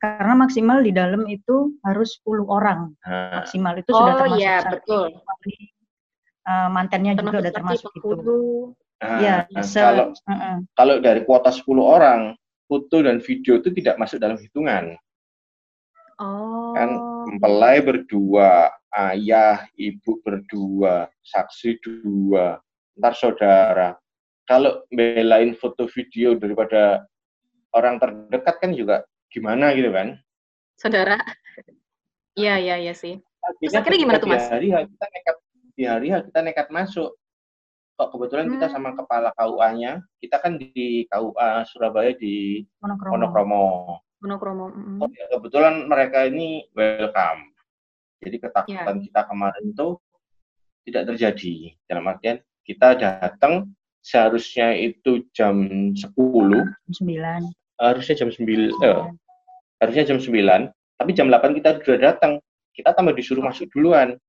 Karena 0.00 0.32
maksimal 0.32 0.80
di 0.80 0.96
dalam 0.96 1.28
itu 1.28 1.76
harus 1.84 2.16
10 2.24 2.48
orang. 2.48 2.96
Nah. 3.04 3.44
Maksimal 3.44 3.76
itu 3.76 3.92
sudah 3.92 4.14
oh, 4.16 4.18
termasuk 4.24 4.40
iya, 4.40 4.56
betul. 4.64 5.08
Uh, 6.48 6.68
mantannya 6.72 7.12
termasuk 7.12 7.36
juga 7.36 7.44
udah 7.44 7.52
termasuk 7.52 7.90
itu. 7.92 8.12
Nah, 9.00 9.18
ya, 9.24 9.36
nah, 9.48 9.64
kalau 9.64 10.06
uh 10.12 10.32
-uh. 10.32 10.56
kalau 10.76 10.94
dari 11.00 11.24
kuota 11.24 11.48
10 11.48 11.64
orang, 11.80 12.36
foto 12.68 13.00
dan 13.00 13.18
video 13.18 13.58
itu 13.58 13.72
tidak 13.72 13.96
masuk 13.96 14.20
dalam 14.20 14.36
hitungan. 14.36 14.94
Oh. 16.20 16.76
Kan 16.76 17.00
mempelai 17.32 17.80
berdua, 17.80 18.68
ayah, 18.92 19.64
ibu 19.74 20.20
berdua, 20.20 21.08
saksi 21.24 21.80
dua, 21.80 22.60
ntar 23.00 23.16
saudara. 23.16 23.96
Kalau 24.44 24.84
belain 24.92 25.56
foto 25.56 25.88
video 25.88 26.36
daripada 26.36 27.08
orang 27.72 27.96
terdekat 27.96 28.56
kan 28.60 28.70
juga 28.76 29.02
gimana 29.30 29.72
gitu 29.72 29.90
kan? 29.90 30.20
Saudara. 30.76 31.16
Iya, 32.34 32.60
iya, 32.60 32.76
iya 32.78 32.94
sih. 32.94 33.18
Terus 33.58 33.74
akhirnya 33.74 33.98
gimana 34.04 34.18
tuh, 34.20 34.28
Mas? 34.28 34.46
Di 34.46 34.70
hari 34.70 34.86
kita 34.86 35.06
nekat, 35.08 35.36
di 35.74 35.84
hari 35.88 36.06
kita 36.12 36.40
nekat 36.44 36.66
masuk. 36.68 37.10
Kok 38.00 38.16
kebetulan 38.16 38.48
hmm. 38.48 38.54
kita 38.56 38.66
sama 38.72 38.96
kepala 38.96 39.28
KUA-nya, 39.36 40.00
kita 40.24 40.40
kan 40.40 40.56
di 40.56 41.04
KUA 41.12 41.68
Surabaya 41.68 42.16
di 42.16 42.64
Monokromo. 42.80 43.12
Monokromo 43.12 43.66
monokromo. 44.20 44.70
Mm. 44.70 45.00
Oh, 45.00 45.08
ya, 45.10 45.26
kebetulan 45.32 45.74
mereka 45.88 46.28
ini 46.28 46.68
welcome. 46.76 47.52
Jadi 48.20 48.36
ketakutan 48.36 48.96
yeah. 49.00 49.04
kita 49.08 49.20
kemarin 49.26 49.64
itu 49.72 49.88
tidak 50.88 51.02
terjadi. 51.12 51.54
Dalam 51.88 52.04
artian 52.08 52.36
kita 52.68 53.00
datang 53.00 53.72
seharusnya 54.04 54.76
itu 54.76 55.24
jam 55.32 55.56
10. 55.96 55.96
9. 55.96 56.92
Harusnya 57.80 58.14
jam 58.16 58.28
9. 58.28 58.76
Eh, 58.84 59.04
harusnya 59.80 60.04
jam 60.04 60.18
9. 60.20 60.68
Tapi 61.00 61.10
jam 61.16 61.32
8 61.32 61.56
kita 61.56 61.80
sudah 61.80 62.00
datang. 62.12 62.32
Kita 62.76 62.92
tambah 62.92 63.16
disuruh 63.16 63.40
masuk 63.40 63.72
duluan. 63.72 64.20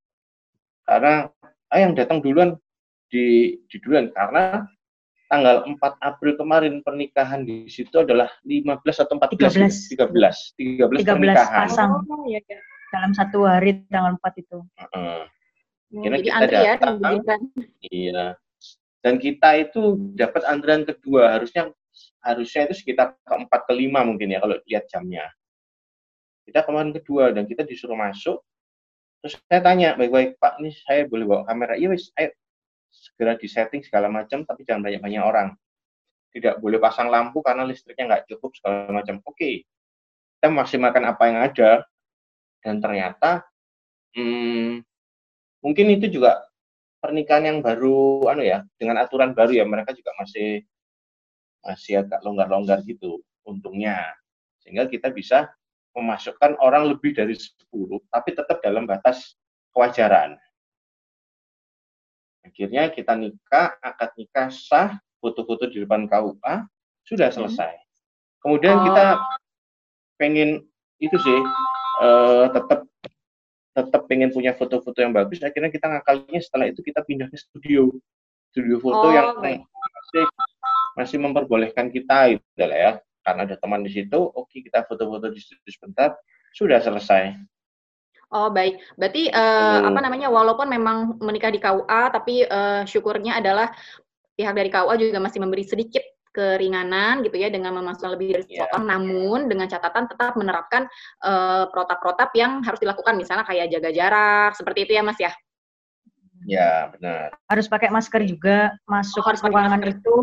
Karena 0.88 1.28
ah, 1.68 1.80
yang 1.80 1.94
datang 1.94 2.24
duluan 2.24 2.56
di, 3.12 3.60
di 3.68 3.78
duluan. 3.84 4.10
Karena 4.16 4.64
tanggal 5.28 5.64
4 5.68 5.80
April 6.00 6.34
kemarin 6.40 6.84
pernikahan 6.84 7.44
di 7.44 7.68
situ 7.68 8.04
adalah 8.04 8.28
15 8.44 9.04
atau 9.04 9.16
14 9.20 9.72
13 9.96 9.96
13 9.96 10.88
13, 10.88 11.08
13 11.08 11.08
pernikahan. 11.08 11.60
pasang 11.68 11.90
oh, 12.04 12.28
ya, 12.28 12.40
ya. 12.48 12.60
dalam 12.92 13.12
satu 13.16 13.48
hari 13.48 13.84
tanggal 13.88 14.16
4 14.20 14.44
itu. 14.44 14.58
Uh 14.60 14.84
-uh. 14.92 15.22
Jadi 15.92 16.18
kita 16.24 16.48
ya, 16.48 16.80
datang, 16.80 16.96
ya, 17.04 17.36
iya. 17.92 18.26
Dan 19.04 19.20
kita 19.20 19.60
itu 19.60 20.00
dapat 20.16 20.48
antrian 20.48 20.88
kedua, 20.88 21.36
harusnya 21.36 21.68
harusnya 22.24 22.70
itu 22.70 22.80
sekitar 22.80 23.18
keempat 23.28 23.68
kelima 23.68 24.00
mungkin 24.08 24.32
ya 24.32 24.40
kalau 24.40 24.56
lihat 24.72 24.88
jamnya. 24.88 25.28
Kita 26.48 26.64
kemarin 26.64 26.96
kedua 26.96 27.36
dan 27.36 27.44
kita 27.44 27.68
disuruh 27.68 28.00
masuk. 28.00 28.40
Terus 29.20 29.36
saya 29.52 29.62
tanya, 29.62 29.94
baik-baik 30.00 30.40
Pak, 30.40 30.64
ini 30.64 30.72
saya 30.88 31.06
boleh 31.06 31.26
bawa 31.28 31.42
kamera? 31.46 31.78
Iya 31.78 31.94
wis, 31.94 32.10
ayo 32.18 32.34
segera 32.92 33.40
disetting 33.40 33.82
segala 33.82 34.12
macam, 34.12 34.44
tapi 34.44 34.68
jangan 34.68 34.86
banyak-banyak 34.86 35.24
orang. 35.24 35.56
Tidak 36.32 36.60
boleh 36.60 36.78
pasang 36.78 37.08
lampu 37.08 37.40
karena 37.40 37.64
listriknya 37.64 38.16
nggak 38.16 38.24
cukup 38.36 38.52
segala 38.56 38.92
macam. 38.92 39.24
Oke, 39.24 39.36
okay. 39.36 39.56
kita 40.40 40.52
makan 40.52 41.04
apa 41.08 41.24
yang 41.28 41.40
ada, 41.40 41.72
dan 42.62 42.78
ternyata 42.78 43.48
hmm, 44.14 44.86
mungkin 45.64 45.86
itu 45.98 46.20
juga 46.20 46.46
pernikahan 47.02 47.50
yang 47.50 47.60
baru, 47.66 48.30
anu 48.30 48.46
ya, 48.46 48.62
dengan 48.78 49.02
aturan 49.02 49.34
baru 49.34 49.58
ya, 49.58 49.66
mereka 49.66 49.92
juga 49.98 50.14
masih 50.22 50.62
masih 51.66 52.06
agak 52.06 52.22
longgar-longgar 52.22 52.86
gitu, 52.86 53.22
untungnya. 53.46 54.14
Sehingga 54.62 54.86
kita 54.86 55.10
bisa 55.10 55.50
memasukkan 55.98 56.58
orang 56.62 56.88
lebih 56.90 57.12
dari 57.18 57.34
10, 57.34 58.00
tapi 58.14 58.30
tetap 58.38 58.62
dalam 58.62 58.86
batas 58.86 59.36
kewajaran. 59.74 60.38
Akhirnya 62.42 62.90
kita 62.90 63.14
nikah, 63.14 63.78
akad 63.80 64.12
nikah 64.18 64.50
sah, 64.50 64.98
foto-foto 65.22 65.70
di 65.70 65.82
depan 65.86 66.10
KUA, 66.10 66.66
sudah 67.06 67.30
hmm. 67.30 67.38
selesai. 67.38 67.74
Kemudian 68.42 68.82
oh. 68.82 68.84
kita 68.90 69.06
pengen 70.18 70.66
itu 71.02 71.18
sih 71.18 71.40
uh, 72.06 72.46
tetap 72.54 72.86
tetap 73.72 74.02
pengen 74.06 74.30
punya 74.30 74.54
foto-foto 74.54 75.00
yang 75.02 75.16
bagus 75.16 75.42
akhirnya 75.42 75.74
kita 75.74 75.90
ngakalinya 75.90 76.42
setelah 76.44 76.70
itu 76.70 76.86
kita 76.86 77.02
pindah 77.02 77.26
ke 77.32 77.38
studio 77.40 77.90
studio 78.54 78.78
foto 78.78 79.10
oh, 79.10 79.12
yang 79.16 79.34
baik. 79.42 79.66
masih 79.66 80.26
masih 80.94 81.18
memperbolehkan 81.24 81.90
kita 81.90 82.38
itu 82.38 82.46
lah 82.60 82.78
ya 82.78 82.92
karena 83.26 83.48
ada 83.48 83.56
teman 83.58 83.82
di 83.82 83.90
situ 83.90 84.20
oke 84.20 84.46
okay, 84.46 84.62
kita 84.62 84.86
foto-foto 84.86 85.32
di 85.34 85.40
studio 85.42 85.72
sebentar 85.72 86.14
sudah 86.54 86.84
selesai 86.84 87.34
Oh 88.32 88.48
baik, 88.48 88.80
berarti 88.96 89.28
uh, 89.28 89.84
hmm. 89.84 89.92
apa 89.92 90.00
namanya 90.08 90.28
walaupun 90.32 90.72
memang 90.72 91.20
menikah 91.20 91.52
di 91.52 91.60
KUA, 91.60 92.16
tapi 92.16 92.48
uh, 92.48 92.88
syukurnya 92.88 93.44
adalah 93.44 93.68
pihak 94.40 94.56
dari 94.56 94.72
KUA 94.72 94.96
juga 94.96 95.20
masih 95.20 95.44
memberi 95.44 95.68
sedikit 95.68 96.00
keringanan 96.32 97.28
gitu 97.28 97.36
ya 97.36 97.52
dengan 97.52 97.76
memasukkan 97.76 98.16
lebih 98.16 98.40
dari 98.40 98.56
yeah. 98.56 98.72
orang, 98.72 98.88
namun 98.88 99.52
dengan 99.52 99.68
catatan 99.68 100.08
tetap 100.08 100.40
menerapkan 100.40 100.88
uh, 101.28 101.68
protap-protap 101.76 102.32
yang 102.40 102.64
harus 102.64 102.80
dilakukan, 102.80 103.20
misalnya 103.20 103.44
kayak 103.44 103.68
jaga 103.68 103.92
jarak, 103.92 104.56
seperti 104.56 104.88
itu 104.88 104.92
ya 104.96 105.04
Mas 105.04 105.20
ya? 105.20 105.32
Ya 106.48 106.88
benar. 106.96 107.36
Harus 107.52 107.68
pakai 107.68 107.92
masker 107.92 108.24
juga, 108.24 108.72
masuk 108.88 109.28
oh, 109.28 109.52
ruangan 109.52 109.84
itu, 109.84 110.16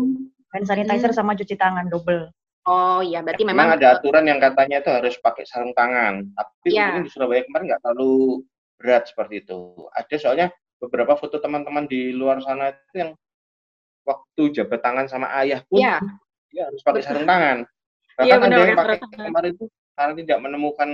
dan 0.49 0.61
sanitizer 0.65 1.13
hmm. 1.13 1.19
sama 1.21 1.37
cuci 1.37 1.55
tangan 1.55 1.85
double. 1.93 2.25
Oh 2.67 2.99
iya, 2.99 3.23
berarti 3.23 3.47
memang, 3.47 3.71
memang 3.71 3.77
ada 3.79 3.87
aturan 3.97 4.25
yang 4.27 4.39
katanya 4.43 4.83
itu 4.83 4.91
harus 4.91 5.15
pakai 5.23 5.47
sarung 5.47 5.71
tangan. 5.71 6.27
Tapi 6.35 6.75
ya. 6.75 6.91
mungkin 6.91 7.07
di 7.07 7.11
Surabaya 7.11 7.41
kemarin 7.47 7.65
nggak 7.71 7.81
terlalu 7.81 8.43
berat 8.75 9.03
seperti 9.07 9.47
itu. 9.47 9.59
Ada 9.95 10.15
soalnya 10.19 10.47
beberapa 10.79 11.15
foto 11.15 11.39
teman-teman 11.39 11.87
di 11.87 12.11
luar 12.11 12.43
sana 12.43 12.71
itu 12.75 12.95
yang 12.95 13.11
waktu 14.03 14.43
jabat 14.55 14.79
tangan 14.79 15.05
sama 15.11 15.27
ayah 15.43 15.61
pun 15.67 15.83
ya. 15.83 15.99
dia 16.49 16.67
harus 16.67 16.81
pakai 16.83 17.01
sarung 17.03 17.27
tangan. 17.27 17.63
Iya 18.19 18.35
benar. 18.39 18.57
Ada 18.59 18.67
yang 18.67 18.79
pakai 18.79 18.97
kemarin 18.99 19.51
itu 19.55 19.65
karena 19.95 20.13
tidak 20.15 20.39
menemukan 20.43 20.89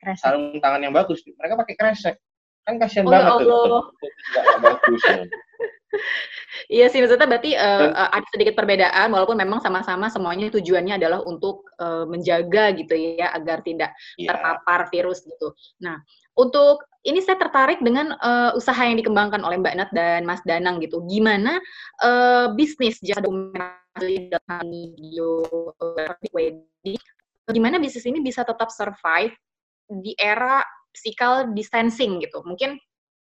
kresek. 0.00 0.20
sarung 0.20 0.44
tangan 0.60 0.80
yang 0.84 0.94
bagus, 0.96 1.20
mereka 1.36 1.54
pakai 1.60 1.74
kresek. 1.76 2.16
Kan 2.64 2.76
kasihan 2.76 3.08
oh, 3.08 3.12
ya 3.12 3.16
banget 3.16 3.32
ya 3.32 3.44
tuh. 3.48 3.84
Tidak 3.96 4.58
bagus. 4.60 5.02
Iya 6.68 6.90
sih 6.92 7.00
maksudnya 7.00 7.28
berarti 7.28 7.56
uh, 7.56 7.92
uh, 7.94 8.10
ada 8.12 8.26
sedikit 8.28 8.58
perbedaan 8.58 9.08
walaupun 9.14 9.38
memang 9.38 9.62
sama-sama 9.62 10.12
semuanya 10.12 10.52
tujuannya 10.52 11.00
adalah 11.00 11.24
untuk 11.24 11.64
uh, 11.80 12.04
menjaga 12.04 12.74
gitu 12.76 12.92
ya 12.92 13.32
agar 13.32 13.64
tidak 13.64 13.94
yeah. 14.20 14.32
terpapar 14.32 14.90
virus 14.92 15.24
gitu. 15.24 15.54
Nah, 15.80 16.02
untuk 16.36 16.84
ini 17.06 17.24
saya 17.24 17.40
tertarik 17.40 17.80
dengan 17.80 18.12
uh, 18.20 18.52
usaha 18.52 18.78
yang 18.84 19.00
dikembangkan 19.00 19.40
oleh 19.40 19.56
Mbak 19.56 19.74
Nat 19.80 19.90
dan 19.94 20.28
Mas 20.28 20.42
Danang 20.44 20.82
gitu. 20.82 21.00
Gimana 21.08 21.56
uh, 22.04 22.52
bisnis 22.52 23.00
jasa 23.00 23.24
dokumentasi 23.24 24.28
dan 24.28 24.66
video 24.68 25.46
wedding, 26.34 27.00
gimana 27.48 27.80
bisnis 27.80 28.04
ini 28.04 28.20
bisa 28.20 28.44
tetap 28.44 28.68
survive 28.68 29.32
di 29.88 30.12
era 30.20 30.60
physical 30.92 31.54
distancing 31.56 32.20
gitu. 32.20 32.44
Mungkin 32.44 32.76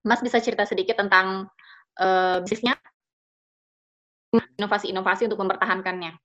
Mas 0.07 0.23
bisa 0.23 0.39
cerita 0.39 0.63
sedikit 0.63 0.97
tentang 0.97 1.51
uh, 2.01 2.41
bisnisnya, 2.45 2.77
inovasi-inovasi 4.57 5.29
untuk 5.29 5.41
mempertahankannya? 5.41 6.17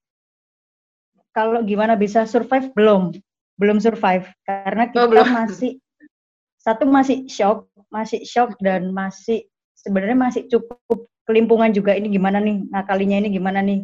Kalau 1.33 1.65
gimana 1.65 1.97
bisa 1.97 2.29
survive 2.29 2.73
belum, 2.77 3.17
belum 3.57 3.81
survive 3.81 4.29
karena 4.45 4.93
kita 4.93 5.05
oh, 5.05 5.09
belum. 5.09 5.25
masih 5.25 5.81
satu 6.61 6.85
masih 6.87 7.27
shock, 7.27 7.67
masih 7.89 8.23
shock 8.23 8.55
dan 8.61 8.93
masih 8.93 9.49
sebenarnya 9.75 10.19
masih 10.19 10.43
cukup 10.47 11.09
kelimpungan 11.27 11.73
juga 11.75 11.97
ini 11.97 12.13
gimana 12.13 12.39
nih 12.39 12.67
ngakalinya 12.71 13.17
ini 13.19 13.29
gimana 13.33 13.59
nih 13.63 13.83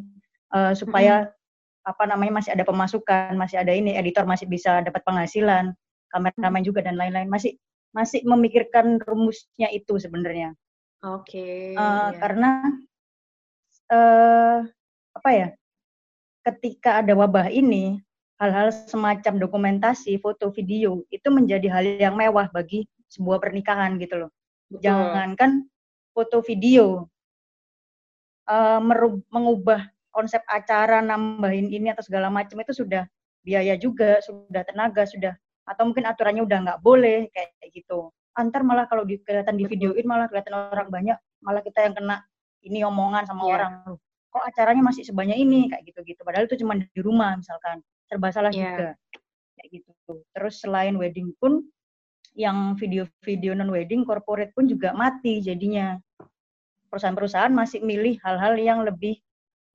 uh, 0.54 0.74
supaya 0.74 1.26
hmm. 1.26 1.90
apa 1.90 2.04
namanya 2.04 2.42
masih 2.42 2.50
ada 2.54 2.64
pemasukan, 2.68 3.32
masih 3.34 3.56
ada 3.58 3.72
ini 3.72 3.96
editor 3.96 4.28
masih 4.28 4.44
bisa 4.46 4.84
dapat 4.84 5.00
penghasilan, 5.02 5.72
kameramen 6.12 6.62
juga 6.62 6.84
dan 6.84 7.00
lain-lain 7.00 7.32
masih 7.32 7.56
masih 7.96 8.20
memikirkan 8.28 9.00
rumusnya 9.00 9.72
itu 9.72 9.96
sebenarnya. 9.96 10.52
Oke. 10.98 11.30
Okay, 11.30 11.78
uh, 11.78 12.10
yeah. 12.10 12.18
Karena 12.18 12.50
uh, 13.94 14.58
apa 15.14 15.30
ya? 15.30 15.48
Ketika 16.42 17.04
ada 17.04 17.12
wabah 17.12 17.52
ini, 17.52 18.00
hal-hal 18.40 18.72
semacam 18.72 19.36
dokumentasi, 19.38 20.16
foto, 20.18 20.48
video 20.50 21.04
itu 21.12 21.28
menjadi 21.28 21.68
hal 21.68 21.84
yang 21.84 22.14
mewah 22.16 22.48
bagi 22.48 22.88
sebuah 23.12 23.38
pernikahan 23.38 24.00
gitu 24.00 24.26
loh. 24.26 24.30
Betul. 24.72 24.82
Jangankan 24.88 25.50
foto 26.16 26.40
video, 26.42 27.06
uh, 28.48 28.80
mengubah 29.30 29.86
konsep 30.10 30.42
acara, 30.48 31.04
nambahin 31.04 31.70
ini 31.70 31.92
atau 31.92 32.02
segala 32.02 32.32
macam 32.32 32.58
itu 32.58 32.74
sudah 32.74 33.06
biaya 33.44 33.78
juga, 33.78 34.18
sudah 34.24 34.66
tenaga, 34.66 35.06
sudah 35.06 35.36
atau 35.68 35.84
mungkin 35.84 36.08
aturannya 36.08 36.42
udah 36.48 36.58
nggak 36.64 36.80
boleh 36.80 37.28
kayak 37.28 37.70
gitu 37.76 38.08
antar 38.38 38.62
malah 38.62 38.86
kalau 38.86 39.02
di, 39.02 39.18
kelihatan 39.26 39.58
di 39.58 39.66
videoin 39.66 40.06
malah 40.06 40.30
kelihatan 40.30 40.54
orang 40.70 40.88
banyak 40.88 41.18
malah 41.42 41.60
kita 41.60 41.82
yang 41.82 41.94
kena 41.98 42.22
ini 42.62 42.82
omongan 42.86 43.26
sama 43.26 43.42
yeah. 43.46 43.54
orang. 43.58 43.72
Kok 44.28 44.44
acaranya 44.44 44.82
masih 44.84 45.02
sebanyak 45.06 45.38
ini? 45.38 45.70
Kayak 45.70 45.82
gitu-gitu. 45.88 46.20
Padahal 46.22 46.46
itu 46.46 46.56
cuma 46.60 46.76
di 46.76 47.00
rumah 47.00 47.38
misalkan. 47.38 47.80
Serba 48.08 48.28
salah 48.32 48.52
yeah. 48.52 48.72
juga. 48.72 48.88
Kayak 49.58 49.68
gitu. 49.80 49.90
Terus 50.32 50.54
selain 50.62 50.94
wedding 50.96 51.32
pun 51.38 51.64
yang 52.38 52.78
video-video 52.78 53.56
non 53.58 53.72
wedding 53.72 54.06
corporate 54.06 54.54
pun 54.54 54.70
juga 54.70 54.94
mati 54.94 55.42
jadinya. 55.42 55.98
Perusahaan-perusahaan 56.88 57.52
masih 57.52 57.84
milih 57.84 58.16
hal-hal 58.24 58.54
yang 58.56 58.80
lebih 58.86 59.20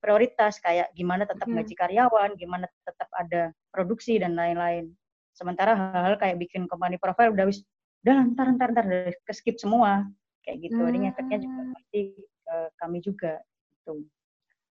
prioritas. 0.02 0.58
Kayak 0.62 0.90
gimana 0.94 1.28
tetap 1.28 1.46
hmm. 1.46 1.56
gaji 1.62 1.74
karyawan, 1.74 2.30
gimana 2.38 2.66
tetap 2.86 3.08
ada 3.14 3.54
produksi 3.70 4.18
dan 4.18 4.34
lain-lain. 4.34 4.90
Sementara 5.34 5.74
hal-hal 5.74 6.14
kayak 6.14 6.38
bikin 6.38 6.70
company 6.70 6.94
profile 6.94 7.34
udah 7.34 7.50
wis 7.50 7.66
udah 8.04 8.16
ntar 8.36 8.46
ntar 8.60 8.68
ntar 8.76 8.86
ke 9.24 9.32
skip 9.32 9.56
semua 9.56 10.04
kayak 10.44 10.68
gitu. 10.68 10.76
Hmm. 10.76 10.92
Ini 10.92 11.06
efeknya 11.16 11.38
juga 11.40 11.60
pasti 11.72 12.00
ke 12.20 12.56
kami 12.76 12.98
juga 13.00 13.32
gitu. 13.72 13.92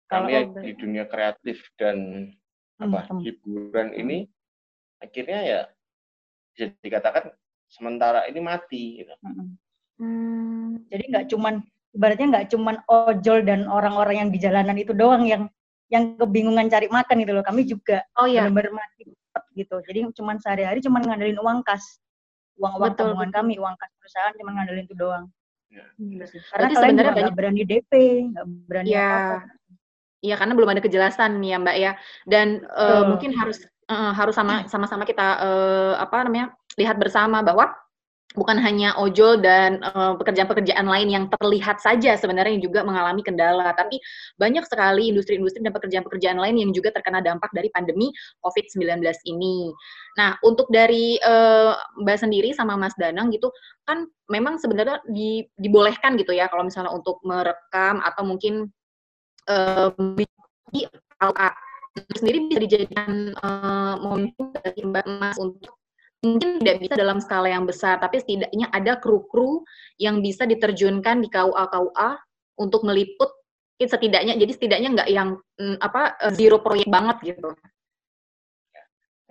Kalau 0.05 0.29
ya 0.29 0.45
di 0.45 0.71
dunia 0.77 1.09
kreatif 1.09 1.65
dan 1.81 2.29
hmm, 2.77 2.85
apa 2.85 3.09
hmm. 3.09 3.19
hiburan 3.25 3.89
ini 3.97 4.29
akhirnya 5.01 5.39
ya 5.41 5.61
bisa 6.53 6.69
dikatakan 6.85 7.33
sementara 7.65 8.29
ini 8.29 8.37
mati 8.37 9.01
gitu. 9.01 9.13
Hmm. 9.25 9.57
Hmm. 9.97 10.85
Jadi 10.93 11.03
nggak 11.09 11.25
cuman 11.33 11.65
ibaratnya 11.97 12.27
nggak 12.37 12.47
cuman 12.53 12.75
ojol 12.85 13.41
dan 13.41 13.65
orang-orang 13.65 14.15
yang 14.21 14.29
di 14.29 14.37
jalanan 14.37 14.77
itu 14.77 14.93
doang 14.93 15.25
yang 15.25 15.49
yang 15.89 16.13
kebingungan 16.21 16.69
cari 16.69 16.85
makan 16.85 17.25
gitu 17.25 17.33
loh. 17.33 17.45
Kami 17.45 17.65
juga 17.65 18.05
oh, 18.21 18.29
iya. 18.29 18.45
benar-benar 18.45 18.85
mati 18.85 19.09
gitu. 19.57 19.81
Jadi 19.81 20.05
cuman 20.13 20.37
sehari-hari 20.37 20.81
cuman 20.85 21.01
ngandelin 21.01 21.41
uang 21.41 21.65
kas 21.65 22.01
uang-uang 22.59 22.93
tabungan 22.93 23.29
kami, 23.33 23.57
uang 23.57 23.75
kas 23.77 23.91
perusahaan 23.97 24.33
cuma 24.37 24.55
ngandelin 24.57 24.85
itu 24.85 24.95
doang. 24.95 25.25
Ya. 25.73 25.85
Gitu 25.97 26.25
karena 26.53 26.69
Berarti 26.69 26.75
sebenarnya 26.77 27.11
nggak 27.17 27.35
berani 27.37 27.63
DP, 27.65 27.91
nggak 28.33 28.45
berani 28.69 28.89
ya. 28.93 29.01
apa-apa. 29.01 29.37
Iya, 30.23 30.35
karena 30.39 30.53
belum 30.55 30.69
ada 30.71 30.81
kejelasan 30.81 31.31
nih 31.43 31.49
ya 31.51 31.57
Mbak 31.59 31.77
ya. 31.83 31.91
Dan 32.23 32.47
uh, 32.71 33.03
mungkin 33.11 33.35
harus 33.35 33.59
uh, 33.91 34.13
harus 34.15 34.35
sama 34.37 34.63
sama-sama 34.71 35.03
kita 35.03 35.43
uh, 35.43 35.93
apa 35.99 36.23
namanya 36.23 36.55
lihat 36.79 36.95
bersama 36.95 37.43
bahwa 37.43 37.75
bukan 38.33 38.57
hanya 38.59 38.97
ojol 38.97 39.39
dan 39.41 39.81
eh, 39.81 40.13
pekerjaan-pekerjaan 40.17 40.85
lain 40.85 41.09
yang 41.09 41.25
terlihat 41.39 41.79
saja 41.79 42.17
sebenarnya 42.17 42.57
yang 42.57 42.65
juga 42.65 42.81
mengalami 42.85 43.21
kendala, 43.21 43.73
tapi 43.77 44.01
banyak 44.37 44.65
sekali 44.65 45.13
industri-industri 45.13 45.61
dan 45.61 45.73
pekerjaan-pekerjaan 45.73 46.37
lain 46.37 46.57
yang 46.59 46.71
juga 46.73 46.93
terkena 46.93 47.21
dampak 47.21 47.49
dari 47.53 47.69
pandemi 47.71 48.09
COVID-19 48.41 49.01
ini. 49.29 49.71
Nah, 50.17 50.37
untuk 50.45 50.69
dari 50.69 51.17
uh, 51.21 51.73
Mbak 52.01 52.17
sendiri 52.21 52.49
sama 52.53 52.77
Mas 52.77 52.93
Danang 52.97 53.33
gitu, 53.33 53.49
kan 53.85 54.05
memang 54.29 54.57
sebenarnya 54.57 55.01
di, 55.09 55.45
dibolehkan 55.57 56.17
gitu 56.17 56.33
ya 56.33 56.49
kalau 56.49 56.65
misalnya 56.65 56.93
untuk 56.93 57.21
merekam 57.25 58.01
atau 58.01 58.23
mungkin 58.25 58.69
uh, 59.49 59.91
sendiri 62.17 62.49
bisa 62.49 62.59
dijadikan 62.63 63.37
uh, 63.45 63.95
momentum 64.01 64.49
dari 64.57 64.81
Mbak 64.81 65.05
Mas 65.21 65.37
untuk 65.37 65.77
mungkin 66.23 66.63
tidak 66.63 66.87
bisa 66.87 66.95
dalam 66.95 67.19
skala 67.19 67.51
yang 67.51 67.67
besar, 67.67 67.99
tapi 67.99 68.23
setidaknya 68.23 68.71
ada 68.71 68.97
kru-kru 68.97 69.67
yang 69.99 70.23
bisa 70.23 70.47
diterjunkan 70.47 71.19
di 71.19 71.29
KUA-KUA 71.29 72.09
untuk 72.63 72.87
meliput 72.87 73.29
setidaknya 73.83 74.39
jadi 74.39 74.51
setidaknya 74.55 74.89
nggak 74.95 75.09
yang 75.11 75.29
mm, 75.59 75.75
apa 75.83 76.15
eh, 76.23 76.31
zero 76.31 76.63
proyek 76.63 76.87
banget 76.87 77.35
gitu. 77.35 77.51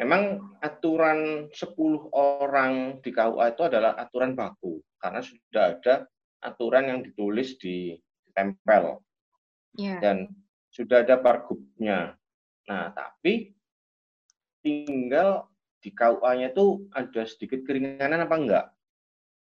Memang 0.00 0.56
aturan 0.58 1.46
10 1.52 2.10
orang 2.10 2.98
di 3.00 3.10
KUA 3.14 3.54
itu 3.54 3.62
adalah 3.62 3.94
aturan 3.94 4.34
baku 4.34 4.82
karena 4.98 5.20
sudah 5.22 5.64
ada 5.78 5.94
aturan 6.42 6.84
yang 6.90 7.00
ditulis 7.06 7.54
di 7.60 7.94
tempel 8.34 8.98
yeah. 9.78 10.02
dan 10.02 10.26
sudah 10.74 11.06
ada 11.06 11.20
pergubnya. 11.22 12.18
Nah, 12.66 12.90
tapi 12.90 13.54
tinggal 14.64 15.51
di 15.82 15.90
KUA-nya 15.90 16.54
tuh 16.54 16.86
ada 16.94 17.26
sedikit 17.26 17.66
keringanan 17.66 18.22
apa 18.22 18.36
enggak. 18.38 18.66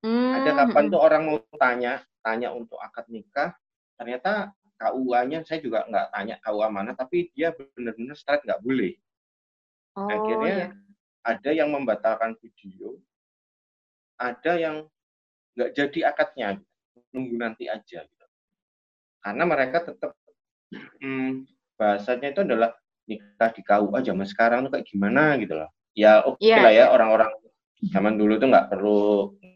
Hmm. 0.04 0.40
Ada 0.40 0.52
kapan 0.56 0.86
tuh 0.88 1.02
orang 1.04 1.24
mau 1.28 1.38
tanya, 1.60 2.00
tanya 2.24 2.56
untuk 2.56 2.80
akad 2.80 3.12
nikah, 3.12 3.52
ternyata 4.00 4.56
KUA-nya 4.80 5.44
saya 5.44 5.60
juga 5.60 5.84
nggak 5.88 6.08
tanya 6.16 6.36
KUA 6.44 6.68
mana, 6.72 6.92
tapi 6.96 7.32
dia 7.36 7.52
benar-benar 7.52 8.16
straight 8.16 8.44
nggak 8.48 8.64
boleh. 8.64 8.96
Oh, 10.00 10.10
Akhirnya 10.10 10.56
ya. 10.56 10.68
ada 11.28 11.50
yang 11.52 11.70
membatalkan 11.72 12.40
video, 12.40 12.98
ada 14.18 14.54
yang 14.56 14.88
nggak 15.60 15.72
jadi 15.76 16.00
akadnya, 16.10 16.48
nunggu 17.12 17.36
nanti 17.36 17.68
aja. 17.68 18.04
Gitu. 18.04 18.26
Karena 19.24 19.44
mereka 19.48 19.88
tetap 19.88 20.12
hmm, 21.00 21.48
bahasanya 21.80 22.32
itu 22.32 22.42
adalah 22.44 22.76
nikah 23.08 23.52
di 23.56 23.62
KUA 23.64 24.00
zaman 24.04 24.28
sekarang 24.28 24.60
tuh 24.68 24.72
kayak 24.80 24.88
gimana 24.88 25.36
gitu 25.40 25.56
loh. 25.60 25.72
Ya 25.94 26.26
oke 26.26 26.42
okay 26.42 26.50
yeah. 26.50 26.62
lah 26.66 26.74
ya 26.74 26.86
orang-orang 26.90 27.30
zaman 27.94 28.18
dulu 28.18 28.42
tuh 28.42 28.50
nggak 28.50 28.68
perlu 28.74 29.02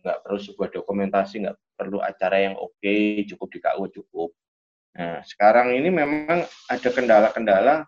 nggak 0.05 0.17
perlu 0.23 0.39
sebuah 0.39 0.69
dokumentasi, 0.71 1.35
nggak 1.43 1.57
perlu 1.75 1.99
acara 1.99 2.37
yang 2.39 2.55
oke, 2.55 2.73
okay, 2.79 3.25
cukup 3.25 3.47
di 3.51 3.59
KUA 3.59 3.87
cukup. 3.91 4.29
Nah 4.97 5.21
sekarang 5.25 5.73
ini 5.75 5.89
memang 5.89 6.45
ada 6.69 6.89
kendala-kendala 6.89 7.85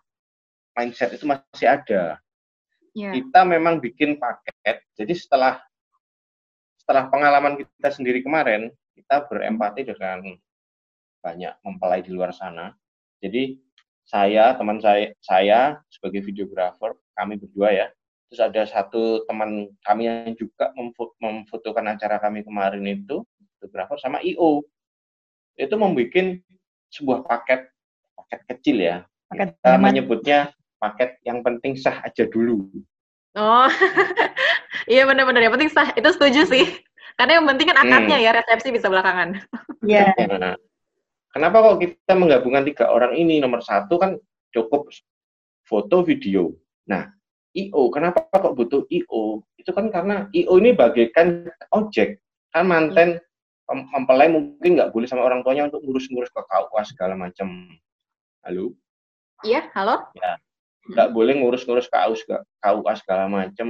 mindset 0.74 1.14
itu 1.14 1.24
masih 1.26 1.66
ada. 1.66 2.18
Yeah. 2.92 3.14
Kita 3.14 3.46
memang 3.46 3.78
bikin 3.78 4.18
paket, 4.18 4.82
jadi 4.98 5.14
setelah 5.14 5.62
setelah 6.74 7.06
pengalaman 7.06 7.54
kita 7.54 7.90
sendiri 7.94 8.18
kemarin, 8.18 8.74
kita 8.98 9.22
berempati 9.30 9.86
dengan 9.86 10.26
banyak 11.22 11.54
mempelai 11.62 12.02
di 12.02 12.10
luar 12.10 12.34
sana. 12.34 12.74
Jadi 13.22 13.62
saya, 14.02 14.58
teman 14.58 14.82
saya, 14.82 15.14
saya 15.22 15.78
sebagai 15.86 16.24
videografer, 16.26 16.98
kami 17.14 17.38
berdua 17.38 17.70
ya, 17.70 17.86
terus 18.30 18.46
ada 18.46 18.62
satu 18.62 19.26
teman 19.26 19.74
kami 19.82 20.06
yang 20.06 20.38
juga 20.38 20.70
memfotokan 21.18 21.90
acara 21.90 22.22
kami 22.22 22.46
kemarin 22.46 22.86
itu, 22.86 23.26
videografer 23.58 23.98
sama 23.98 24.22
IO. 24.22 24.62
Itu 25.58 25.74
membuat 25.74 26.38
sebuah 26.94 27.26
paket, 27.26 27.66
paket 28.14 28.40
kecil 28.54 28.76
ya. 28.78 28.96
Paket 29.26 29.58
kita 29.58 29.72
menyebutnya 29.82 30.38
paket 30.78 31.18
yang 31.26 31.42
penting 31.42 31.74
sah 31.74 32.06
aja 32.06 32.22
dulu. 32.30 32.70
Oh, 33.34 33.66
iya 34.90 35.02
benar-benar 35.10 35.42
yang 35.42 35.54
penting 35.58 35.74
sah. 35.74 35.90
Itu 35.98 36.14
setuju 36.14 36.46
sih. 36.46 36.66
Karena 37.18 37.42
yang 37.42 37.46
penting 37.50 37.66
kan 37.74 37.78
akadnya 37.82 38.16
hmm. 38.16 38.24
ya, 38.24 38.30
resepsi 38.32 38.70
bisa 38.70 38.86
belakangan. 38.86 39.42
Iya. 39.82 40.14
Yeah. 40.14 40.54
Kenapa 41.34 41.62
kok 41.62 41.78
kita 41.78 42.14
menggabungkan 42.18 42.66
tiga 42.66 42.90
orang 42.90 43.14
ini? 43.14 43.38
Nomor 43.38 43.62
satu 43.62 44.02
kan 44.02 44.18
cukup 44.50 44.90
foto 45.62 46.02
video. 46.02 46.50
Nah, 46.90 47.06
IO, 47.56 47.90
kenapa 47.90 48.30
kok 48.30 48.54
butuh 48.54 48.86
IO? 48.90 49.42
Itu 49.58 49.74
kan 49.74 49.90
karena 49.90 50.30
IO 50.30 50.58
ini 50.62 50.70
bagaikan 50.70 51.50
ojek. 51.74 52.22
Kan 52.50 52.70
manten 52.70 53.18
mempelai 53.70 54.26
mungkin 54.26 54.74
nggak 54.74 54.90
boleh 54.90 55.06
sama 55.06 55.22
orang 55.22 55.46
tuanya 55.46 55.70
untuk 55.70 55.82
ngurus-ngurus 55.86 56.30
ke 56.34 56.42
KUA 56.42 56.82
segala 56.90 57.14
macam. 57.14 57.70
Halo? 58.42 58.74
Iya, 59.46 59.70
halo? 59.78 60.10
Ya, 60.18 60.38
nggak 60.90 61.08
boleh 61.14 61.38
ngurus-ngurus 61.38 61.86
KUA 61.86 62.92
segala 62.98 63.30
macam, 63.30 63.68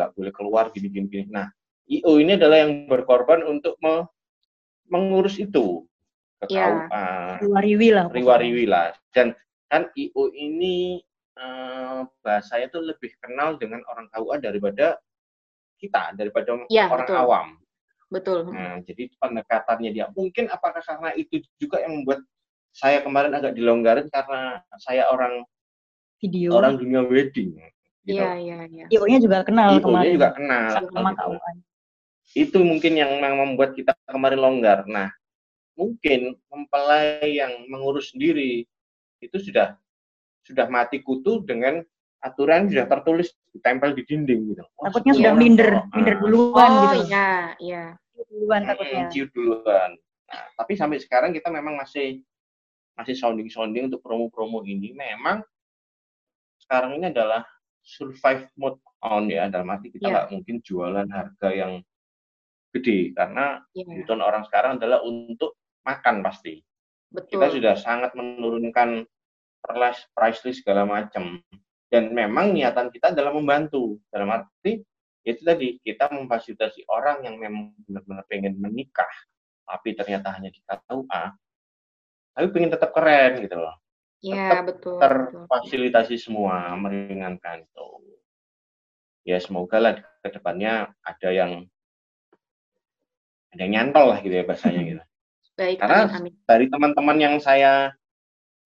nggak 0.00 0.10
boleh 0.16 0.32
keluar 0.32 0.64
gini-gini. 0.72 1.28
Nah, 1.28 1.52
IO 1.88 2.16
ini 2.16 2.40
adalah 2.40 2.64
yang 2.64 2.88
berkorban 2.88 3.44
untuk 3.44 3.76
me 3.84 4.08
mengurus 4.88 5.40
itu 5.40 5.84
ke 6.40 6.52
ya. 6.52 6.88
KUA. 6.88 7.04
Riwariwi 7.44 7.88
lah. 7.92 8.04
Riwariwi 8.08 8.64
lah. 8.68 8.96
Dan 9.12 9.36
kan 9.68 9.88
IO 9.96 10.32
ini 10.32 11.00
uh, 11.38 12.04
bahasanya 12.20 12.68
tuh 12.72 12.82
lebih 12.84 13.12
kenal 13.20 13.56
dengan 13.56 13.80
orang 13.88 14.08
KUA 14.12 14.36
daripada 14.42 14.98
kita, 15.80 16.14
daripada 16.14 16.62
ya, 16.70 16.86
orang 16.88 17.08
betul. 17.08 17.18
awam. 17.18 17.48
Betul. 18.12 18.38
Nah, 18.52 18.76
jadi 18.84 19.08
pendekatannya 19.16 19.90
dia. 19.90 20.06
Mungkin 20.12 20.52
apakah 20.52 20.84
karena 20.84 21.16
itu 21.16 21.40
juga 21.56 21.80
yang 21.80 22.02
membuat 22.04 22.20
saya 22.72 23.00
kemarin 23.00 23.32
agak 23.32 23.56
dilonggarin 23.56 24.08
karena 24.12 24.60
saya 24.80 25.08
orang 25.08 25.44
video 26.20 26.56
orang 26.56 26.76
dunia 26.76 27.02
wedding. 27.04 27.56
Gitu. 28.04 28.18
Iya, 28.18 28.30
iya, 28.36 28.58
iya. 28.68 28.84
IO-nya 28.92 29.18
juga 29.22 29.46
kenal 29.46 29.78
IO-nya 29.78 29.84
kemarin. 29.84 30.12
juga 30.12 30.30
kenal. 30.36 30.68
Sama 30.92 31.10
gitu. 31.16 31.32
Itu 32.32 32.58
mungkin 32.64 32.92
yang 33.00 33.10
membuat 33.20 33.72
kita 33.72 33.96
kemarin 34.08 34.40
longgar. 34.40 34.84
Nah, 34.84 35.08
mungkin 35.72 36.36
mempelai 36.52 37.40
yang 37.40 37.64
mengurus 37.72 38.12
sendiri 38.12 38.68
itu 39.22 39.36
sudah 39.40 39.78
sudah 40.42 40.66
mati 40.66 41.02
kutu 41.02 41.42
dengan 41.46 41.82
aturan 42.22 42.70
sudah 42.70 42.86
tertulis 42.86 43.34
ditempel 43.50 43.98
di 43.98 44.02
dinding 44.06 44.54
gitu. 44.54 44.62
Oh, 44.78 44.86
takutnya 44.86 45.14
sudah 45.18 45.32
minder, 45.34 45.70
oh, 45.82 45.84
minder 45.90 46.14
duluan 46.22 46.70
oh, 46.70 46.80
gitu. 46.86 46.86
Oh 46.86 47.06
iya, 47.10 47.30
iya. 47.58 47.84
Duluan 48.30 48.62
takutnya. 48.62 49.10
Ciut 49.10 49.30
duluan. 49.34 49.90
Nah, 50.30 50.44
tapi 50.54 50.72
sampai 50.78 51.02
sekarang 51.02 51.34
kita 51.34 51.50
memang 51.50 51.74
masih 51.74 52.22
masih 52.94 53.18
sounding-sounding 53.18 53.90
untuk 53.90 54.00
promo-promo 54.00 54.62
ini. 54.62 54.94
Memang 54.94 55.42
sekarang 56.62 56.94
ini 56.96 57.10
adalah 57.10 57.42
survive 57.82 58.46
mode 58.54 58.78
on 59.02 59.26
ya, 59.26 59.50
dalam 59.50 59.66
arti 59.74 59.90
kita 59.90 60.06
iya. 60.06 60.12
nggak 60.14 60.26
yeah. 60.30 60.32
mungkin 60.38 60.56
jualan 60.62 61.08
harga 61.10 61.48
yang 61.50 61.72
gede 62.72 63.12
karena 63.12 63.60
yeah. 63.74 64.22
orang 64.22 64.46
sekarang 64.46 64.78
adalah 64.78 65.02
untuk 65.02 65.58
makan 65.82 66.22
pasti. 66.22 66.62
Betul. 67.12 67.36
Kita 67.36 67.46
sudah 67.52 67.74
sangat 67.76 68.16
menurunkan 68.16 69.04
price 69.62 70.40
list 70.44 70.66
segala 70.66 70.82
macam. 70.84 71.38
Dan 71.92 72.10
memang 72.16 72.56
niatan 72.56 72.88
kita 72.88 73.12
adalah 73.12 73.36
membantu. 73.36 74.00
Dalam 74.08 74.32
arti 74.32 74.80
itu 75.22 75.40
tadi 75.44 75.78
kita 75.78 76.10
memfasilitasi 76.10 76.88
orang 76.90 77.22
yang 77.22 77.38
memang 77.38 77.76
benar-benar 77.86 78.24
pengen 78.26 78.58
menikah, 78.58 79.12
tapi 79.62 79.94
ternyata 79.94 80.34
hanya 80.34 80.50
di 80.50 80.58
KUA, 80.66 81.22
tapi 82.34 82.46
pengen 82.50 82.70
tetap 82.74 82.90
keren 82.90 83.38
gitu 83.44 83.56
loh. 83.60 83.76
Iya 84.22 84.62
betul. 84.66 84.98
Terfasilitasi 84.98 86.14
betul. 86.18 86.24
semua, 86.24 86.74
meringankan 86.74 87.62
itu. 87.66 87.88
Ya 89.22 89.38
semoga 89.38 89.78
lah 89.78 89.94
ke 89.98 90.28
depannya 90.34 90.90
ada 91.06 91.28
yang 91.30 91.70
ada 93.52 93.60
yang 93.62 93.72
nyantol 93.76 94.10
lah 94.10 94.18
gitu 94.24 94.34
ya 94.34 94.44
bahasanya 94.48 94.82
gitu. 94.82 95.02
Baik, 95.52 95.76
Karena 95.84 96.08
amin, 96.08 96.16
amin. 96.16 96.32
dari 96.48 96.66
teman-teman 96.72 97.18
yang 97.20 97.34
saya 97.36 97.92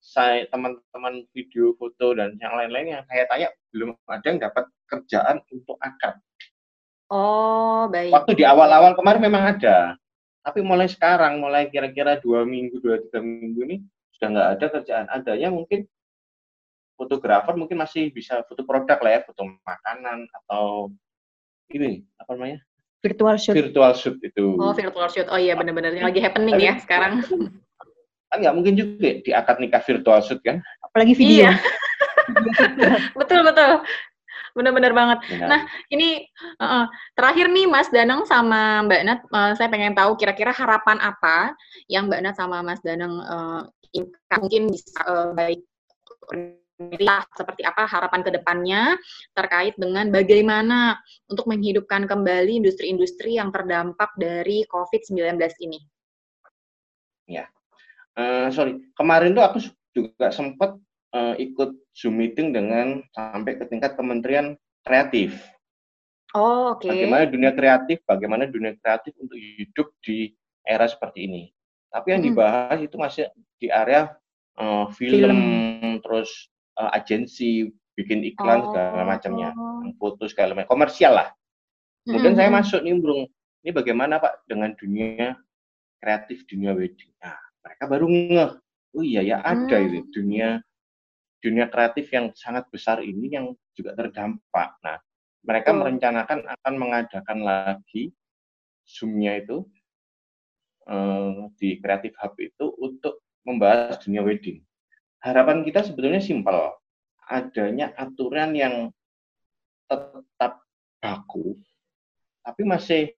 saya 0.07 0.47
teman-teman 0.47 1.27
video 1.35 1.75
foto 1.75 2.15
dan 2.15 2.39
yang 2.39 2.55
lain-lain 2.55 2.95
yang 2.95 3.03
saya 3.11 3.27
tanya 3.27 3.51
belum 3.75 3.91
ada 4.07 4.27
yang 4.31 4.39
dapat 4.39 4.65
kerjaan 4.87 5.43
untuk 5.51 5.75
akad. 5.83 6.15
Oh, 7.11 7.91
baik. 7.91 8.15
Waktu 8.15 8.39
di 8.39 8.45
awal-awal 8.47 8.95
kemarin 8.95 9.23
memang 9.27 9.59
ada, 9.59 9.99
tapi 10.47 10.63
mulai 10.63 10.87
sekarang, 10.87 11.43
mulai 11.43 11.67
kira-kira 11.67 12.23
dua 12.23 12.47
minggu, 12.47 12.79
dua 12.79 13.03
tiga 13.03 13.19
minggu 13.19 13.67
ini 13.67 13.77
sudah 14.15 14.29
nggak 14.31 14.49
ada 14.59 14.67
kerjaan. 14.79 15.07
Adanya 15.11 15.51
mungkin 15.51 15.91
fotografer 16.95 17.59
mungkin 17.59 17.83
masih 17.83 18.15
bisa 18.15 18.47
foto 18.47 18.63
produk 18.63 19.03
lah 19.03 19.11
ya, 19.11 19.21
foto 19.27 19.43
makanan 19.43 20.31
atau 20.31 20.95
ini 21.75 22.07
apa 22.23 22.31
namanya 22.39 22.59
virtual 23.03 23.37
shoot. 23.39 23.55
Virtual 23.59 23.93
shoot 23.99 24.17
itu. 24.23 24.55
Oh, 24.55 24.71
virtual 24.71 25.11
shoot. 25.11 25.27
Oh 25.31 25.39
iya 25.39 25.59
benar-benar 25.59 25.99
yang 25.99 26.07
lagi 26.07 26.23
happening 26.23 26.59
ya 26.63 26.79
sekarang. 26.79 27.23
Kan 28.33 28.43
nggak 28.43 28.55
mungkin 28.57 28.75
juga 28.75 29.11
di 29.23 29.31
akad 29.31 29.63
nikah 29.63 29.83
virtual 29.83 30.21
shoot 30.23 30.41
kan? 30.43 30.61
Apalagi 30.83 31.15
video. 31.15 31.51
Iya. 31.51 31.53
betul 33.21 33.41
betul. 33.47 33.83
Benar-benar 34.57 34.93
banget. 34.97 35.19
Ya. 35.37 35.47
Nah, 35.53 35.61
ini 35.93 36.25
uh, 36.65 36.89
terakhir 37.13 37.53
nih 37.53 37.69
Mas 37.69 37.93
Danang 37.93 38.25
sama 38.25 38.81
Mbak 38.89 39.03
Nat, 39.05 39.21
uh, 39.29 39.53
saya 39.53 39.69
pengen 39.69 39.93
tahu 39.93 40.17
kira-kira 40.17 40.49
harapan 40.49 40.97
apa 41.05 41.53
yang 41.93 42.09
Mbak 42.09 42.21
Nat 42.25 42.37
sama 42.41 42.65
Mas 42.65 42.81
Danang 42.81 43.21
uh, 43.21 43.63
mungkin 44.41 44.73
bisa 44.73 44.97
uh, 45.05 45.31
baik 45.37 45.61
seperti 47.33 47.65
apa 47.65 47.89
harapan 47.89 48.21
ke 48.21 48.31
depannya 48.37 48.83
terkait 49.33 49.73
dengan 49.81 50.13
bagaimana 50.13 51.01
untuk 51.25 51.49
menghidupkan 51.49 52.05
kembali 52.05 52.61
industri-industri 52.61 53.41
yang 53.41 53.49
terdampak 53.49 54.13
dari 54.21 54.61
COVID-19 54.69 55.41
ini. 55.65 55.81
Ya, 57.27 57.49
uh, 58.17 58.49
sorry, 58.51 58.81
kemarin 58.97 59.37
tuh 59.37 59.45
aku 59.45 59.59
juga 59.93 60.29
sempat 60.33 60.77
uh, 61.17 61.35
ikut 61.37 61.77
Zoom 61.97 62.21
meeting 62.21 62.53
dengan 62.53 63.01
sampai 63.17 63.57
ke 63.57 63.65
tingkat 63.69 63.97
Kementerian 63.97 64.57
Kreatif. 64.85 65.37
Oh, 66.37 66.77
oke. 66.77 66.85
Okay. 66.85 66.93
Bagaimana 66.93 67.25
dunia 67.31 67.53
kreatif, 67.57 67.99
bagaimana 68.05 68.45
dunia 68.45 68.77
kreatif 68.77 69.17
untuk 69.17 69.39
hidup 69.41 69.89
di 70.05 70.37
era 70.67 70.85
seperti 70.85 71.25
ini. 71.25 71.49
Tapi 71.89 72.13
yang 72.13 72.23
dibahas 72.27 72.83
itu 72.83 72.97
masih 73.01 73.31
di 73.57 73.73
area 73.73 74.13
uh, 74.61 74.91
film, 74.93 75.17
film, 75.17 75.41
terus 76.05 76.29
uh, 76.77 76.93
agensi 76.93 77.73
bikin 77.97 78.21
iklan 78.27 78.61
oh. 78.61 78.65
segala 78.69 79.03
macamnya, 79.09 79.51
foto 79.97 80.29
segala 80.29 80.53
macam, 80.53 80.77
komersial 80.77 81.17
lah. 81.17 81.29
Kemudian 82.05 82.37
mm 82.37 82.39
-hmm. 82.39 82.51
saya 82.51 82.51
masuk 82.53 82.81
nimbrung, 82.85 83.23
ini 83.65 83.71
bagaimana 83.73 84.21
Pak 84.21 84.45
dengan 84.45 84.77
dunia 84.77 85.41
kreatif, 86.05 86.45
dunia 86.45 86.77
wedding. 86.77 87.11
Nah, 87.25 87.41
mereka 87.67 87.85
baru 87.91 88.07
ngeh, 88.07 88.53
oh 88.95 89.03
iya 89.03 89.27
ya 89.27 89.37
ada 89.43 89.77
mm. 89.83 89.87
itu 89.91 89.99
dunia 90.23 90.63
dunia 91.43 91.67
kreatif 91.67 92.07
yang 92.15 92.31
sangat 92.33 92.71
besar 92.71 93.03
ini 93.03 93.27
yang 93.35 93.51
juga 93.75 93.99
terdampak. 93.99 94.79
Nah, 94.87 94.99
mereka 95.43 95.75
oh. 95.75 95.83
merencanakan 95.83 96.47
akan 96.47 96.75
mengadakan 96.79 97.39
lagi 97.43 98.15
Zoom-nya 98.87 99.43
itu 99.43 99.67
uh, 100.87 101.51
di 101.59 101.83
Creative 101.83 102.15
Hub 102.23 102.35
itu 102.39 102.67
untuk 102.79 103.23
membahas 103.43 103.99
dunia 104.03 104.23
wedding. 104.23 104.63
Harapan 105.23 105.67
kita 105.67 105.83
sebetulnya 105.83 106.23
simpel, 106.23 106.71
adanya 107.27 107.91
aturan 107.99 108.55
yang 108.55 108.75
tetap 109.91 110.63
baku, 111.03 111.59
tapi 112.47 112.63
masih 112.63 113.11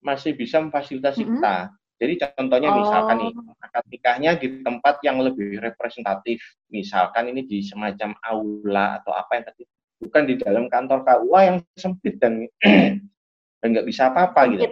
masih 0.00 0.32
bisa 0.36 0.60
memfasilitasi 0.60 1.24
mm 1.24 1.28
-hmm. 1.28 1.32
kita. 1.40 1.56
Jadi 1.98 2.14
contohnya 2.22 2.70
oh. 2.70 2.76
misalkan 2.78 3.16
nih, 3.26 3.32
akad 3.58 3.84
nikahnya 3.90 4.30
di 4.38 4.62
tempat 4.62 5.02
yang 5.02 5.18
lebih 5.18 5.58
representatif, 5.58 6.38
misalkan 6.70 7.34
ini 7.34 7.42
di 7.42 7.58
semacam 7.58 8.14
aula 8.22 9.02
atau 9.02 9.18
apa 9.18 9.30
yang 9.34 9.44
tadi, 9.50 9.62
bukan 9.98 10.22
di 10.30 10.34
dalam 10.38 10.70
kantor 10.70 11.02
KUA 11.02 11.40
yang 11.42 11.58
sempit 11.74 12.22
dan 12.22 12.46
dan 13.60 13.66
nggak 13.74 13.86
bisa 13.90 14.14
apa-apa 14.14 14.46
gitu. 14.54 14.66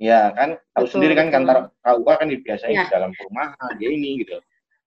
Ya 0.00 0.32
kan, 0.36 0.60
tahu 0.76 0.84
betul, 0.84 0.92
sendiri 1.00 1.14
kan 1.16 1.28
kantor 1.32 1.72
KUA 1.80 2.12
kan 2.12 2.28
biasanya 2.28 2.74
ya. 2.76 2.84
di 2.84 2.92
dalam 2.92 3.10
perumahan, 3.16 3.72
ya 3.80 3.88
ini 3.88 4.10
gitu, 4.20 4.36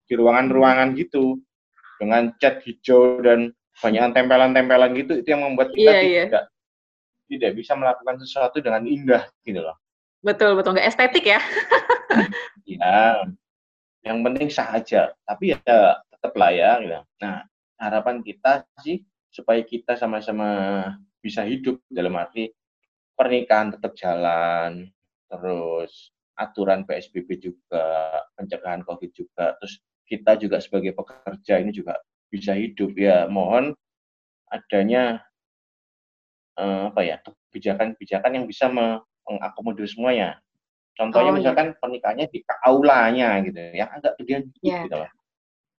di 0.05 0.13
ruangan-ruangan 0.13 0.93
gitu, 0.93 1.41
dengan 1.97 2.29
cat 2.37 2.61
hijau 2.61 3.17
dan 3.25 3.49
banyak 3.81 4.13
tempelan-tempelan 4.13 4.93
gitu, 4.93 5.25
itu 5.25 5.27
yang 5.33 5.41
membuat 5.41 5.73
kita 5.73 5.89
yeah, 5.89 6.29
tidak 6.29 6.45
yeah. 6.45 6.45
tidak 7.33 7.51
bisa 7.57 7.73
melakukan 7.73 8.21
sesuatu 8.21 8.61
dengan 8.61 8.85
indah 8.85 9.25
gitu 9.41 9.57
loh. 9.57 9.77
Betul, 10.23 10.55
betul. 10.55 10.71
Nggak 10.79 10.87
estetik 10.87 11.25
ya. 11.27 11.39
ya, 12.79 13.27
yang 14.07 14.23
penting 14.23 14.47
sah 14.47 14.71
aja. 14.71 15.11
Tapi 15.27 15.51
ya 15.51 15.99
tetap 16.07 16.33
lah 16.39 16.51
ya. 16.55 16.79
Gitu. 16.79 16.99
Nah, 17.19 17.43
harapan 17.75 18.23
kita 18.23 18.63
sih 18.79 19.03
supaya 19.27 19.59
kita 19.67 19.99
sama-sama 19.99 20.47
bisa 21.19 21.43
hidup 21.43 21.83
dalam 21.91 22.15
arti 22.15 22.55
pernikahan 23.19 23.75
tetap 23.75 23.93
jalan, 23.99 24.87
terus 25.27 26.15
aturan 26.39 26.87
PSBB 26.87 27.37
juga, 27.37 27.85
pencegahan 28.33 28.81
COVID 28.81 29.11
juga, 29.13 29.53
terus 29.61 29.83
kita 30.07 30.35
juga 30.39 30.57
sebagai 30.57 30.97
pekerja 30.97 31.61
ini 31.61 31.71
juga 31.75 31.99
bisa 32.31 32.55
hidup 32.55 32.95
ya. 32.95 33.27
Mohon 33.29 33.75
adanya 34.49 35.21
eh, 36.57 36.83
apa 36.89 37.01
ya 37.03 37.17
kebijakan-kebijakan 37.21 38.31
yang 38.39 38.45
bisa 38.49 38.69
mengakomodir 39.27 39.87
semuanya. 39.87 40.39
Contohnya 40.93 41.31
oh, 41.31 41.35
iya. 41.35 41.39
misalkan 41.41 41.67
iya. 41.73 41.77
pernikahannya 41.81 42.27
di 42.29 42.39
aulanya 42.69 43.29
gitu, 43.41 43.59
yang 43.73 43.89
agak 43.89 44.13
gedean 44.21 44.43
yeah. 44.61 44.85
gitu 44.85 44.97
lah. 45.01 45.11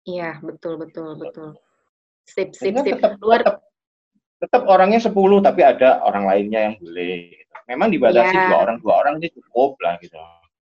Iya, 0.04 0.30
betul 0.42 0.74
betul 0.76 1.10
betul. 1.16 1.48
Sip 2.26 2.50
sip 2.52 2.74
sip. 2.74 2.98
Tetap, 2.98 3.16
Luar... 3.22 3.40
tetap, 3.40 3.56
tetap 4.42 4.62
orangnya 4.66 5.00
10 5.00 5.14
tapi 5.40 5.60
ada 5.62 6.02
orang 6.02 6.24
lainnya 6.26 6.60
yang 6.70 6.74
boleh. 6.82 7.30
Gitu. 7.30 7.54
Memang 7.70 7.88
dibatasi 7.94 8.34
yeah. 8.34 8.48
dua 8.50 8.58
orang 8.68 8.76
dua 8.82 8.94
orang 9.00 9.14
ini 9.22 9.28
cukup 9.32 9.78
lah 9.80 9.96
gitu. 10.02 10.18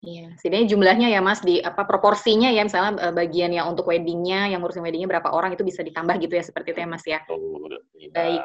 Iya, 0.02 0.34
setidaknya 0.34 0.68
jumlahnya 0.74 1.08
ya 1.14 1.22
Mas 1.22 1.46
di 1.46 1.62
apa 1.62 1.86
proporsinya 1.86 2.50
ya 2.50 2.66
misalnya 2.66 2.98
eh, 3.06 3.14
bagian 3.14 3.54
yang 3.54 3.70
untuk 3.70 3.86
weddingnya, 3.86 4.50
yang 4.50 4.66
ngurusin 4.66 4.82
weddingnya 4.82 5.06
berapa 5.06 5.30
orang 5.30 5.54
itu 5.54 5.62
bisa 5.62 5.86
ditambah 5.86 6.18
gitu 6.18 6.34
ya 6.34 6.42
seperti 6.42 6.74
itu 6.74 6.80
ya 6.82 6.90
Mas 6.90 7.06
ya. 7.06 7.20
Betul, 7.22 7.86
Baik, 8.10 8.42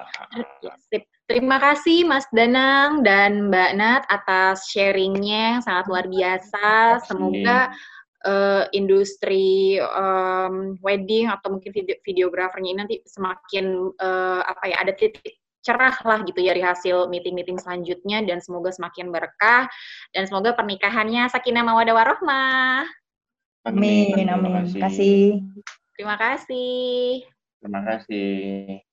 sip. 0.92 1.08
Terima 1.26 1.58
kasih 1.58 2.06
Mas 2.06 2.28
Danang 2.30 3.02
dan 3.02 3.48
Mbak 3.48 3.70
Nat 3.72 4.02
atas 4.06 4.68
sharingnya 4.68 5.58
yang 5.58 5.62
sangat 5.64 5.88
luar 5.88 6.06
biasa. 6.06 7.00
Semoga 7.08 7.72
uh, 8.28 8.68
industri 8.76 9.80
um, 9.80 10.76
wedding 10.84 11.32
atau 11.32 11.56
mungkin 11.56 11.72
video 11.72 11.96
videografernya 12.04 12.68
ini 12.70 12.78
nanti 12.78 12.96
semakin 13.08 13.96
uh, 13.96 14.44
apa 14.44 14.64
ya 14.70 14.76
ada 14.84 14.92
titik 14.92 15.40
cerah 15.66 15.98
lah 16.06 16.22
gitu 16.22 16.38
ya 16.38 16.54
dari 16.54 16.62
hasil 16.62 17.10
meeting-meeting 17.10 17.58
selanjutnya 17.58 18.22
dan 18.22 18.38
semoga 18.38 18.70
semakin 18.70 19.10
berkah 19.10 19.66
dan 20.14 20.22
semoga 20.30 20.54
pernikahannya 20.54 21.26
sakinah 21.26 21.66
mawadah 21.66 21.94
warohmah. 21.98 22.86
Amin, 23.66 24.14
amin. 24.30 24.70
Terima 24.70 24.86
kasih. 24.86 25.42
Terima 25.98 26.14
kasih. 26.14 27.26
Terima 27.58 27.80
kasih. 27.82 28.86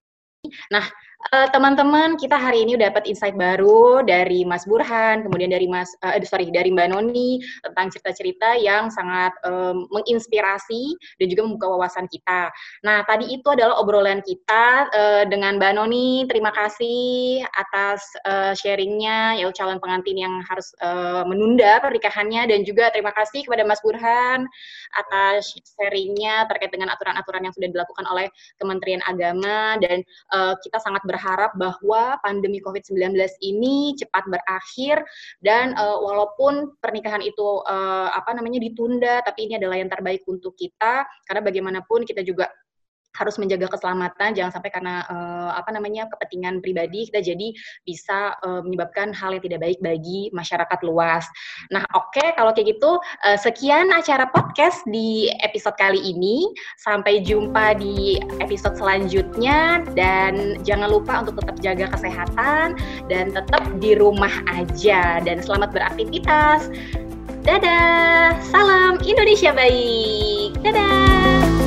Nah, 0.73 0.85
teman-teman, 1.31 2.15
uh, 2.15 2.19
kita 2.19 2.35
hari 2.35 2.67
ini 2.67 2.75
dapat 2.75 3.07
insight 3.07 3.37
baru 3.37 4.03
dari 4.03 4.43
Mas 4.43 4.67
Burhan, 4.67 5.23
kemudian 5.23 5.53
dari 5.53 5.69
Mas, 5.69 5.93
uh, 6.03 6.17
sorry, 6.27 6.51
dari 6.51 6.73
Mbak 6.73 6.87
Noni 6.91 7.39
tentang 7.63 7.93
cerita-cerita 7.93 8.59
yang 8.59 8.91
sangat 8.91 9.31
um, 9.47 9.87
menginspirasi 9.93 10.97
dan 11.21 11.25
juga 11.31 11.41
membuka 11.47 11.67
wawasan 11.71 12.09
kita. 12.11 12.51
Nah, 12.83 13.05
tadi 13.07 13.31
itu 13.31 13.47
adalah 13.47 13.79
obrolan 13.79 14.19
kita 14.25 14.91
uh, 14.91 15.23
dengan 15.29 15.61
Mbak 15.61 15.73
Noni. 15.79 16.25
Terima 16.27 16.51
kasih 16.51 17.45
atas 17.55 18.03
uh, 18.27 18.51
sharingnya, 18.57 19.39
ya 19.39 19.47
calon 19.53 19.79
pengantin 19.79 20.17
yang 20.17 20.41
harus 20.49 20.73
uh, 20.81 21.23
menunda 21.23 21.79
pernikahannya 21.79 22.49
dan 22.49 22.65
juga 22.65 22.89
terima 22.89 23.13
kasih 23.13 23.45
kepada 23.45 23.63
Mas 23.63 23.79
Burhan 23.85 24.49
atas 24.97 25.53
sharingnya 25.77 26.49
terkait 26.49 26.73
dengan 26.73 26.89
aturan-aturan 26.91 27.45
yang 27.45 27.53
sudah 27.53 27.69
dilakukan 27.69 28.05
oleh 28.09 28.27
Kementerian 28.57 29.01
Agama 29.05 29.77
dan 29.77 30.01
uh, 30.33 30.57
kita 30.59 30.81
sangat 30.81 31.05
berharap 31.13 31.53
bahwa 31.53 32.17
pandemi 32.25 32.57
COVID-19 32.57 33.13
ini 33.45 33.93
cepat 33.93 34.25
berakhir 34.25 35.05
dan 35.45 35.77
uh, 35.77 36.01
walaupun 36.01 36.73
pernikahan 36.81 37.21
itu 37.21 37.61
uh, 37.69 38.09
apa 38.09 38.33
namanya 38.33 38.57
ditunda 38.57 39.21
tapi 39.21 39.45
ini 39.45 39.61
adalah 39.61 39.77
yang 39.77 39.93
terbaik 39.93 40.25
untuk 40.25 40.57
kita 40.57 41.05
karena 41.29 41.41
bagaimanapun 41.45 42.01
kita 42.01 42.25
juga 42.25 42.49
harus 43.13 43.37
menjaga 43.37 43.69
keselamatan 43.69 44.33
jangan 44.33 44.51
sampai 44.53 44.69
karena 44.73 45.05
uh, 45.07 45.51
apa 45.53 45.69
namanya 45.69 46.09
kepentingan 46.09 46.59
pribadi 46.59 47.09
kita 47.09 47.21
jadi 47.21 47.53
bisa 47.85 48.33
uh, 48.41 48.61
menyebabkan 48.65 49.13
hal 49.13 49.37
yang 49.37 49.43
tidak 49.43 49.61
baik 49.61 49.79
bagi 49.81 50.33
masyarakat 50.33 50.79
luas. 50.85 51.25
Nah, 51.69 51.85
oke 51.93 52.13
okay, 52.13 52.33
kalau 52.33 52.51
kayak 52.51 52.77
gitu 52.77 52.97
uh, 52.97 53.37
sekian 53.37 53.93
acara 53.93 54.25
podcast 54.29 54.81
di 54.89 55.29
episode 55.41 55.77
kali 55.77 56.01
ini. 56.01 56.45
Sampai 56.81 57.21
jumpa 57.23 57.77
di 57.77 58.19
episode 58.41 58.75
selanjutnya 58.75 59.85
dan 59.93 60.59
jangan 60.65 60.89
lupa 60.89 61.21
untuk 61.21 61.39
tetap 61.39 61.57
jaga 61.61 61.85
kesehatan 61.93 62.75
dan 63.07 63.31
tetap 63.31 63.63
di 63.77 63.95
rumah 63.95 64.31
aja 64.49 65.21
dan 65.21 65.39
selamat 65.39 65.71
beraktivitas. 65.71 66.67
Dadah, 67.43 68.39
salam 68.47 69.03
Indonesia 69.03 69.51
baik. 69.51 70.55
Dadah. 70.63 71.62